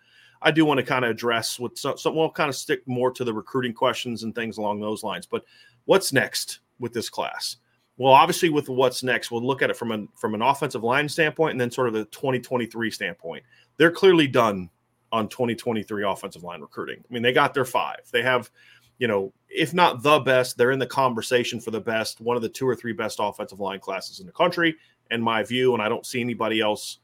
I 0.42 0.50
do 0.50 0.64
want 0.64 0.78
to 0.78 0.84
kind 0.84 1.04
of 1.04 1.10
address 1.10 1.58
with 1.58 1.78
some, 1.78 1.96
some 1.96 2.14
we'll 2.14 2.30
kind 2.30 2.48
of 2.48 2.56
stick 2.56 2.86
more 2.86 3.10
to 3.12 3.24
the 3.24 3.32
recruiting 3.32 3.72
questions 3.72 4.22
and 4.22 4.34
things 4.34 4.58
along 4.58 4.80
those 4.80 5.02
lines. 5.02 5.26
But 5.26 5.44
what's 5.84 6.12
next 6.12 6.60
with 6.78 6.92
this 6.92 7.08
class? 7.08 7.56
Well, 7.98 8.12
obviously, 8.12 8.50
with 8.50 8.68
what's 8.68 9.02
next, 9.02 9.30
we'll 9.30 9.46
look 9.46 9.62
at 9.62 9.70
it 9.70 9.76
from 9.76 9.90
an 9.90 10.08
from 10.14 10.34
an 10.34 10.42
offensive 10.42 10.84
line 10.84 11.08
standpoint 11.08 11.52
and 11.52 11.60
then 11.60 11.70
sort 11.70 11.88
of 11.88 11.94
the 11.94 12.04
2023 12.06 12.90
standpoint. 12.90 13.42
They're 13.78 13.90
clearly 13.90 14.26
done 14.26 14.68
on 15.16 15.28
2023 15.28 16.04
offensive 16.04 16.44
line 16.44 16.60
recruiting. 16.60 16.98
I 16.98 17.12
mean, 17.12 17.22
they 17.22 17.32
got 17.32 17.54
their 17.54 17.64
five. 17.64 18.00
They 18.12 18.22
have, 18.22 18.50
you 18.98 19.08
know, 19.08 19.32
if 19.48 19.72
not 19.72 20.02
the 20.02 20.20
best, 20.20 20.56
they're 20.56 20.72
in 20.72 20.78
the 20.78 20.86
conversation 20.86 21.60
for 21.60 21.70
the 21.70 21.80
best, 21.80 22.20
one 22.20 22.36
of 22.36 22.42
the 22.42 22.48
two 22.48 22.68
or 22.68 22.76
three 22.76 22.92
best 22.92 23.18
offensive 23.20 23.60
line 23.60 23.80
classes 23.80 24.20
in 24.20 24.26
the 24.26 24.32
country, 24.32 24.76
in 25.10 25.22
my 25.22 25.42
view. 25.42 25.72
And 25.72 25.82
I 25.82 25.88
don't 25.88 26.04
see 26.04 26.20
anybody 26.20 26.60
else 26.60 26.98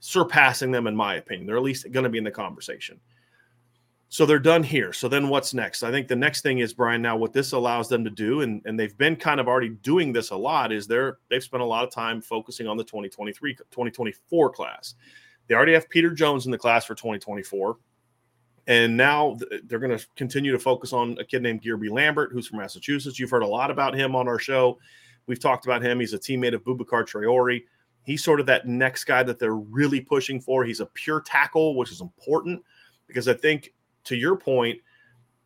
surpassing 0.00 0.70
them, 0.70 0.86
in 0.86 0.94
my 0.94 1.16
opinion. 1.16 1.46
They're 1.46 1.56
at 1.56 1.62
least 1.62 1.90
going 1.90 2.04
to 2.04 2.10
be 2.10 2.18
in 2.18 2.24
the 2.24 2.30
conversation. 2.30 3.00
So 4.08 4.24
they're 4.24 4.38
done 4.38 4.62
here. 4.62 4.92
So 4.92 5.08
then 5.08 5.28
what's 5.28 5.52
next? 5.52 5.82
I 5.82 5.90
think 5.90 6.06
the 6.06 6.14
next 6.14 6.42
thing 6.42 6.60
is 6.60 6.72
Brian. 6.72 7.02
Now, 7.02 7.16
what 7.16 7.32
this 7.32 7.52
allows 7.52 7.88
them 7.88 8.04
to 8.04 8.10
do, 8.10 8.42
and, 8.42 8.62
and 8.64 8.78
they've 8.78 8.96
been 8.96 9.16
kind 9.16 9.40
of 9.40 9.48
already 9.48 9.70
doing 9.70 10.12
this 10.12 10.30
a 10.30 10.36
lot, 10.36 10.70
is 10.72 10.86
they're 10.86 11.18
they've 11.28 11.42
spent 11.42 11.62
a 11.62 11.66
lot 11.66 11.82
of 11.82 11.90
time 11.90 12.22
focusing 12.22 12.68
on 12.68 12.76
the 12.76 12.84
2023 12.84 13.54
2024 13.54 14.50
class. 14.50 14.94
They 15.46 15.54
already 15.54 15.74
have 15.74 15.88
Peter 15.88 16.10
Jones 16.10 16.46
in 16.46 16.50
the 16.50 16.58
class 16.58 16.84
for 16.84 16.94
2024. 16.94 17.76
And 18.68 18.96
now 18.96 19.36
they're 19.64 19.78
going 19.78 19.96
to 19.96 20.04
continue 20.16 20.50
to 20.50 20.58
focus 20.58 20.92
on 20.92 21.16
a 21.18 21.24
kid 21.24 21.42
named 21.42 21.62
Guerby 21.62 21.90
Lambert, 21.90 22.32
who's 22.32 22.48
from 22.48 22.58
Massachusetts. 22.58 23.18
You've 23.18 23.30
heard 23.30 23.44
a 23.44 23.46
lot 23.46 23.70
about 23.70 23.94
him 23.94 24.16
on 24.16 24.26
our 24.26 24.40
show. 24.40 24.78
We've 25.26 25.38
talked 25.38 25.66
about 25.66 25.82
him. 25.82 26.00
He's 26.00 26.14
a 26.14 26.18
teammate 26.18 26.54
of 26.54 26.64
Boubacar 26.64 27.06
Traore. 27.06 27.62
He's 28.02 28.24
sort 28.24 28.40
of 28.40 28.46
that 28.46 28.66
next 28.66 29.04
guy 29.04 29.22
that 29.22 29.38
they're 29.38 29.54
really 29.54 30.00
pushing 30.00 30.40
for. 30.40 30.64
He's 30.64 30.80
a 30.80 30.86
pure 30.86 31.20
tackle, 31.20 31.76
which 31.76 31.92
is 31.92 32.00
important 32.00 32.62
because 33.06 33.28
I 33.28 33.34
think 33.34 33.72
to 34.04 34.16
your 34.16 34.36
point, 34.36 34.80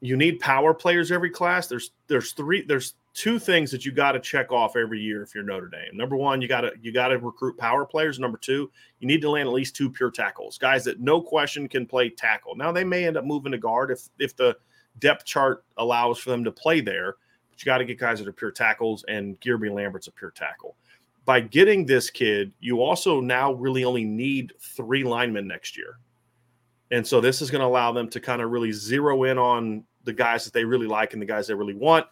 you 0.00 0.16
need 0.16 0.40
power 0.40 0.72
players 0.72 1.12
every 1.12 1.30
class. 1.30 1.66
There's 1.66 1.92
there's 2.06 2.32
three 2.32 2.62
there's 2.62 2.94
two 3.14 3.38
things 3.38 3.70
that 3.70 3.84
you 3.84 3.92
got 3.92 4.12
to 4.12 4.20
check 4.20 4.52
off 4.52 4.76
every 4.76 5.00
year 5.00 5.22
if 5.22 5.34
you're 5.34 5.44
Notre 5.44 5.68
Dame. 5.68 5.94
Number 5.96 6.16
one, 6.16 6.40
you 6.40 6.48
got 6.48 6.62
to 6.62 6.72
you 6.80 6.92
got 6.92 7.08
to 7.08 7.18
recruit 7.18 7.58
power 7.58 7.84
players. 7.84 8.18
Number 8.18 8.38
two, 8.38 8.70
you 9.00 9.06
need 9.06 9.20
to 9.22 9.30
land 9.30 9.48
at 9.48 9.52
least 9.52 9.76
two 9.76 9.90
pure 9.90 10.10
tackles, 10.10 10.58
guys 10.58 10.84
that 10.84 11.00
no 11.00 11.20
question 11.20 11.68
can 11.68 11.86
play 11.86 12.08
tackle. 12.08 12.56
Now 12.56 12.72
they 12.72 12.84
may 12.84 13.06
end 13.06 13.16
up 13.16 13.24
moving 13.24 13.52
to 13.52 13.58
guard 13.58 13.90
if 13.90 14.08
if 14.18 14.36
the 14.36 14.56
depth 14.98 15.24
chart 15.24 15.64
allows 15.76 16.18
for 16.18 16.30
them 16.30 16.44
to 16.44 16.52
play 16.52 16.80
there, 16.80 17.16
but 17.50 17.60
you 17.60 17.64
got 17.64 17.78
to 17.78 17.84
get 17.84 17.98
guys 17.98 18.18
that 18.18 18.28
are 18.28 18.32
pure 18.32 18.50
tackles, 18.50 19.04
and 19.08 19.40
Guerby 19.40 19.72
Lambert's 19.72 20.08
a 20.08 20.12
pure 20.12 20.30
tackle 20.30 20.76
by 21.24 21.40
getting 21.40 21.86
this 21.86 22.10
kid, 22.10 22.52
you 22.58 22.82
also 22.82 23.20
now 23.20 23.52
really 23.52 23.84
only 23.84 24.04
need 24.04 24.52
three 24.60 25.04
linemen 25.04 25.46
next 25.46 25.76
year. 25.76 25.98
And 26.90 27.06
so 27.06 27.20
this 27.20 27.40
is 27.40 27.52
going 27.52 27.60
to 27.60 27.66
allow 27.66 27.92
them 27.92 28.08
to 28.10 28.20
kind 28.20 28.42
of 28.42 28.50
really 28.50 28.72
zero 28.72 29.22
in 29.24 29.38
on 29.38 29.84
the 30.02 30.12
guys 30.12 30.44
that 30.44 30.52
they 30.52 30.64
really 30.64 30.88
like 30.88 31.12
and 31.12 31.22
the 31.22 31.26
guys 31.26 31.46
they 31.46 31.54
really 31.54 31.74
want. 31.74 32.06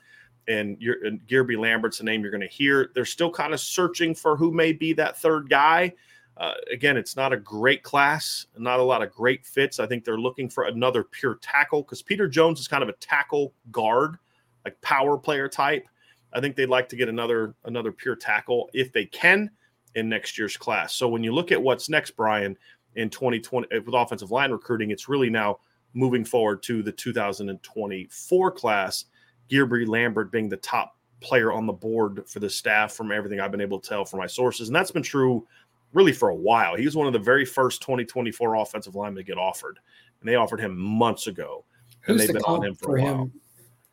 And, 0.49 0.77
you're, 0.81 1.05
and 1.05 1.21
Guerby 1.27 1.59
Lambert's 1.59 1.99
the 1.99 2.05
name 2.05 2.23
you're 2.23 2.31
going 2.31 2.41
to 2.41 2.47
hear. 2.47 2.91
They're 2.95 3.05
still 3.05 3.31
kind 3.31 3.53
of 3.53 3.61
searching 3.61 4.15
for 4.15 4.37
who 4.37 4.51
may 4.51 4.73
be 4.73 4.93
that 4.95 5.19
third 5.19 5.51
guy. 5.51 5.93
Uh, 6.39 6.55
again, 6.73 6.97
it's 6.97 7.17
not 7.17 7.33
a 7.33 7.37
great 7.37 7.83
class, 7.83 8.47
not 8.57 8.79
a 8.79 8.83
lot 8.83 9.03
of 9.03 9.11
great 9.11 9.45
fits. 9.45 9.81
I 9.81 9.87
think 9.87 10.05
they're 10.05 10.19
looking 10.19 10.49
for 10.49 10.65
another 10.65 11.03
pure 11.03 11.35
tackle 11.43 11.83
because 11.83 12.01
Peter 12.01 12.29
Jones 12.29 12.61
is 12.61 12.69
kind 12.69 12.83
of 12.83 12.89
a 12.89 12.93
tackle 12.95 13.53
guard, 13.73 14.17
like 14.65 14.81
power 14.81 15.19
player 15.19 15.49
type. 15.49 15.85
I 16.33 16.41
think 16.41 16.55
they'd 16.55 16.67
like 16.67 16.89
to 16.91 16.97
get 16.97 17.09
another 17.09 17.55
another 17.65 17.91
pure 17.91 18.15
tackle 18.15 18.71
if 18.73 18.93
they 18.93 19.07
can 19.07 19.51
in 19.97 20.09
next 20.09 20.39
year's 20.39 20.57
class. 20.57 20.95
So 20.95 21.09
when 21.09 21.25
you 21.25 21.35
look 21.35 21.51
at 21.51 21.61
what's 21.61 21.89
next, 21.89 22.13
Brian, 22.13 22.57
in 22.95 23.11
2020 23.11 23.67
with 23.81 23.95
offensive 23.95 24.31
line 24.31 24.53
recruiting, 24.53 24.91
it's 24.91 25.09
really 25.09 25.31
now 25.31 25.59
moving 25.95 26.25
forward 26.25 26.63
to 26.65 26.83
the 26.83 26.93
2024 26.93 28.51
class. 28.53 29.07
Guerby 29.51 29.87
Lambert 29.87 30.31
being 30.31 30.49
the 30.49 30.57
top 30.57 30.97
player 31.21 31.53
on 31.53 31.67
the 31.67 31.73
board 31.73 32.29
for 32.29 32.41
the 32.41 32.51
staff 32.51 32.93
from 32.93 33.11
everything 33.11 33.41
I've 33.41 33.51
been 33.51 33.61
able 33.61 33.81
to 33.81 33.89
tell 33.89 34.05
from 34.05 34.21
my 34.21 34.27
sources. 34.27 34.69
And 34.69 34.77
that's 34.77 34.91
been 34.91 35.03
true 35.03 35.47
really 35.93 36.13
for 36.13 36.29
a 36.29 36.35
while. 36.35 36.77
He 36.77 36.85
was 36.85 36.97
one 36.97 37.07
of 37.07 37.13
the 37.13 37.19
very 37.19 37.45
first 37.45 37.83
2024 37.83 38.55
offensive 38.55 38.95
linemen 38.95 39.17
to 39.17 39.23
get 39.25 39.39
offered, 39.39 39.79
and 40.21 40.29
they 40.29 40.35
offered 40.35 40.61
him 40.61 40.77
months 40.77 41.27
ago. 41.27 41.65
Who's 42.01 42.13
and 42.13 42.21
they've 42.21 42.29
the 42.29 42.35
been 42.35 42.43
on 42.45 42.65
him 42.65 42.75
for, 42.75 42.85
for 42.85 42.99
a 42.99 43.03
while. 43.03 43.23
Him? 43.23 43.33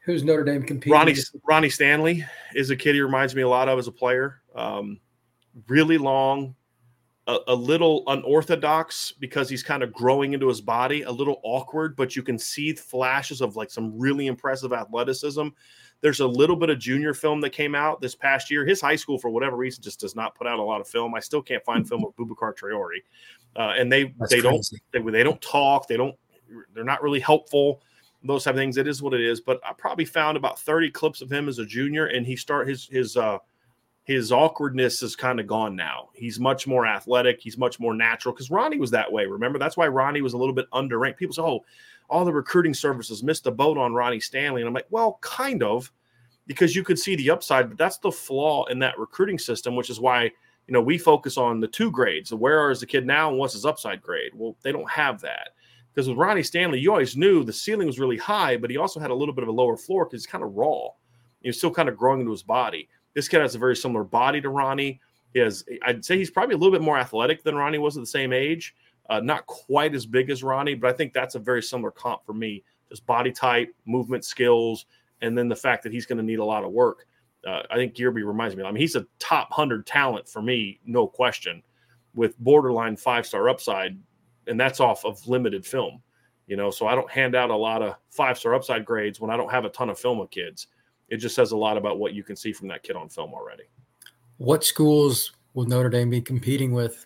Who's 0.05 0.23
Notre 0.23 0.43
Dame 0.43 0.61
competing? 0.61 0.93
Ronnie? 0.93 1.15
Ronnie 1.47 1.69
Stanley 1.69 2.23
is 2.53 2.69
a 2.69 2.75
kid 2.75 2.95
he 2.95 3.01
reminds 3.01 3.35
me 3.35 3.41
a 3.41 3.49
lot 3.49 3.67
of 3.67 3.79
as 3.79 3.87
a 3.87 3.91
player. 3.91 4.41
Um, 4.53 4.99
really 5.67 5.97
long, 5.97 6.55
a, 7.27 7.39
a, 7.47 7.55
little 7.55 8.03
unorthodox 8.07 9.11
because 9.19 9.49
he's 9.49 9.63
kind 9.63 9.81
of 9.81 9.91
growing 9.91 10.33
into 10.33 10.47
his 10.47 10.61
body, 10.61 11.01
a 11.03 11.11
little 11.11 11.39
awkward, 11.43 11.95
but 11.95 12.15
you 12.15 12.21
can 12.21 12.37
see 12.37 12.73
flashes 12.73 13.41
of 13.41 13.55
like 13.55 13.71
some 13.71 13.97
really 13.97 14.27
impressive 14.27 14.71
athleticism. 14.71 15.47
There's 16.01 16.19
a 16.19 16.27
little 16.27 16.55
bit 16.55 16.69
of 16.69 16.77
junior 16.77 17.15
film 17.15 17.41
that 17.41 17.49
came 17.49 17.73
out 17.73 17.99
this 17.99 18.13
past 18.13 18.51
year. 18.51 18.63
His 18.63 18.79
high 18.79 18.95
school, 18.95 19.17
for 19.17 19.29
whatever 19.29 19.55
reason, 19.55 19.81
just 19.81 19.99
does 19.99 20.15
not 20.15 20.35
put 20.35 20.45
out 20.45 20.59
a 20.59 20.63
lot 20.63 20.81
of 20.81 20.87
film. 20.87 21.15
I 21.15 21.19
still 21.19 21.41
can't 21.41 21.63
find 21.63 21.87
film 21.87 22.05
of 22.05 22.15
Boubacar 22.15 22.55
Traore, 22.55 23.01
uh, 23.55 23.73
and 23.77 23.91
they 23.91 24.13
That's 24.19 24.29
they 24.29 24.41
crazy. 24.41 24.77
don't 24.91 25.05
they, 25.05 25.11
they 25.11 25.23
don't 25.23 25.41
talk. 25.41 25.87
They 25.87 25.97
don't. 25.97 26.15
They're 26.75 26.83
not 26.83 27.01
really 27.01 27.19
helpful. 27.19 27.81
Those 28.23 28.43
type 28.43 28.53
of 28.53 28.59
things. 28.59 28.77
It 28.77 28.87
is 28.87 29.01
what 29.01 29.15
it 29.15 29.21
is. 29.21 29.41
But 29.41 29.59
I 29.65 29.73
probably 29.73 30.05
found 30.05 30.37
about 30.37 30.59
30 30.59 30.91
clips 30.91 31.21
of 31.21 31.31
him 31.31 31.47
as 31.47 31.57
a 31.57 31.65
junior, 31.65 32.07
and 32.07 32.25
he 32.25 32.35
start 32.35 32.67
his 32.67 32.87
his 32.87 33.17
uh 33.17 33.39
his 34.05 34.31
awkwardness 34.31 35.03
is 35.03 35.15
kind 35.15 35.39
of 35.39 35.47
gone 35.47 35.75
now. 35.75 36.09
He's 36.13 36.39
much 36.39 36.65
more 36.65 36.87
athletic. 36.87 37.41
He's 37.41 37.57
much 37.57 37.79
more 37.79 37.93
natural 37.93 38.33
because 38.33 38.49
Ronnie 38.49 38.79
was 38.79 38.91
that 38.91 39.11
way. 39.11 39.25
Remember, 39.25 39.59
that's 39.59 39.77
why 39.77 39.87
Ronnie 39.87 40.21
was 40.21 40.33
a 40.33 40.37
little 40.37 40.53
bit 40.53 40.69
underranked. 40.71 41.17
People 41.17 41.33
say, 41.33 41.41
"Oh, 41.41 41.65
all 42.09 42.23
the 42.23 42.33
recruiting 42.33 42.73
services 42.73 43.23
missed 43.23 43.47
a 43.47 43.51
boat 43.51 43.77
on 43.77 43.93
Ronnie 43.93 44.19
Stanley," 44.19 44.61
and 44.61 44.67
I'm 44.67 44.73
like, 44.73 44.87
"Well, 44.89 45.19
kind 45.21 45.61
of." 45.61 45.91
because 46.47 46.75
you 46.75 46.83
could 46.83 46.99
see 46.99 47.15
the 47.15 47.29
upside, 47.29 47.69
but 47.69 47.77
that's 47.77 47.97
the 47.97 48.11
flaw 48.11 48.65
in 48.65 48.79
that 48.79 48.99
recruiting 48.99 49.39
system, 49.39 49.75
which 49.75 49.89
is 49.89 49.99
why 49.99 50.23
you 50.23 50.73
know 50.73 50.81
we 50.81 50.97
focus 50.97 51.37
on 51.37 51.59
the 51.59 51.67
two 51.67 51.91
grades. 51.91 52.33
Where 52.33 52.71
is 52.71 52.79
the 52.79 52.85
kid 52.85 53.05
now, 53.05 53.29
and 53.29 53.37
what's 53.37 53.53
his 53.53 53.65
upside 53.65 54.01
grade? 54.01 54.31
Well, 54.33 54.55
they 54.61 54.71
don't 54.71 54.89
have 54.89 55.21
that 55.21 55.49
because 55.93 56.07
with 56.07 56.17
Ronnie 56.17 56.43
Stanley, 56.43 56.79
you 56.79 56.91
always 56.91 57.17
knew 57.17 57.43
the 57.43 57.53
ceiling 57.53 57.87
was 57.87 57.99
really 57.99 58.17
high, 58.17 58.57
but 58.57 58.69
he 58.69 58.77
also 58.77 58.99
had 58.99 59.11
a 59.11 59.15
little 59.15 59.33
bit 59.33 59.43
of 59.43 59.49
a 59.49 59.53
lower 59.53 59.77
floor 59.77 60.05
because 60.05 60.23
he's 60.23 60.31
kind 60.31 60.43
of 60.43 60.55
raw. 60.55 60.89
He's 61.41 61.57
still 61.57 61.71
kind 61.71 61.89
of 61.89 61.97
growing 61.97 62.21
into 62.21 62.31
his 62.31 62.43
body. 62.43 62.89
This 63.15 63.27
kid 63.27 63.41
has 63.41 63.55
a 63.55 63.59
very 63.59 63.75
similar 63.75 64.03
body 64.03 64.41
to 64.41 64.49
Ronnie. 64.49 65.01
He 65.33 65.39
has, 65.39 65.65
I'd 65.85 66.05
say, 66.05 66.17
he's 66.17 66.29
probably 66.29 66.55
a 66.55 66.57
little 66.57 66.71
bit 66.71 66.81
more 66.81 66.97
athletic 66.97 67.43
than 67.43 67.55
Ronnie 67.55 67.77
was 67.79 67.97
at 67.97 68.01
the 68.01 68.07
same 68.07 68.31
age. 68.31 68.75
Uh, 69.09 69.19
not 69.19 69.45
quite 69.45 69.95
as 69.95 70.05
big 70.05 70.29
as 70.29 70.43
Ronnie, 70.43 70.75
but 70.75 70.89
I 70.89 70.93
think 70.93 71.13
that's 71.13 71.35
a 71.35 71.39
very 71.39 71.63
similar 71.63 71.91
comp 71.91 72.25
for 72.25 72.33
me. 72.33 72.63
Just 72.89 73.05
body 73.05 73.31
type, 73.31 73.73
movement 73.85 74.25
skills, 74.25 74.85
and 75.21 75.37
then 75.37 75.47
the 75.47 75.55
fact 75.55 75.83
that 75.83 75.91
he's 75.91 76.05
going 76.05 76.17
to 76.17 76.23
need 76.23 76.39
a 76.39 76.45
lot 76.45 76.63
of 76.63 76.71
work. 76.71 77.07
Uh, 77.45 77.61
I 77.69 77.75
think 77.75 77.95
Guerby 77.95 78.25
reminds 78.25 78.55
me. 78.55 78.63
I 78.63 78.71
mean, 78.71 78.81
he's 78.81 78.95
a 78.95 79.05
top 79.19 79.51
hundred 79.51 79.85
talent 79.85 80.27
for 80.27 80.41
me, 80.41 80.79
no 80.85 81.07
question, 81.07 81.61
with 82.15 82.37
borderline 82.39 82.97
five 82.97 83.25
star 83.25 83.49
upside, 83.49 83.97
and 84.47 84.59
that's 84.59 84.79
off 84.79 85.05
of 85.05 85.25
limited 85.27 85.65
film. 85.65 86.01
You 86.47 86.57
know, 86.57 86.71
so 86.71 86.87
I 86.87 86.95
don't 86.95 87.09
hand 87.09 87.35
out 87.35 87.49
a 87.49 87.55
lot 87.55 87.81
of 87.81 87.95
five 88.09 88.37
star 88.37 88.55
upside 88.55 88.85
grades 88.85 89.19
when 89.19 89.29
I 89.29 89.37
don't 89.37 89.51
have 89.51 89.65
a 89.65 89.69
ton 89.69 89.89
of 89.89 89.99
film 89.99 90.19
of 90.19 90.31
kids. 90.31 90.67
It 91.09 91.17
just 91.17 91.35
says 91.35 91.51
a 91.51 91.57
lot 91.57 91.77
about 91.77 91.99
what 91.99 92.13
you 92.13 92.23
can 92.23 92.35
see 92.35 92.51
from 92.51 92.67
that 92.69 92.83
kid 92.83 92.95
on 92.95 93.09
film 93.09 93.33
already. 93.33 93.63
What 94.37 94.63
schools 94.63 95.33
will 95.53 95.65
Notre 95.65 95.89
Dame 95.89 96.09
be 96.09 96.21
competing 96.21 96.71
with 96.71 97.05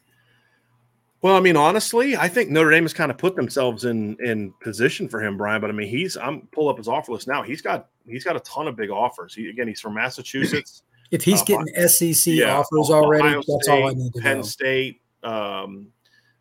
well, 1.22 1.36
I 1.36 1.42
mean, 1.42 1.58
honestly, 1.58 2.16
I 2.16 2.30
think 2.30 2.50
Notre 2.50 2.72
Dame 2.72 2.84
has 2.84 2.94
kind 2.94 3.12
of 3.12 3.18
put 3.18 3.36
themselves 3.36 3.84
in 3.84 4.16
in 4.24 4.54
position 4.62 5.10
for 5.10 5.22
him, 5.22 5.36
Brian. 5.36 5.60
But 5.60 5.70
I 5.70 5.74
mean, 5.74 5.90
he's 5.90 6.16
I'm 6.16 6.48
pull 6.54 6.70
up 6.70 6.78
his 6.78 6.88
offer 6.88 7.12
list 7.12 7.28
now. 7.28 7.44
He's 7.44 7.62
got 7.62 7.90
he's 8.08 8.24
got 8.24 8.38
a 8.38 8.40
ton 8.42 8.68
of 8.68 8.78
big 8.78 8.90
offers. 8.90 9.36
He, 9.36 9.50
again, 9.50 9.68
he's 9.68 9.82
from 9.82 9.96
Massachusetts. 9.96 10.84
If 11.12 11.24
he's 11.24 11.42
uh, 11.42 11.46
getting 11.46 11.88
SEC 11.88 12.36
yeah, 12.36 12.56
offers 12.56 12.92
already, 12.92 13.30
Ohio 13.30 13.38
that's 13.38 13.64
State, 13.64 13.72
all 13.72 13.90
I 13.90 13.94
need 13.94 14.14
to 14.14 14.22
Penn 14.22 14.38
know. 14.38 14.44
State, 14.44 15.02
um, 15.24 15.88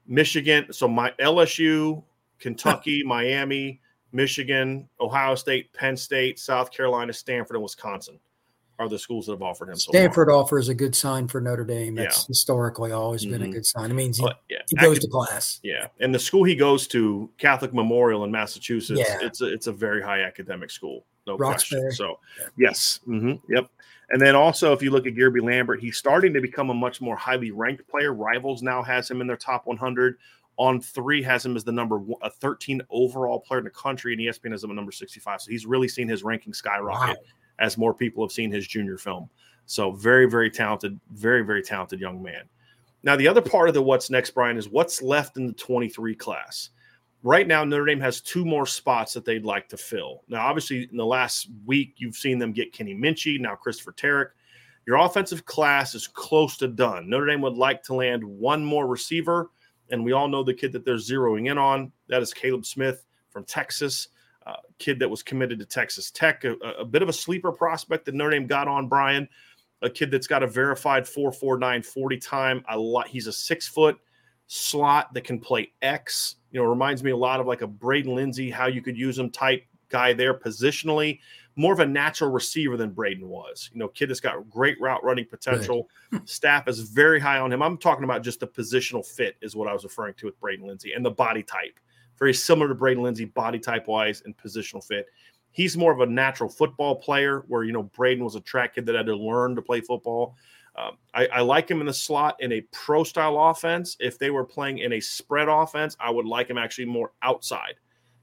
Michigan. 0.06 0.70
So 0.74 0.86
my 0.86 1.11
LSU, 1.18 2.04
Kentucky, 2.38 3.02
Miami, 3.06 3.80
Michigan, 4.12 4.88
Ohio 5.00 5.34
State, 5.34 5.72
Penn 5.72 5.96
State, 5.96 6.38
South 6.38 6.70
Carolina, 6.70 7.12
Stanford, 7.12 7.56
and 7.56 7.62
Wisconsin 7.62 8.18
are 8.78 8.88
the 8.88 8.98
schools 8.98 9.26
that 9.26 9.32
have 9.32 9.42
offered 9.42 9.68
him. 9.68 9.76
Stanford 9.76 10.28
so 10.28 10.38
offers 10.38 10.68
a 10.68 10.74
good 10.74 10.94
sign 10.94 11.26
for 11.26 11.40
Notre 11.40 11.64
Dame. 11.64 11.96
That's 11.96 12.22
yeah. 12.22 12.28
historically 12.28 12.92
always 12.92 13.22
mm-hmm. 13.22 13.32
been 13.32 13.42
a 13.42 13.44
mm-hmm. 13.46 13.54
good 13.54 13.66
sign. 13.66 13.90
It 13.90 13.94
means 13.94 14.18
he, 14.18 14.28
yeah. 14.48 14.59
he 14.68 14.76
goes 14.76 14.98
to 15.00 15.09
class. 15.09 15.61
Yeah, 15.62 15.88
and 16.00 16.14
the 16.14 16.18
school 16.18 16.44
he 16.44 16.54
goes 16.54 16.86
to, 16.88 17.28
Catholic 17.38 17.74
Memorial 17.74 18.24
in 18.24 18.30
Massachusetts, 18.30 19.00
yeah. 19.00 19.18
it's 19.20 19.40
a, 19.40 19.52
it's 19.52 19.66
a 19.66 19.72
very 19.72 20.02
high 20.02 20.22
academic 20.22 20.70
school, 20.70 21.04
no 21.26 21.36
Roxbury. 21.36 21.82
question. 21.82 21.96
So 21.96 22.20
yes, 22.56 23.00
mm-hmm. 23.06 23.52
yep. 23.52 23.68
And 24.11 24.22
then 24.22 24.34
also, 24.34 24.72
if 24.72 24.82
you 24.82 24.90
look 24.90 25.06
at 25.06 25.14
Guerby 25.14 25.42
Lambert, 25.42 25.80
he's 25.80 25.98
starting 25.98 26.32
to 26.32 26.40
become 26.40 26.70
a 26.70 26.74
much 26.74 27.02
more 27.02 27.16
highly 27.16 27.50
ranked 27.50 27.86
player. 27.88 28.14
Rivals 28.14 28.62
now 28.62 28.82
has 28.82 29.11
him 29.11 29.20
in 29.20 29.26
their 29.26 29.36
top 29.36 29.66
100. 29.66 30.16
On 30.59 30.80
three 30.80 31.22
has 31.22 31.46
him 31.46 31.56
as 31.56 31.64
the 31.64 31.72
number 31.72 31.98
one, 31.98 32.18
a 32.22 32.30
13 32.30 32.82
overall 32.90 33.40
player 33.40 33.59
in 33.59 33.64
the 33.64 33.70
country, 33.70 34.12
and 34.12 34.20
ESPN 34.20 34.50
has 34.52 34.62
him 34.62 34.70
at 34.70 34.76
number 34.76 34.92
65. 34.92 35.40
So 35.40 35.50
he's 35.50 35.66
really 35.66 35.88
seen 35.88 36.09
his 36.09 36.22
ranking 36.22 36.52
skyrocket. 36.52 37.16
Wow 37.16 37.32
as 37.59 37.76
more 37.76 37.94
people 37.94 38.24
have 38.24 38.32
seen 38.32 38.50
his 38.50 38.66
junior 38.66 38.98
film. 38.98 39.28
So 39.66 39.92
very, 39.92 40.28
very 40.28 40.50
talented, 40.50 40.98
very, 41.11 41.42
very 41.42 41.62
talented 41.62 42.00
young 42.00 42.22
man. 42.22 42.44
Now, 43.02 43.16
the 43.16 43.28
other 43.28 43.42
part 43.42 43.68
of 43.68 43.74
the 43.74 43.82
what's 43.82 44.11
next, 44.11 44.30
Brian, 44.30 44.56
is 44.56 44.68
what's 44.68 45.02
left 45.02 45.36
in 45.36 45.46
the 45.46 45.52
23 45.52 46.14
class. 46.14 46.70
Right 47.22 47.46
now, 47.46 47.64
Notre 47.64 47.84
Dame 47.84 48.00
has 48.00 48.20
two 48.20 48.44
more 48.44 48.66
spots 48.66 49.12
that 49.14 49.24
they'd 49.24 49.44
like 49.44 49.68
to 49.68 49.76
fill. 49.76 50.22
Now, 50.28 50.46
obviously, 50.46 50.88
in 50.90 50.96
the 50.96 51.04
last 51.04 51.48
week, 51.66 51.94
you've 51.96 52.16
seen 52.16 52.38
them 52.38 52.52
get 52.52 52.72
Kenny 52.72 52.94
Minchey, 52.94 53.40
now 53.40 53.54
Christopher 53.54 53.92
Terek. 53.92 54.28
Your 54.86 54.96
offensive 54.96 55.44
class 55.44 55.94
is 55.94 56.06
close 56.06 56.56
to 56.59 56.68
done. 56.68 57.11
Notre 57.11 57.26
Dame 57.26 57.42
would 57.42 57.59
like 57.59 57.82
to 57.84 57.94
land 57.94 58.24
one 58.24 58.64
more 58.64 58.86
receiver, 58.86 59.50
and 59.91 60.05
we 60.05 60.12
all 60.12 60.28
know 60.28 60.43
the 60.43 60.55
kid 60.55 60.72
that 60.72 60.84
they're 60.84 60.97
zeroing 60.97 61.51
in 61.51 61.59
on. 61.59 61.93
That 62.09 62.22
is 62.22 62.32
Kaleb 62.32 62.66
Smith 62.66 63.07
from 63.30 63.45
Texas 63.45 64.09
uh, 64.49 64.57
kid 64.78 64.99
that 64.99 65.09
was 65.09 65.22
committed 65.22 65.59
to 65.59 65.66
Texas 65.66 66.11
Tech, 66.11 66.45
a, 66.45 66.55
a, 66.78 66.84
bit 66.84 67.03
of 67.03 67.11
a 67.11 67.12
sleeper 67.12 67.53
prospect 67.53 68.07
that 68.07 68.14
Notre 68.14 68.30
Dame 68.30 68.47
got 68.47 68.66
on 68.66 68.89
Brian, 68.89 69.28
a 69.82 69.91
kid 69.91 70.11
that's 70.11 70.26
got 70.26 70.43
a 70.43 70.47
verified 70.47 71.07
449 71.07 71.82
40 71.82 72.16
time. 72.16 72.64
A 72.70 72.78
lot, 72.78 73.07
he's 73.07 73.26
a 73.26 73.32
six 73.32 73.68
foot 73.68 73.99
slot 74.47 75.12
that 75.12 75.24
can 75.24 75.39
play 75.39 75.72
X. 75.82 76.36
You 76.51 76.61
know, 76.61 76.66
reminds 76.66 77.05
me 77.05 77.11
a 77.11 77.16
lot 77.16 77.41
of 77.41 77.47
like 77.47 77.61
a 77.61 77.66
Braden 77.66 78.14
Lenzy, 78.14 78.51
how 78.51 78.66
you 78.66 78.80
could 78.80 78.97
use 78.97 79.18
him 79.18 79.30
type 79.30 79.66
guy 79.91 80.14
there 80.14 80.32
positionally. 80.32 81.20
More 81.59 81.74
of 81.74 81.80
a 81.80 81.86
natural 81.86 82.30
receiver 82.30 82.78
than 82.78 82.90
Braden 82.90 83.28
was. 83.28 83.68
You 83.72 83.80
know, 83.80 83.88
kid 83.88 84.09
that's 84.09 84.20
got 84.20 84.48
great 84.48 84.80
route 84.80 85.04
running 85.04 85.26
potential. 85.26 85.90
Staff 86.24 86.68
is 86.68 86.80
very 86.80 87.20
high 87.20 87.38
on 87.38 87.52
him. 87.52 87.62
I'm 87.62 87.76
talking 87.76 88.04
about 88.04 88.22
just 88.22 88.40
the 88.40 88.46
positional 88.46 89.04
fit, 89.04 89.36
is 89.42 89.54
what 89.54 89.68
I 89.68 89.72
was 89.72 89.84
referring 89.84 90.14
to 90.14 90.26
with 90.26 90.40
Braden 90.40 90.66
Lenzy 90.66 90.92
and 90.94 91.04
the 91.04 91.11
body 91.11 91.42
type 91.42 91.78
very 92.18 92.34
similar 92.34 92.68
to 92.68 92.74
Braden 92.74 93.02
Lenzy, 93.02 93.24
body 93.24 93.59
type 93.59 93.86
wise 93.86 94.22
and 94.24 94.36
positional 94.36 94.84
fit. 94.84 95.06
He's 95.50 95.76
more 95.76 95.92
of 95.92 96.00
a 96.00 96.06
natural 96.06 96.48
football 96.48 96.96
player, 96.96 97.44
where 97.48 97.64
you 97.64 97.72
know 97.72 97.84
Braden 97.84 98.24
was 98.24 98.34
a 98.34 98.40
track 98.40 98.74
kid 98.74 98.86
that 98.86 98.94
had 98.94 99.06
to 99.06 99.16
learn 99.16 99.54
to 99.56 99.62
play 99.62 99.80
football. 99.80 100.36
Um, 100.76 100.96
I, 101.12 101.26
I, 101.26 101.40
like 101.40 101.68
him 101.68 101.80
in 101.80 101.86
the 101.86 101.92
slot 101.92 102.36
in 102.38 102.52
a 102.52 102.61
pro 102.72 103.02
style 103.02 103.36
offense. 103.36 103.96
If 103.98 104.16
they 104.18 104.30
were 104.30 104.44
playing 104.44 104.78
in 104.78 104.92
a 104.92 105.00
spread 105.00 105.48
offense, 105.48 105.96
I 105.98 106.11
would 106.11 106.26
like 106.26 106.48
him 106.48 106.59
actually 106.59 106.84
more 106.84 107.12
outside 107.22 107.74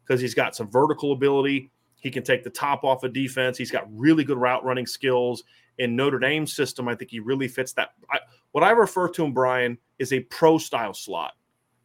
because 0.03 0.21
he's 0.21 0.33
got 0.33 0.55
some 0.55 0.71
vertical 0.71 1.11
ability. 1.11 1.71
He 2.05 2.11
can 2.11 2.21
take 2.21 2.43
the 2.43 2.51
top 2.51 2.83
off 2.83 3.03
of 3.03 3.13
defense. 3.13 3.57
He's 3.57 3.71
got 3.71 3.87
really 3.91 4.23
good 4.23 4.37
route 4.37 4.63
running 4.63 4.85
skills. 4.85 5.43
In 5.79 5.95
Notre 5.95 6.19
Dame's 6.19 6.53
system, 6.53 6.87
I 6.87 6.93
think 6.93 7.09
he 7.09 7.19
really 7.19 7.47
fits 7.47 7.73
that. 7.73 7.93
I, 8.11 8.19
what 8.51 8.63
I 8.63 8.69
refer 8.69 9.09
to 9.09 9.25
him, 9.25 9.33
Brian, 9.33 9.75
is 9.97 10.13
a 10.13 10.19
pro 10.19 10.59
style 10.59 10.93
slot, 10.93 11.31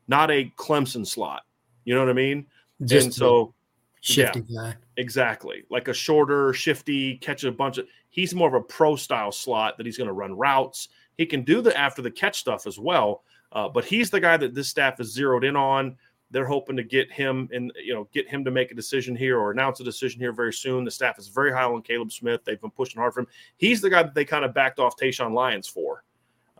not 0.08 0.30
a 0.30 0.52
Clemson 0.58 1.06
slot. 1.06 1.44
You 1.86 1.94
know 1.94 2.00
what 2.00 2.10
I 2.10 2.12
mean? 2.12 2.44
Just 2.84 3.06
and 3.06 3.14
so 3.14 3.54
shifty 4.02 4.44
yeah, 4.46 4.62
guy. 4.62 4.76
Exactly. 4.98 5.64
Like 5.70 5.88
a 5.88 5.94
shorter, 5.94 6.52
shifty, 6.52 7.16
catch 7.16 7.44
a 7.44 7.50
bunch 7.50 7.78
of 7.78 7.86
he's 8.10 8.34
more 8.34 8.48
of 8.48 8.52
a 8.52 8.60
pro 8.60 8.96
style 8.96 9.32
slot 9.32 9.78
that 9.78 9.86
he's 9.86 9.96
going 9.96 10.08
to 10.08 10.12
run 10.12 10.36
routes. 10.36 10.90
He 11.16 11.24
can 11.24 11.44
do 11.44 11.62
the 11.62 11.74
after 11.78 12.02
the 12.02 12.10
catch 12.10 12.38
stuff 12.38 12.66
as 12.66 12.78
well. 12.78 13.22
Uh, 13.52 13.70
but 13.70 13.86
he's 13.86 14.10
the 14.10 14.20
guy 14.20 14.36
that 14.36 14.54
this 14.54 14.68
staff 14.68 15.00
is 15.00 15.14
zeroed 15.14 15.44
in 15.44 15.56
on. 15.56 15.96
They're 16.30 16.46
hoping 16.46 16.76
to 16.76 16.84
get 16.84 17.10
him 17.10 17.48
and 17.52 17.72
you 17.82 17.92
know 17.92 18.08
get 18.12 18.28
him 18.28 18.44
to 18.44 18.50
make 18.50 18.70
a 18.70 18.74
decision 18.74 19.16
here 19.16 19.38
or 19.38 19.50
announce 19.50 19.80
a 19.80 19.84
decision 19.84 20.20
here 20.20 20.32
very 20.32 20.52
soon. 20.52 20.84
The 20.84 20.90
staff 20.90 21.18
is 21.18 21.28
very 21.28 21.52
high 21.52 21.64
on 21.64 21.82
Kaleb 21.82 22.12
Smith. 22.12 22.42
They've 22.44 22.60
been 22.60 22.70
pushing 22.70 23.00
hard 23.00 23.14
for 23.14 23.20
him. 23.20 23.26
He's 23.56 23.80
the 23.80 23.90
guy 23.90 24.02
that 24.02 24.14
they 24.14 24.24
kind 24.24 24.44
of 24.44 24.54
backed 24.54 24.78
off 24.78 24.96
Tayshawn 24.96 25.32
Lyons 25.32 25.66
for 25.66 26.04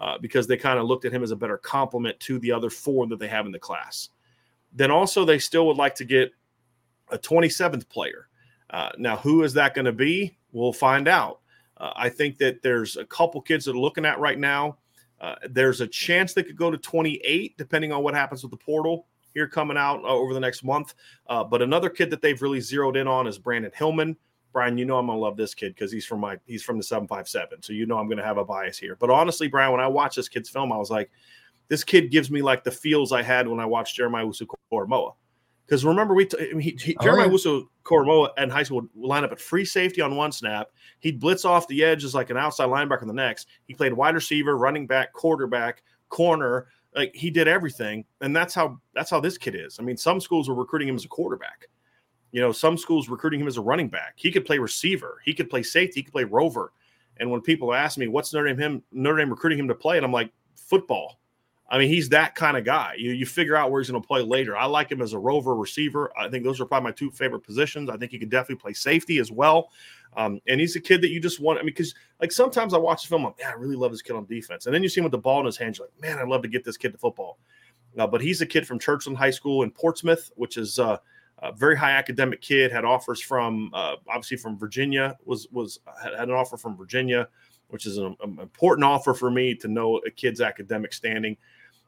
uh, 0.00 0.18
because 0.18 0.46
they 0.46 0.56
kind 0.56 0.78
of 0.78 0.86
looked 0.86 1.04
at 1.04 1.12
him 1.12 1.22
as 1.22 1.30
a 1.30 1.36
better 1.36 1.58
complement 1.58 2.18
to 2.20 2.38
the 2.38 2.50
other 2.50 2.70
four 2.70 3.06
that 3.06 3.18
they 3.18 3.28
have 3.28 3.46
in 3.46 3.52
the 3.52 3.58
class. 3.58 4.08
Then 4.72 4.90
also, 4.90 5.24
they 5.24 5.38
still 5.38 5.66
would 5.66 5.76
like 5.76 5.94
to 5.96 6.04
get 6.04 6.32
a 7.10 7.18
27th 7.18 7.88
player. 7.88 8.28
Uh, 8.70 8.90
now, 8.98 9.16
who 9.16 9.42
is 9.42 9.52
that 9.54 9.74
going 9.74 9.84
to 9.84 9.92
be? 9.92 10.38
We'll 10.52 10.72
find 10.72 11.08
out. 11.08 11.40
Uh, 11.76 11.92
I 11.96 12.08
think 12.08 12.38
that 12.38 12.62
there's 12.62 12.96
a 12.96 13.04
couple 13.04 13.40
kids 13.40 13.64
that 13.64 13.74
are 13.74 13.78
looking 13.78 14.04
at 14.04 14.18
right 14.18 14.38
now. 14.38 14.78
Uh, 15.20 15.34
there's 15.50 15.80
a 15.80 15.86
chance 15.86 16.32
they 16.32 16.42
could 16.42 16.56
go 16.56 16.70
to 16.70 16.78
28, 16.78 17.56
depending 17.58 17.92
on 17.92 18.02
what 18.02 18.14
happens 18.14 18.42
with 18.42 18.50
the 18.50 18.56
portal. 18.56 19.06
Here 19.34 19.48
coming 19.48 19.76
out 19.76 20.04
uh, 20.04 20.08
over 20.08 20.34
the 20.34 20.40
next 20.40 20.64
month. 20.64 20.94
Uh, 21.28 21.44
but 21.44 21.62
another 21.62 21.88
kid 21.88 22.10
that 22.10 22.22
they've 22.22 22.40
really 22.40 22.60
zeroed 22.60 22.96
in 22.96 23.06
on 23.06 23.26
is 23.26 23.38
Brandyn 23.38 23.74
Hillman. 23.74 24.16
Brian, 24.52 24.76
you 24.76 24.84
know 24.84 24.98
I'm 24.98 25.06
gonna 25.06 25.18
love 25.18 25.36
this 25.36 25.54
kid 25.54 25.74
because 25.74 25.92
he's 25.92 26.04
from 26.04 26.20
my 26.20 26.36
he's 26.46 26.62
from 26.62 26.76
the 26.76 26.82
757. 26.82 27.62
So 27.62 27.72
you 27.72 27.86
know 27.86 27.98
I'm 27.98 28.08
gonna 28.08 28.24
have 28.24 28.38
a 28.38 28.44
bias 28.44 28.78
here. 28.78 28.96
But 28.96 29.10
honestly, 29.10 29.48
Brian, 29.48 29.70
when 29.72 29.80
I 29.80 29.86
watched 29.86 30.16
this 30.16 30.28
kid's 30.28 30.50
film, 30.50 30.72
I 30.72 30.76
was 30.76 30.90
like, 30.90 31.10
this 31.68 31.84
kid 31.84 32.10
gives 32.10 32.30
me 32.30 32.42
like 32.42 32.64
the 32.64 32.70
feels 32.70 33.12
I 33.12 33.22
had 33.22 33.46
when 33.46 33.60
I 33.60 33.66
watched 33.66 33.96
Jeremiah 33.96 34.26
Usu 34.26 34.46
Koromoa. 34.72 35.14
Because 35.66 35.84
remember, 35.84 36.14
we 36.14 36.26
t- 36.26 36.60
he, 36.60 36.76
he, 36.82 36.96
oh, 36.98 37.04
Jeremiah 37.04 37.26
yeah. 37.26 37.32
Usu 37.32 37.68
Koromoa 37.84 38.30
in 38.38 38.50
high 38.50 38.64
school 38.64 38.80
would 38.80 38.88
line 38.96 39.22
up 39.22 39.30
at 39.30 39.40
free 39.40 39.64
safety 39.64 40.00
on 40.00 40.16
one 40.16 40.32
snap. 40.32 40.70
He'd 40.98 41.20
blitz 41.20 41.44
off 41.44 41.68
the 41.68 41.84
edge 41.84 42.02
as 42.02 42.12
like 42.12 42.30
an 42.30 42.36
outside 42.36 42.68
linebacker 42.68 43.02
on 43.02 43.08
the 43.08 43.14
next. 43.14 43.46
He 43.68 43.74
played 43.74 43.92
wide 43.92 44.16
receiver, 44.16 44.58
running 44.58 44.88
back, 44.88 45.12
quarterback, 45.12 45.84
corner. 46.08 46.66
Like 46.94 47.14
he 47.14 47.30
did 47.30 47.46
everything, 47.46 48.04
and 48.20 48.34
that's 48.34 48.54
how 48.54 48.80
that's 48.94 49.10
how 49.10 49.20
this 49.20 49.38
kid 49.38 49.54
is. 49.54 49.78
I 49.78 49.82
mean, 49.82 49.96
some 49.96 50.20
schools 50.20 50.48
were 50.48 50.54
recruiting 50.54 50.88
him 50.88 50.96
as 50.96 51.04
a 51.04 51.08
quarterback. 51.08 51.68
You 52.32 52.40
know, 52.40 52.52
some 52.52 52.76
schools 52.76 53.08
recruiting 53.08 53.40
him 53.40 53.48
as 53.48 53.56
a 53.56 53.60
running 53.60 53.88
back. 53.88 54.14
He 54.16 54.30
could 54.30 54.44
play 54.44 54.58
receiver. 54.58 55.20
He 55.24 55.34
could 55.34 55.50
play 55.50 55.62
safety. 55.62 56.00
He 56.00 56.02
could 56.04 56.12
play 56.12 56.24
rover. 56.24 56.72
And 57.18 57.30
when 57.30 57.40
people 57.40 57.74
ask 57.74 57.98
me 57.98 58.08
what's 58.08 58.32
Notre 58.32 58.48
Dame 58.48 58.58
him 58.58 58.82
Notre 58.92 59.18
Dame 59.18 59.30
recruiting 59.30 59.58
him 59.58 59.68
to 59.68 59.74
play, 59.74 59.96
and 59.96 60.04
I'm 60.04 60.12
like 60.12 60.32
football. 60.56 61.20
I 61.70 61.78
mean, 61.78 61.88
he's 61.88 62.08
that 62.08 62.34
kind 62.34 62.56
of 62.56 62.64
guy. 62.64 62.94
You 62.98 63.12
you 63.12 63.24
figure 63.24 63.54
out 63.54 63.70
where 63.70 63.80
he's 63.80 63.90
going 63.90 64.02
to 64.02 64.06
play 64.06 64.22
later. 64.22 64.56
I 64.56 64.66
like 64.66 64.90
him 64.90 65.00
as 65.00 65.12
a 65.12 65.18
rover 65.18 65.54
receiver. 65.54 66.10
I 66.18 66.28
think 66.28 66.42
those 66.42 66.60
are 66.60 66.66
probably 66.66 66.88
my 66.90 66.92
two 66.92 67.10
favorite 67.10 67.40
positions. 67.40 67.88
I 67.88 67.96
think 67.96 68.10
he 68.10 68.18
could 68.18 68.30
definitely 68.30 68.60
play 68.60 68.72
safety 68.72 69.18
as 69.18 69.30
well. 69.30 69.70
Um, 70.16 70.40
and 70.48 70.60
he's 70.60 70.74
a 70.74 70.80
kid 70.80 71.00
that 71.02 71.10
you 71.10 71.20
just 71.20 71.38
want. 71.38 71.58
I 71.58 71.62
mean, 71.62 71.66
because 71.68 71.94
like 72.20 72.32
sometimes 72.32 72.74
I 72.74 72.78
watch 72.78 73.02
the 73.02 73.08
film, 73.08 73.22
I'm 73.22 73.26
like, 73.26 73.38
man, 73.38 73.50
I 73.50 73.54
really 73.54 73.76
love 73.76 73.92
this 73.92 74.02
kid 74.02 74.16
on 74.16 74.26
defense. 74.26 74.66
And 74.66 74.74
then 74.74 74.82
you 74.82 74.88
see 74.88 75.00
him 75.00 75.04
with 75.04 75.12
the 75.12 75.18
ball 75.18 75.38
in 75.40 75.46
his 75.46 75.56
hands, 75.56 75.78
you're 75.78 75.86
like, 75.86 76.02
man, 76.02 76.18
I'd 76.18 76.28
love 76.28 76.42
to 76.42 76.48
get 76.48 76.64
this 76.64 76.76
kid 76.76 76.92
to 76.92 76.98
football. 76.98 77.38
Uh, 77.96 78.06
but 78.06 78.20
he's 78.20 78.40
a 78.40 78.46
kid 78.46 78.66
from 78.66 78.78
Churchland 78.78 79.16
High 79.16 79.30
School 79.30 79.62
in 79.62 79.70
Portsmouth, 79.70 80.30
which 80.34 80.56
is 80.56 80.78
uh, 80.78 80.96
a 81.38 81.52
very 81.52 81.76
high 81.76 81.92
academic 81.92 82.40
kid. 82.40 82.72
Had 82.72 82.84
offers 82.84 83.20
from 83.20 83.70
uh, 83.72 83.96
obviously 84.08 84.36
from 84.36 84.58
Virginia. 84.58 85.16
Was 85.24 85.48
was 85.52 85.78
had, 86.02 86.14
an 86.14 86.30
offer 86.30 86.56
from 86.56 86.76
Virginia, 86.76 87.28
which 87.68 87.86
is 87.86 87.98
an 87.98 88.16
important 88.20 88.84
offer 88.84 89.14
for 89.14 89.30
me 89.30 89.54
to 89.54 89.68
know 89.68 89.98
a 89.98 90.10
kid's 90.10 90.40
academic 90.40 90.92
standing. 90.92 91.36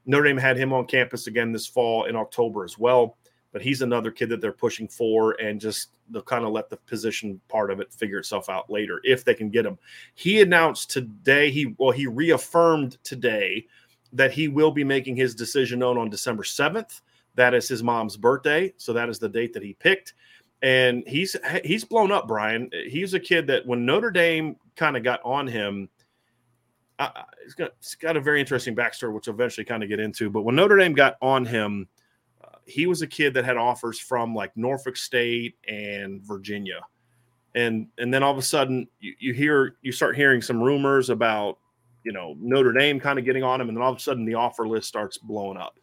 Notre 0.07 0.25
Dame 0.25 0.39
had 0.39 0.57
him 0.57 0.73
on 0.73 0.87
campus 0.87 1.27
again 1.27 1.53
this 1.53 1.67
fall 1.67 2.05
in 2.05 2.17
October 2.17 2.65
as 2.65 2.79
well. 2.79 3.17
But 3.53 3.61
he's 3.61 3.83
another 3.83 4.11
kid 4.11 4.31
that 4.31 4.41
they're 4.41 4.51
pushing 4.51 4.89
for, 4.89 5.33
and 5.33 5.61
just 5.61 5.91
they'll 6.11 6.23
kind 6.23 6.47
of 6.47 6.53
let 6.53 6.71
the 6.71 6.79
position 6.79 7.39
part 7.49 7.71
of 7.71 7.81
it 7.81 7.93
figure 7.93 8.19
itself 8.19 8.49
out 8.49 8.71
later 8.71 8.99
if 9.05 9.27
they 9.27 9.35
can 9.35 9.51
get 9.51 9.67
him. 9.67 9.79
He 10.15 10.41
announced 10.41 10.91
today, 10.91 11.51
he 11.51 11.75
well, 11.77 11.91
he 11.91 12.07
reaffirmed 12.07 12.97
today 13.05 13.67
that 14.15 14.33
he 14.33 14.49
will 14.49 14.71
be 14.71 14.85
making 14.85 15.17
his 15.17 15.35
decision 15.35 15.81
known 15.81 15.99
on 15.99 16.09
December 16.09 16.43
7th. 16.43 17.03
That 17.35 17.53
is 17.53 17.69
his 17.69 17.83
mom's 17.83 18.17
birthday, 18.17 18.73
so 18.79 18.95
that 18.95 19.09
is 19.09 19.19
the 19.19 19.29
date 19.29 19.53
that 19.53 19.63
he 19.63 19.75
picked. 19.75 20.15
And 20.63 21.03
he's 21.07 21.37
he's 21.65 21.85
blown 21.85 22.13
up, 22.13 22.29
Brian. 22.29 22.71
He's 22.89 23.15
a 23.15 23.21
kid 23.21 23.47
that 23.49 23.67
when 23.67 23.85
Notre 23.85 24.11
Dame 24.11 24.57
kind 24.77 24.97
of 24.97 25.03
got 25.03 25.21
on 25.25 25.47
him, 25.47 25.89
uh, 27.05 27.23
it's 27.45 27.55
got, 27.55 27.73
it's 27.79 27.95
got 27.95 28.17
a 28.17 28.21
very 28.21 28.41
interesting 28.41 28.75
backstory, 28.75 29.13
which 29.13 29.29
I'll 29.29 29.35
eventually 29.35 29.65
kind 29.65 29.83
of 29.83 29.89
get 29.89 30.01
into. 30.01 30.31
But 30.31 30.43
when 30.43 30.55
Notre 30.55 30.77
Dame 30.77 30.93
got 30.93 31.17
on 31.23 31.45
him, 31.45 31.89
uh, 32.43 32.59
he 32.67 32.87
was 32.87 33.03
a 33.03 33.07
kid 33.07 33.35
that 33.35 33.45
had 33.45 33.57
offers 33.57 33.99
from 33.99 34.35
like 34.35 34.57
Norfolk 34.57 34.97
State 34.97 35.57
and 35.69 36.23
Virginia, 36.23 36.81
and 37.55 37.87
and 37.99 38.13
then 38.13 38.23
all 38.23 38.33
of 38.33 38.39
a 38.39 38.43
sudden 38.43 38.89
you, 39.01 39.15
you 39.19 39.33
hear 39.33 39.77
you 39.83 39.93
start 39.93 40.17
hearing 40.17 40.43
some 40.43 40.63
rumors 40.63 41.11
about 41.11 41.59
you 42.05 42.13
know 42.13 42.35
Notre 42.39 42.73
Dame 42.73 43.01
kind 43.01 43.19
of 43.19 43.25
getting 43.25 43.43
on 43.43 43.61
him, 43.61 43.69
and 43.69 43.77
then 43.77 43.83
all 43.83 43.93
of 43.93 43.99
a 43.99 44.01
sudden 44.01 44.25
the 44.25 44.35
offer 44.35 44.67
list 44.67 44.89
starts 44.89 45.19
blowing 45.19 45.57
up. 45.57 45.79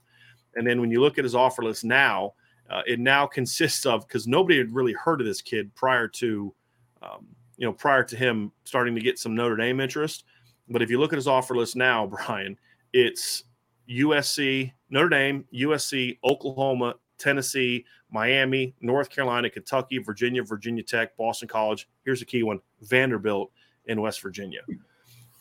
And 0.56 0.66
then 0.66 0.82
when 0.82 0.92
you 0.92 1.02
look 1.02 1.18
at 1.18 1.24
his 1.24 1.36
offer 1.36 1.64
list 1.64 1.84
now, 1.84 2.34
uh, 2.70 2.82
it 2.86 3.00
now 3.00 3.26
consists 3.26 3.86
of 3.86 4.08
because 4.08 4.28
nobody 4.28 4.58
had 4.58 4.74
really 4.74 4.94
heard 4.94 5.22
of 5.22 5.28
this 5.28 5.42
kid 5.42 5.74
prior 5.76 6.08
to, 6.08 6.54
um, 7.02 7.28
you 7.58 7.66
know, 7.66 7.74
prior 7.74 8.04
to 8.04 8.16
him 8.16 8.52
starting 8.64 8.96
to 8.96 9.02
get 9.02 9.18
some 9.18 9.36
Notre 9.36 9.56
Dame 9.56 9.80
interest. 9.80 10.26
But 10.70 10.82
if 10.82 10.90
you 10.90 11.00
look 11.00 11.14
at 11.14 11.18
his 11.18 11.28
offer 11.28 11.56
list 11.56 11.76
now, 11.76 12.06
Brian, 12.26 12.58
it's 12.94 13.44
USC, 13.90 14.72
Notre 14.90 15.10
Dame, 15.10 15.46
USC, 15.54 16.18
Oklahoma, 16.24 16.96
Tennessee, 17.18 17.86
Miami, 18.12 18.74
North 18.82 19.10
Carolina, 19.10 19.50
Kentucky, 19.50 19.98
Virginia, 20.00 20.44
Virginia 20.44 20.84
Tech, 20.84 21.16
Boston 21.18 21.48
College. 21.48 21.88
Here's 22.06 22.22
a 22.22 22.26
key 22.26 22.44
one 22.44 22.60
Vanderbilt 22.82 23.52
in 23.86 24.02
West 24.02 24.22
Virginia. 24.22 24.62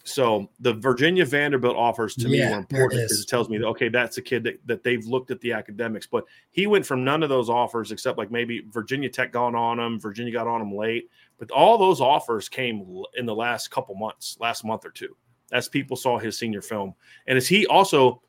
So 0.04 0.48
the 0.60 0.74
Virginia 0.74 1.24
Vanderbilt 1.26 1.76
offers 1.76 2.14
to 2.16 2.28
yeah, 2.28 2.46
me 2.46 2.52
were 2.52 2.58
important 2.60 3.02
because 3.02 3.20
it 3.20 3.28
tells 3.28 3.48
me 3.48 3.58
that 3.58 3.66
okay, 3.66 3.88
that's 3.88 4.16
a 4.16 4.22
kid 4.22 4.42
that, 4.44 4.58
that 4.66 4.82
they've 4.82 5.04
looked 5.04 5.30
at 5.30 5.40
the 5.40 5.52
academics, 5.52 6.06
but 6.06 6.24
he 6.50 6.66
went 6.66 6.86
from 6.86 7.04
none 7.04 7.22
of 7.22 7.28
those 7.28 7.50
offers 7.50 7.92
except 7.92 8.16
like 8.16 8.30
maybe 8.30 8.64
Virginia 8.70 9.08
Tech 9.08 9.32
got 9.32 9.54
on 9.54 9.78
him, 9.78 10.00
Virginia 10.00 10.32
got 10.32 10.46
on 10.46 10.62
him 10.62 10.74
late, 10.74 11.10
but 11.38 11.50
all 11.50 11.76
those 11.76 12.00
offers 12.00 12.48
came 12.48 13.02
in 13.16 13.26
the 13.26 13.34
last 13.34 13.70
couple 13.70 13.94
months, 13.94 14.38
last 14.40 14.64
month 14.64 14.86
or 14.86 14.90
two, 14.90 15.14
as 15.52 15.68
people 15.68 15.96
saw 15.96 16.18
his 16.18 16.38
senior 16.38 16.62
film, 16.62 16.94
and 17.26 17.36
as 17.36 17.46
he 17.46 17.66
also, 17.66 18.22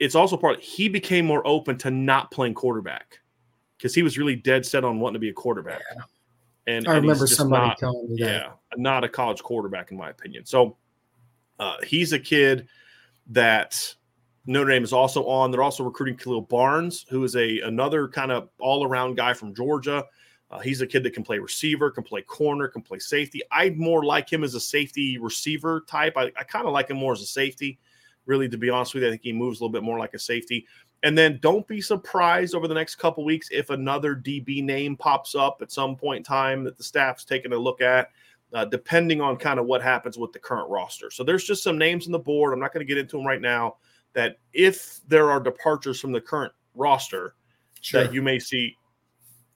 it's 0.00 0.16
also 0.16 0.36
part 0.36 0.60
he 0.60 0.88
became 0.88 1.26
more 1.26 1.46
open 1.46 1.78
to 1.78 1.90
not 1.90 2.30
playing 2.32 2.54
quarterback 2.54 3.20
because 3.76 3.94
he 3.94 4.02
was 4.02 4.18
really 4.18 4.36
dead 4.36 4.66
set 4.66 4.84
on 4.84 4.98
wanting 4.98 5.14
to 5.14 5.20
be 5.20 5.28
a 5.28 5.32
quarterback. 5.32 5.82
Yeah. 5.94 6.02
And 6.66 6.88
I 6.88 6.94
and 6.94 7.02
remember 7.02 7.26
somebody 7.26 7.68
not, 7.68 7.78
telling 7.78 8.08
me 8.08 8.22
that. 8.22 8.26
Yeah, 8.26 8.52
not 8.76 9.04
a 9.04 9.08
college 9.08 9.42
quarterback 9.42 9.90
in 9.90 9.98
my 9.98 10.10
opinion. 10.10 10.46
So 10.46 10.78
uh, 11.58 11.76
he's 11.84 12.12
a 12.12 12.18
kid 12.18 12.66
that 13.28 13.94
Notre 14.46 14.70
Dame 14.70 14.84
is 14.84 14.92
also 14.92 15.24
on. 15.26 15.50
They're 15.50 15.62
also 15.62 15.84
recruiting 15.84 16.16
Khalil 16.16 16.42
Barnes, 16.42 17.06
who 17.08 17.24
is 17.24 17.36
a 17.36 17.60
another 17.60 18.08
kind 18.08 18.30
of 18.30 18.48
all 18.58 18.84
around 18.84 19.16
guy 19.16 19.32
from 19.32 19.54
Georgia. 19.54 20.04
Uh, 20.50 20.58
he's 20.60 20.82
a 20.82 20.86
kid 20.86 21.02
that 21.02 21.14
can 21.14 21.24
play 21.24 21.38
receiver, 21.38 21.90
can 21.90 22.04
play 22.04 22.22
corner, 22.22 22.68
can 22.68 22.82
play 22.82 22.98
safety. 22.98 23.40
I'd 23.50 23.78
more 23.78 24.04
like 24.04 24.30
him 24.30 24.44
as 24.44 24.54
a 24.54 24.60
safety 24.60 25.18
receiver 25.18 25.84
type. 25.88 26.14
I, 26.16 26.30
I 26.38 26.44
kind 26.44 26.66
of 26.66 26.72
like 26.72 26.90
him 26.90 26.98
more 26.98 27.12
as 27.12 27.22
a 27.22 27.26
safety, 27.26 27.78
really, 28.26 28.48
to 28.50 28.58
be 28.58 28.70
honest 28.70 28.94
with 28.94 29.02
you. 29.02 29.08
I 29.08 29.12
think 29.12 29.22
he 29.22 29.32
moves 29.32 29.60
a 29.60 29.64
little 29.64 29.72
bit 29.72 29.82
more 29.82 29.98
like 29.98 30.14
a 30.14 30.18
safety. 30.18 30.66
And 31.02 31.16
then 31.16 31.38
don't 31.42 31.66
be 31.66 31.80
surprised 31.80 32.54
over 32.54 32.68
the 32.68 32.74
next 32.74 32.96
couple 32.96 33.24
weeks 33.24 33.48
if 33.50 33.70
another 33.70 34.14
DB 34.14 34.62
name 34.62 34.96
pops 34.96 35.34
up 35.34 35.58
at 35.60 35.72
some 35.72 35.96
point 35.96 36.18
in 36.18 36.24
time 36.24 36.64
that 36.64 36.78
the 36.78 36.84
staff's 36.84 37.24
taking 37.24 37.52
a 37.52 37.58
look 37.58 37.80
at 37.80 38.10
uh, 38.54 38.64
depending 38.64 39.20
on 39.20 39.36
kind 39.36 39.58
of 39.58 39.66
what 39.66 39.82
happens 39.82 40.16
with 40.16 40.32
the 40.32 40.38
current 40.38 40.70
roster. 40.70 41.10
So 41.10 41.24
there's 41.24 41.44
just 41.44 41.62
some 41.62 41.76
names 41.76 42.06
on 42.06 42.12
the 42.12 42.18
board. 42.18 42.52
I'm 42.52 42.60
not 42.60 42.72
going 42.72 42.86
to 42.86 42.88
get 42.88 42.98
into 42.98 43.16
them 43.16 43.26
right 43.26 43.40
now. 43.40 43.76
That 44.12 44.38
if 44.52 45.00
there 45.08 45.30
are 45.30 45.40
departures 45.40 46.00
from 46.00 46.12
the 46.12 46.20
current 46.20 46.52
roster, 46.74 47.34
sure. 47.80 48.04
that 48.04 48.14
you 48.14 48.22
may 48.22 48.38
see 48.38 48.76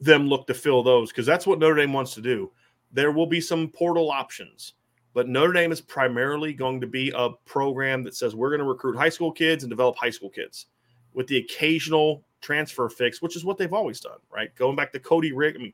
them 0.00 0.28
look 0.28 0.46
to 0.48 0.54
fill 0.54 0.82
those 0.82 1.10
because 1.10 1.26
that's 1.26 1.46
what 1.46 1.60
Notre 1.60 1.76
Dame 1.76 1.92
wants 1.92 2.14
to 2.14 2.20
do. 2.20 2.50
There 2.92 3.12
will 3.12 3.26
be 3.26 3.40
some 3.40 3.68
portal 3.68 4.10
options, 4.10 4.74
but 5.14 5.28
Notre 5.28 5.52
Dame 5.52 5.70
is 5.70 5.80
primarily 5.80 6.52
going 6.52 6.80
to 6.80 6.86
be 6.88 7.12
a 7.14 7.30
program 7.44 8.02
that 8.02 8.16
says 8.16 8.34
we're 8.34 8.50
going 8.50 8.60
to 8.60 8.64
recruit 8.64 8.96
high 8.96 9.08
school 9.08 9.30
kids 9.30 9.62
and 9.62 9.70
develop 9.70 9.96
high 9.96 10.10
school 10.10 10.30
kids 10.30 10.66
with 11.14 11.28
the 11.28 11.36
occasional 11.38 12.24
transfer 12.40 12.88
fix, 12.88 13.22
which 13.22 13.36
is 13.36 13.44
what 13.44 13.58
they've 13.58 13.72
always 13.72 14.00
done, 14.00 14.18
right? 14.32 14.54
Going 14.56 14.76
back 14.76 14.92
to 14.92 15.00
Cody 15.00 15.32
Rick, 15.32 15.56
I 15.56 15.58
mean, 15.58 15.72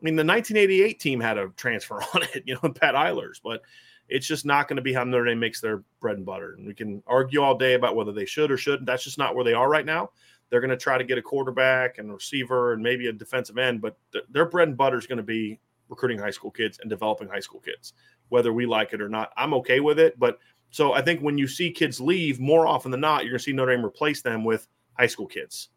I 0.00 0.04
mean, 0.04 0.16
the 0.16 0.24
1988 0.24 0.98
team 0.98 1.20
had 1.20 1.36
a 1.36 1.48
transfer 1.56 2.02
on 2.14 2.22
it, 2.34 2.44
you 2.46 2.56
know, 2.62 2.70
Pat 2.70 2.94
Eilers, 2.94 3.40
but 3.42 3.62
it's 4.08 4.26
just 4.26 4.44
not 4.44 4.66
going 4.66 4.76
to 4.76 4.82
be 4.82 4.92
how 4.92 5.04
Notre 5.04 5.26
Dame 5.26 5.38
makes 5.38 5.60
their 5.60 5.82
bread 6.00 6.16
and 6.16 6.26
butter. 6.26 6.54
And 6.54 6.66
we 6.66 6.74
can 6.74 7.02
argue 7.06 7.42
all 7.42 7.56
day 7.56 7.74
about 7.74 7.94
whether 7.94 8.12
they 8.12 8.24
should 8.24 8.50
or 8.50 8.56
shouldn't. 8.56 8.86
That's 8.86 9.04
just 9.04 9.18
not 9.18 9.34
where 9.34 9.44
they 9.44 9.52
are 9.52 9.68
right 9.68 9.86
now. 9.86 10.10
They're 10.48 10.60
going 10.60 10.70
to 10.70 10.76
try 10.76 10.98
to 10.98 11.04
get 11.04 11.18
a 11.18 11.22
quarterback 11.22 11.98
and 11.98 12.10
a 12.10 12.14
receiver 12.14 12.72
and 12.72 12.82
maybe 12.82 13.06
a 13.06 13.12
defensive 13.12 13.56
end, 13.56 13.80
but 13.80 13.96
th- 14.12 14.24
their 14.30 14.46
bread 14.46 14.68
and 14.68 14.76
butter 14.76 14.98
is 14.98 15.06
going 15.06 15.18
to 15.18 15.22
be 15.22 15.60
recruiting 15.88 16.18
high 16.18 16.30
school 16.30 16.50
kids 16.50 16.78
and 16.80 16.90
developing 16.90 17.28
high 17.28 17.40
school 17.40 17.60
kids, 17.60 17.92
whether 18.30 18.52
we 18.52 18.66
like 18.66 18.92
it 18.92 19.00
or 19.00 19.08
not. 19.08 19.32
I'm 19.36 19.54
okay 19.54 19.78
with 19.78 20.00
it, 20.00 20.18
but 20.18 20.38
so 20.70 20.92
I 20.92 21.02
think 21.02 21.20
when 21.20 21.38
you 21.38 21.46
see 21.46 21.70
kids 21.70 22.00
leave, 22.00 22.40
more 22.40 22.66
often 22.66 22.90
than 22.90 23.00
not, 23.00 23.22
you're 23.22 23.32
going 23.32 23.38
to 23.38 23.44
see 23.44 23.52
Notre 23.52 23.76
Dame 23.76 23.84
replace 23.84 24.22
them 24.22 24.44
with 24.44 24.66
high 24.94 25.06
school 25.06 25.26
kids, 25.26 25.68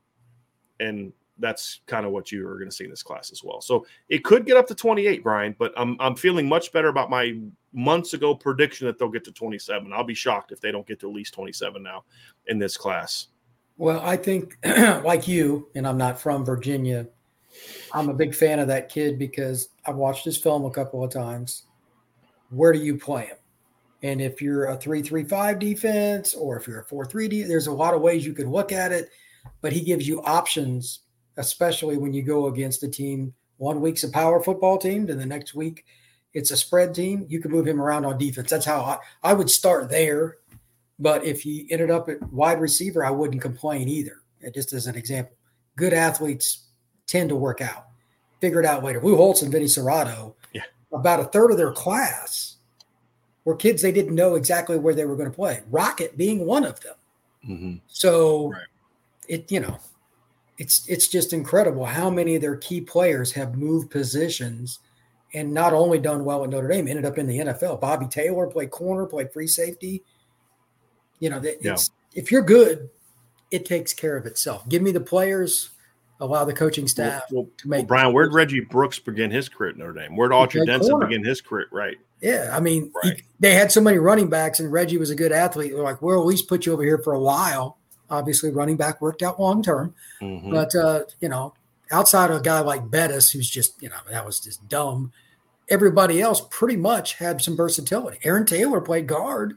and 0.80 1.14
that's 1.44 1.82
kind 1.88 2.06
of 2.06 2.14
what 2.14 2.32
you 2.32 2.48
are 2.48 2.58
going 2.58 2.70
to 2.70 2.76
see 2.76 2.86
in 2.86 2.90
this 2.90 3.04
class 3.04 3.32
as 3.32 3.44
well. 3.44 3.60
So 3.60 3.86
it 4.08 4.24
could 4.24 4.46
get 4.46 4.56
up 4.56 4.66
to 4.68 4.76
28, 4.76 5.22
Brian, 5.22 5.54
but 5.60 5.74
I'm 5.76 5.98
I'm 6.00 6.16
feeling 6.16 6.48
much 6.48 6.72
better 6.72 6.88
about 6.88 7.10
my 7.10 7.38
months 7.74 8.14
ago 8.14 8.34
prediction 8.34 8.88
that 8.88 8.98
they'll 8.98 9.10
get 9.10 9.26
to 9.26 9.32
27. 9.32 9.92
I'll 9.92 10.06
be 10.06 10.14
shocked 10.14 10.54
if 10.54 10.62
they 10.62 10.72
don't 10.72 10.88
get 10.88 11.02
to 11.02 11.10
at 11.10 11.14
least 11.14 11.34
27 11.34 11.84
now 11.84 12.06
in 12.48 12.60
this 12.60 12.78
class. 12.78 13.28
Well, 13.78 14.00
I 14.02 14.16
think 14.16 14.58
like 15.04 15.28
you, 15.28 15.68
and 15.76 15.86
I'm 15.86 15.98
not 15.98 16.20
from 16.20 16.46
Virginia, 16.46 17.08
I'm 17.94 18.10
a 18.10 18.14
big 18.14 18.34
fan 18.34 18.60
of 18.60 18.70
that 18.70 18.88
kid 18.88 19.20
because 19.20 19.70
I've 19.86 19.98
watched 19.98 20.24
his 20.24 20.38
film 20.38 20.64
a 20.64 20.72
couple 20.72 21.04
of 21.04 21.12
times. 21.12 21.64
Where 22.52 22.72
do 22.72 22.80
you 22.80 22.98
play 22.98 23.26
him? 23.26 23.38
And 24.02 24.22
if 24.22 24.42
you're 24.42 24.66
a 24.66 24.78
3-3-5 24.78 25.60
defense 25.60 26.36
or 26.36 26.58
if 26.58 26.68
you're 26.68 26.82
a 26.82 26.86
4-3 26.86 27.48
there's 27.48 27.68
a 27.68 27.72
lot 27.72 27.94
of 27.94 28.02
ways 28.02 28.26
you 28.26 28.34
can 28.34 28.50
look 28.50 28.72
at 28.72 28.92
it, 28.92 29.10
but 29.62 29.74
he 29.74 29.82
gives 29.82 30.08
you 30.08 30.22
options 30.24 31.03
especially 31.38 31.98
when 31.98 32.14
you 32.14 32.22
go 32.24 32.48
against 32.48 32.84
a 32.84 32.88
team. 32.88 33.34
One 33.58 33.82
week's 33.82 34.04
a 34.04 34.10
power 34.10 34.42
football 34.42 34.78
team, 34.78 35.10
and 35.10 35.20
the 35.20 35.26
next 35.26 35.54
week 35.54 35.86
it's 36.34 36.52
a 36.52 36.58
spread 36.58 36.94
team. 36.96 37.26
You 37.30 37.40
can 37.40 37.52
move 37.52 37.68
him 37.68 37.80
around 37.82 38.06
on 38.06 38.18
defense. 38.18 38.50
That's 38.50 38.66
how 38.66 38.82
I, 38.82 38.98
I 39.22 39.34
would 39.34 39.50
start 39.50 39.90
there. 39.90 40.38
But 41.00 41.24
if 41.24 41.42
he 41.42 41.68
ended 41.72 41.92
up 41.92 42.10
at 42.10 42.22
wide 42.32 42.60
receiver, 42.60 43.06
I 43.06 43.12
wouldn't 43.12 43.42
complain 43.42 43.88
either. 43.88 44.18
Just 44.54 44.74
as 44.74 44.88
an 44.88 44.96
example, 44.96 45.36
good 45.76 45.94
athletes 45.94 46.68
tend 47.08 47.30
to 47.30 47.36
work 47.36 47.62
out. 47.62 47.88
figure 48.42 48.60
it 48.60 48.66
out 48.66 48.84
later. 48.84 49.00
Lou 49.02 49.16
Holtz 49.16 49.42
and 49.42 49.52
Vinny 49.52 49.66
Cerrato, 49.66 50.34
Yeah. 50.54 50.64
about 50.92 51.20
a 51.22 51.26
third 51.26 51.50
of 51.52 51.58
their 51.58 51.72
class 51.72 52.58
were 53.46 53.56
kids 53.56 53.82
they 53.82 53.92
didn't 53.94 54.16
know 54.16 54.36
exactly 54.36 54.78
where 54.78 54.94
they 54.94 55.06
were 55.06 55.16
going 55.16 55.30
to 55.30 55.36
play. 55.36 55.62
Rocket 55.72 56.18
being 56.18 56.46
one 56.46 56.66
of 56.66 56.80
them. 56.82 56.96
Mm-hmm. 57.48 57.76
So 57.88 58.52
Right. 58.52 58.62
it 59.30 59.50
you 59.52 59.62
know, 59.62 59.78
it's 60.64 60.88
it's 60.88 61.08
just 61.10 61.34
incredible 61.34 61.86
how 61.86 62.10
many 62.10 62.36
of 62.36 62.42
their 62.42 62.56
key 62.56 62.80
players 62.80 63.34
have 63.34 63.58
moved 63.58 63.92
positions 63.92 64.80
and 65.34 65.52
not 65.54 65.74
only 65.74 66.00
done 66.00 66.24
well 66.24 66.44
at 66.44 66.50
Notre 66.50 66.68
Dame, 66.70 66.88
ended 66.88 67.06
up 67.06 67.18
in 67.18 67.28
the 67.28 67.40
NFL. 67.40 67.82
Bobby 67.82 68.06
Taylor 68.08 68.48
played 68.48 68.72
corner, 68.72 69.06
played 69.06 69.34
free 69.34 69.48
safety. 69.48 70.04
You 71.20 71.30
know, 71.32 71.40
that 71.40 71.58
Yeah. 71.62 71.76
if 72.14 72.32
you're 72.32 72.44
good, 72.44 72.90
it 73.52 73.66
takes 73.66 73.94
care 73.94 74.16
of 74.16 74.26
itself. 74.26 74.68
Give 74.70 74.82
me 74.82 74.92
the 74.92 75.02
players, 75.02 75.72
allow 76.20 76.46
the 76.46 76.54
coaching 76.54 76.88
staff 76.88 77.24
Well, 77.32 77.48
to 77.58 77.68
well, 77.68 77.80
make 77.80 77.88
Brian, 77.88 78.14
where'd 78.14 78.34
Reggie 78.34 78.60
Brooks 78.62 79.00
begin 79.00 79.32
his 79.32 79.50
career 79.50 79.72
at 79.72 79.78
Notre 79.78 79.94
Dame? 79.94 80.16
Where'd 80.16 80.32
Autry 80.32 80.66
Denson 80.66 80.92
corner. 80.92 81.08
begin 81.08 81.26
his 81.26 81.42
career? 81.42 81.66
Right. 81.72 81.98
Yeah, 82.22 82.52
I 82.56 82.60
mean, 82.62 82.92
he- 83.04 83.24
they 83.40 83.54
had 83.54 83.72
so 83.72 83.82
many 83.82 83.98
running 83.98 84.30
backs, 84.30 84.60
and 84.62 84.72
Reggie 84.72 84.98
was 84.98 85.10
a 85.10 85.16
good 85.16 85.32
athlete. 85.34 85.74
They're 85.74 85.84
like, 85.84 86.02
we'll 86.02 86.20
at 86.22 86.26
least 86.26 86.48
put 86.48 86.66
you 86.66 86.72
over 86.74 86.84
here 86.84 87.00
for 87.00 87.14
a 87.14 87.20
while. 87.20 87.78
Obviously, 88.10 88.52
running 88.52 88.78
back 88.78 89.02
worked 89.02 89.24
out 89.24 89.40
long 89.40 89.64
term, 89.64 89.94
Mhm. 90.22 90.52
but 90.52 90.76
uh, 90.76 91.04
you 91.20 91.30
know, 91.30 91.54
outside 91.92 92.30
of 92.30 92.38
a 92.38 92.42
guy 92.44 92.60
like 92.60 92.90
Bettis, 92.92 93.32
who's 93.32 93.50
just 93.50 93.82
you 93.82 93.90
know 93.90 93.96
that 94.12 94.26
was 94.26 94.40
just 94.40 94.68
dumb. 94.70 95.12
Everybody 95.70 96.22
else 96.22 96.42
pretty 96.50 96.76
much 96.76 97.14
had 97.16 97.42
some 97.42 97.56
versatility. 97.56 98.20
Aaron 98.24 98.46
Taylor 98.46 98.82
played 98.82 99.08
guard 99.08 99.56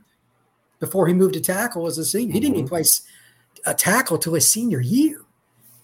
before 0.79 1.07
he 1.09 1.15
moved 1.15 1.35
to 1.35 1.41
tackle 1.41 1.87
as 1.87 1.99
a 1.99 2.05
senior. 2.05 2.33
He 2.35 2.41
didn't 2.41 2.57
even 2.57 2.69
play 2.69 2.85
a 3.65 3.75
tackle 3.75 4.17
till 4.19 4.35
his 4.35 4.49
senior 4.51 4.81
year. 4.81 5.23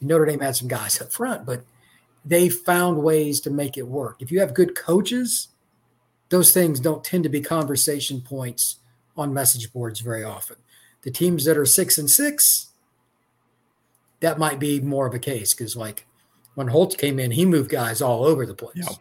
Notre 0.01 0.25
Dame 0.27 0.41
had 0.41 0.57
some 0.57 0.69
guys 0.69 1.01
up 1.01 1.13
front, 1.13 1.45
but 1.45 1.65
they 2.25 2.49
found 2.49 3.03
ways 3.03 3.41
to 3.41 3.51
make 3.51 3.77
it 3.77 3.87
work. 3.89 4.17
If 4.21 4.31
you 4.31 4.39
have 4.41 4.55
good 4.55 4.77
coaches, 4.77 5.49
those 6.29 6.53
things 6.53 6.79
don't 6.79 7.03
tend 7.03 7.25
to 7.25 7.29
be 7.29 7.41
conversation 7.41 8.21
points 8.21 8.77
on 9.17 9.35
message 9.35 9.73
boards 9.73 10.01
very 10.01 10.23
often. 10.25 10.57
The 11.03 11.11
teams 11.11 11.44
that 11.44 11.59
are 11.59 11.66
six 11.66 11.98
and 11.98 12.11
six, 12.11 12.68
that 14.20 14.38
might 14.38 14.61
be 14.61 14.80
more 14.80 15.07
of 15.07 15.14
a 15.14 15.18
case 15.18 15.53
because, 15.53 15.76
like, 15.76 16.07
when 16.55 16.68
Holt 16.68 16.98
came 16.98 17.18
in, 17.18 17.32
he 17.32 17.44
moved 17.44 17.70
guys 17.70 18.00
all 18.00 18.24
over 18.24 18.46
the 18.46 18.55
place. 18.55 18.76
Yeah. 18.76 18.96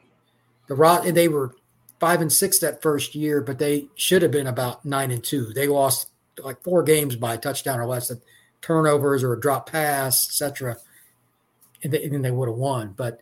The 0.68 0.76
Rot 0.76 1.04
they 1.04 1.28
were 1.28 1.54
five 2.00 2.22
and 2.22 2.32
six 2.32 2.58
that 2.60 2.82
first 2.82 3.14
year, 3.14 3.42
but 3.42 3.60
they 3.60 3.88
should 3.96 4.22
have 4.22 4.32
been 4.32 4.48
about 4.48 4.84
nine 4.84 5.12
and 5.12 5.24
two. 5.24 5.54
They 5.54 5.68
lost 5.68 6.10
like 6.40 6.64
four 6.64 6.82
games 6.82 7.16
by 7.16 7.36
a 7.36 7.38
touchdown 7.38 7.80
or 7.80 7.86
less, 7.86 8.12
turnovers 8.62 9.24
or 9.24 9.34
a 9.34 9.40
drop 9.40 9.70
pass, 9.70 10.28
etc. 10.28 10.78
And, 11.84 11.94
they, 11.94 12.04
and 12.04 12.14
then 12.14 12.22
they 12.22 12.32
would 12.32 12.48
have 12.48 12.58
won. 12.58 12.94
But 12.96 13.20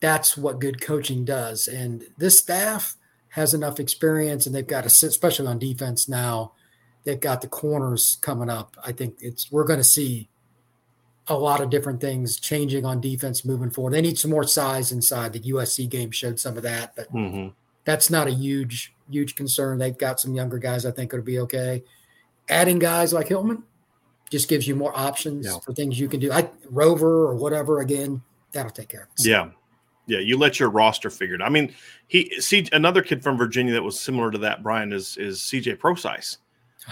that's 0.00 0.36
what 0.36 0.58
good 0.58 0.80
coaching 0.80 1.24
does. 1.24 1.68
And 1.68 2.04
this 2.18 2.38
staff 2.38 2.96
has 3.30 3.54
enough 3.54 3.78
experience, 3.78 4.46
and 4.46 4.54
they've 4.54 4.66
got 4.66 4.84
a, 4.84 4.88
especially 4.88 5.46
on 5.46 5.58
defense 5.58 6.08
now. 6.08 6.52
They've 7.04 7.20
got 7.20 7.40
the 7.40 7.48
corners 7.48 8.18
coming 8.20 8.50
up. 8.50 8.76
I 8.84 8.92
think 8.92 9.16
it's 9.20 9.50
we're 9.50 9.64
going 9.64 9.78
to 9.80 9.84
see 9.84 10.28
a 11.28 11.34
lot 11.34 11.60
of 11.60 11.70
different 11.70 12.00
things 12.00 12.38
changing 12.40 12.84
on 12.84 13.00
defense 13.00 13.44
moving 13.44 13.70
forward. 13.70 13.92
They 13.94 14.00
need 14.00 14.18
some 14.18 14.30
more 14.30 14.44
size 14.44 14.90
inside. 14.92 15.32
The 15.32 15.40
USC 15.40 15.88
game 15.88 16.10
showed 16.10 16.40
some 16.40 16.56
of 16.56 16.62
that, 16.64 16.96
but 16.96 17.12
Mhm. 17.12 17.52
that's 17.84 18.10
not 18.10 18.26
a 18.26 18.32
huge, 18.32 18.92
huge 19.08 19.34
concern. 19.36 19.78
They've 19.78 19.96
got 19.96 20.18
some 20.18 20.34
younger 20.34 20.58
guys 20.58 20.84
I 20.84 20.90
think 20.90 21.12
it'll 21.12 21.24
be 21.24 21.38
okay. 21.40 21.84
Adding 22.48 22.80
guys 22.80 23.12
like 23.12 23.28
Hillman 23.28 23.62
just 24.30 24.48
gives 24.48 24.66
you 24.66 24.74
more 24.74 24.96
options 24.98 25.46
Yeah. 25.46 25.58
for 25.60 25.72
things 25.72 26.00
you 26.00 26.08
can 26.08 26.20
do. 26.20 26.32
I 26.32 26.50
Rover 26.68 27.26
or 27.28 27.34
whatever 27.36 27.80
again, 27.80 28.22
that'll 28.52 28.72
take 28.72 28.88
care 28.88 29.02
of 29.02 29.08
it. 29.18 29.26
Yeah. 29.26 29.50
Yeah, 30.06 30.18
you 30.18 30.36
let 30.36 30.58
your 30.58 30.70
roster 30.70 31.10
figured. 31.10 31.40
I 31.42 31.48
mean, 31.48 31.72
he 32.08 32.40
see 32.40 32.66
another 32.72 33.02
kid 33.02 33.22
from 33.22 33.36
Virginia 33.36 33.72
that 33.74 33.82
was 33.84 34.00
similar 34.00 34.32
to 34.32 34.38
that. 34.38 34.64
Brian 34.64 34.92
is 34.92 35.16
is 35.16 35.40
CJ 35.40 35.78
Prosise, 35.78 36.38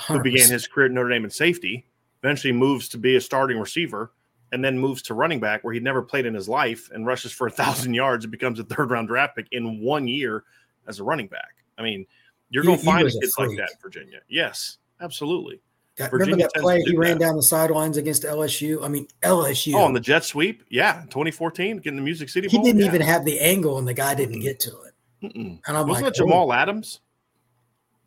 who 0.07 0.23
began 0.23 0.51
his 0.51 0.67
career 0.67 0.87
at 0.87 0.93
Notre 0.93 1.11
Dame 1.11 1.25
in 1.25 1.31
safety, 1.31 1.87
eventually 2.23 2.53
moves 2.53 2.89
to 2.91 2.99
be 2.99 3.17
a 3.17 3.21
starting 3.21 3.59
receiver, 3.59 4.13
and 4.53 4.65
then 4.65 4.79
moves 4.79 5.03
to 5.03 5.15
running 5.15 5.41
back 5.41 5.63
where 5.63 5.75
he'd 5.75 5.83
never 5.83 6.03
played 6.03 6.27
in 6.27 6.35
his 6.35 6.49
life 6.49 6.91
and 6.93 7.07
rushes 7.07 7.33
for 7.33 7.47
a 7.47 7.51
thousand 7.51 7.95
yards 7.95 8.25
and 8.25 8.33
becomes 8.33 8.59
a 8.59 8.65
third 8.65 8.91
round 8.91 9.09
draft 9.09 9.37
pick 9.37 9.47
in 9.53 9.81
one 9.81 10.09
year 10.09 10.45
as 10.87 11.01
a 11.01 11.05
running 11.05 11.27
back. 11.27 11.57
I 11.77 11.83
mean, 11.83 12.07
you're 12.51 12.65
going 12.65 12.79
to 12.79 12.85
find 12.85 13.09
kids 13.09 13.35
like 13.39 13.51
that 13.51 13.71
in 13.71 13.79
Virginia. 13.83 14.21
Yes, 14.29 14.79
absolutely. 15.01 15.61
That- 15.97 16.11
Virginia 16.11 16.35
remember 16.35 16.51
that 16.55 16.63
play 16.63 16.83
do 16.85 16.93
he 16.93 16.97
ran 16.97 17.19
that. 17.19 17.27
down 17.27 17.37
the 17.37 17.43
sidelines 17.43 17.97
against 17.97 18.23
LSU? 18.23 18.85
I 18.85 18.89
mean, 18.89 19.09
LSU. 19.23 19.75
Oh, 19.75 19.85
on 19.85 19.93
the 19.93 20.01
jet 20.01 20.25
sweep, 20.25 20.63
yeah, 20.71 21.03
2014, 21.11 21.79
getting 21.79 21.97
the 21.97 22.03
Music 22.03 22.29
City 22.29 22.49
he 22.49 22.57
Bowl. 22.57 22.65
didn't 22.65 22.81
yeah. 22.81 22.87
even 22.87 23.01
have 23.01 23.25
the 23.25 23.39
angle, 23.41 23.79
and 23.79 23.87
the 23.87 23.95
guy 23.95 24.15
didn't 24.15 24.41
get 24.41 24.61
to 24.61 24.71
it. 24.83 24.95
Mm-mm. 25.25 25.61
And 25.67 25.77
I'm 25.77 25.89
Wasn't 25.89 26.07
like, 26.07 26.15
it 26.15 26.17
Jamal 26.17 26.51
oh. 26.51 26.55
Adams? 26.55 27.01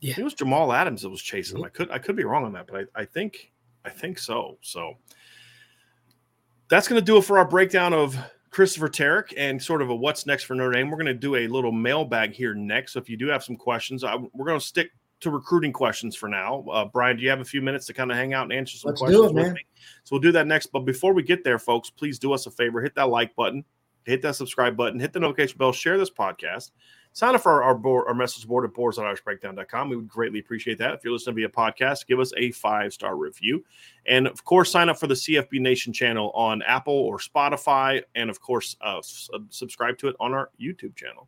Yeah. 0.02 0.16
it 0.18 0.24
was 0.24 0.34
Jamal 0.34 0.74
Adams 0.74 1.04
that 1.04 1.10
was 1.10 1.22
chasing 1.22 1.58
him. 1.58 1.64
I 1.64 1.70
could 1.70 1.89
I 1.91 1.99
could 1.99 2.16
be 2.16 2.24
wrong 2.24 2.43
on 2.43 2.54
that, 2.54 2.68
but 2.68 2.88
I, 2.95 3.02
I 3.02 3.06
think 3.06 3.52
I 3.86 3.89
think 3.89 4.20
so. 4.20 4.58
So 4.62 4.97
that's 6.70 6.88
going 6.88 6.99
to 6.99 7.06
do 7.06 7.18
it 7.18 7.24
for 7.24 7.38
our 7.38 7.47
breakdown 7.47 7.93
of 7.93 8.18
Christopher 8.49 8.89
Terek 8.89 9.34
and 9.38 9.62
sort 9.62 9.82
of 9.82 9.89
a 9.89 9.95
what's 9.95 10.26
next 10.26 10.43
for 10.43 10.56
Notre 10.56 10.74
Dame. 10.74 10.89
We're 10.89 10.97
going 10.97 11.06
to 11.06 11.14
do 11.14 11.36
a 11.36 11.47
little 11.47 11.72
mailbag 11.72 12.34
here 12.34 12.54
next. 12.54 12.93
So 12.93 12.99
if 12.99 13.10
you 13.10 13.18
do 13.18 13.28
have 13.28 13.43
some 13.43 13.56
questions, 13.56 14.04
I, 14.04 14.16
we're 14.16 14.45
going 14.45 14.60
to 14.60 14.66
stick 14.66 14.91
to 15.22 15.30
recruiting 15.30 15.72
questions 15.72 16.16
for 16.16 16.28
now. 16.28 16.66
Uh, 16.72 16.86
Brian, 16.86 17.16
do 17.16 17.24
you 17.24 17.30
have 17.30 17.39
a 17.39 17.45
few 17.45 17.62
minutes 17.62 17.86
to 17.86 17.93
kind 17.93 18.12
of 18.12 18.18
hang 18.18 18.34
out 18.34 18.43
and 18.43 18.54
answer 18.54 18.78
some 18.78 18.89
Let's 18.89 19.02
do 19.02 19.06
questions 19.06 19.32
it, 19.32 19.36
with 19.36 19.54
me? 19.54 19.66
So 20.04 20.16
we'll 20.16 20.22
do 20.22 20.32
that 20.34 20.47
next. 20.47 20.68
But 20.68 20.82
before 20.82 21.14
we 21.14 21.24
get 21.24 21.43
there, 21.43 21.60
folks, 21.60 21.89
please 21.89 22.20
do 22.20 22.34
us 22.34 22.45
a 22.47 22.52
favor: 22.52 22.82
hit 22.82 22.95
that 22.95 23.10
like 23.10 23.36
button, 23.36 23.64
hit 24.06 24.22
that 24.24 24.36
subscribe 24.36 24.76
button, 24.76 24.99
hit 24.99 25.14
the 25.14 25.20
notification 25.20 25.58
bell, 25.58 25.72
share 25.72 25.97
this 25.97 26.10
podcast. 26.10 26.72
Sign 27.14 27.36
up 27.36 27.41
for 27.41 27.51
our, 27.51 27.64
our, 27.64 27.76
board, 27.76 28.05
our 28.07 28.14
message 28.14 28.47
board 28.47 28.64
at 28.64 28.74
boards.irishbreakdown.com. 28.74 29.89
We 29.89 29.97
would 29.97 30.07
greatly 30.07 30.39
appreciate 30.39 30.78
that. 30.78 30.93
If 30.93 31.03
you're 31.03 31.12
listening 31.12 31.36
via 31.36 31.49
podcast, 31.49 32.07
give 32.07 32.20
us 32.20 32.32
a 32.38 32.51
five 32.51 32.93
star 32.93 33.18
review. 33.18 33.66
And 34.05 34.28
of 34.28 34.43
course, 34.45 34.72
sign 34.72 34.88
up 34.88 34.97
for 34.97 35.07
the 35.07 35.14
CFB 35.14 35.59
Nation 35.59 35.91
channel 35.91 36.32
on 36.34 36.62
Apple 36.62 36.93
or 36.93 37.18
Spotify. 37.18 38.01
And 38.16 38.30
of 38.30 38.39
course, 38.39 38.78
uh, 38.82 39.01
sub- 39.01 39.51
subscribe 39.51 39.97
to 39.99 40.07
it 40.07 40.16
on 40.20 40.34
our 40.34 40.49
YouTube 40.59 40.95
channel. 40.95 41.28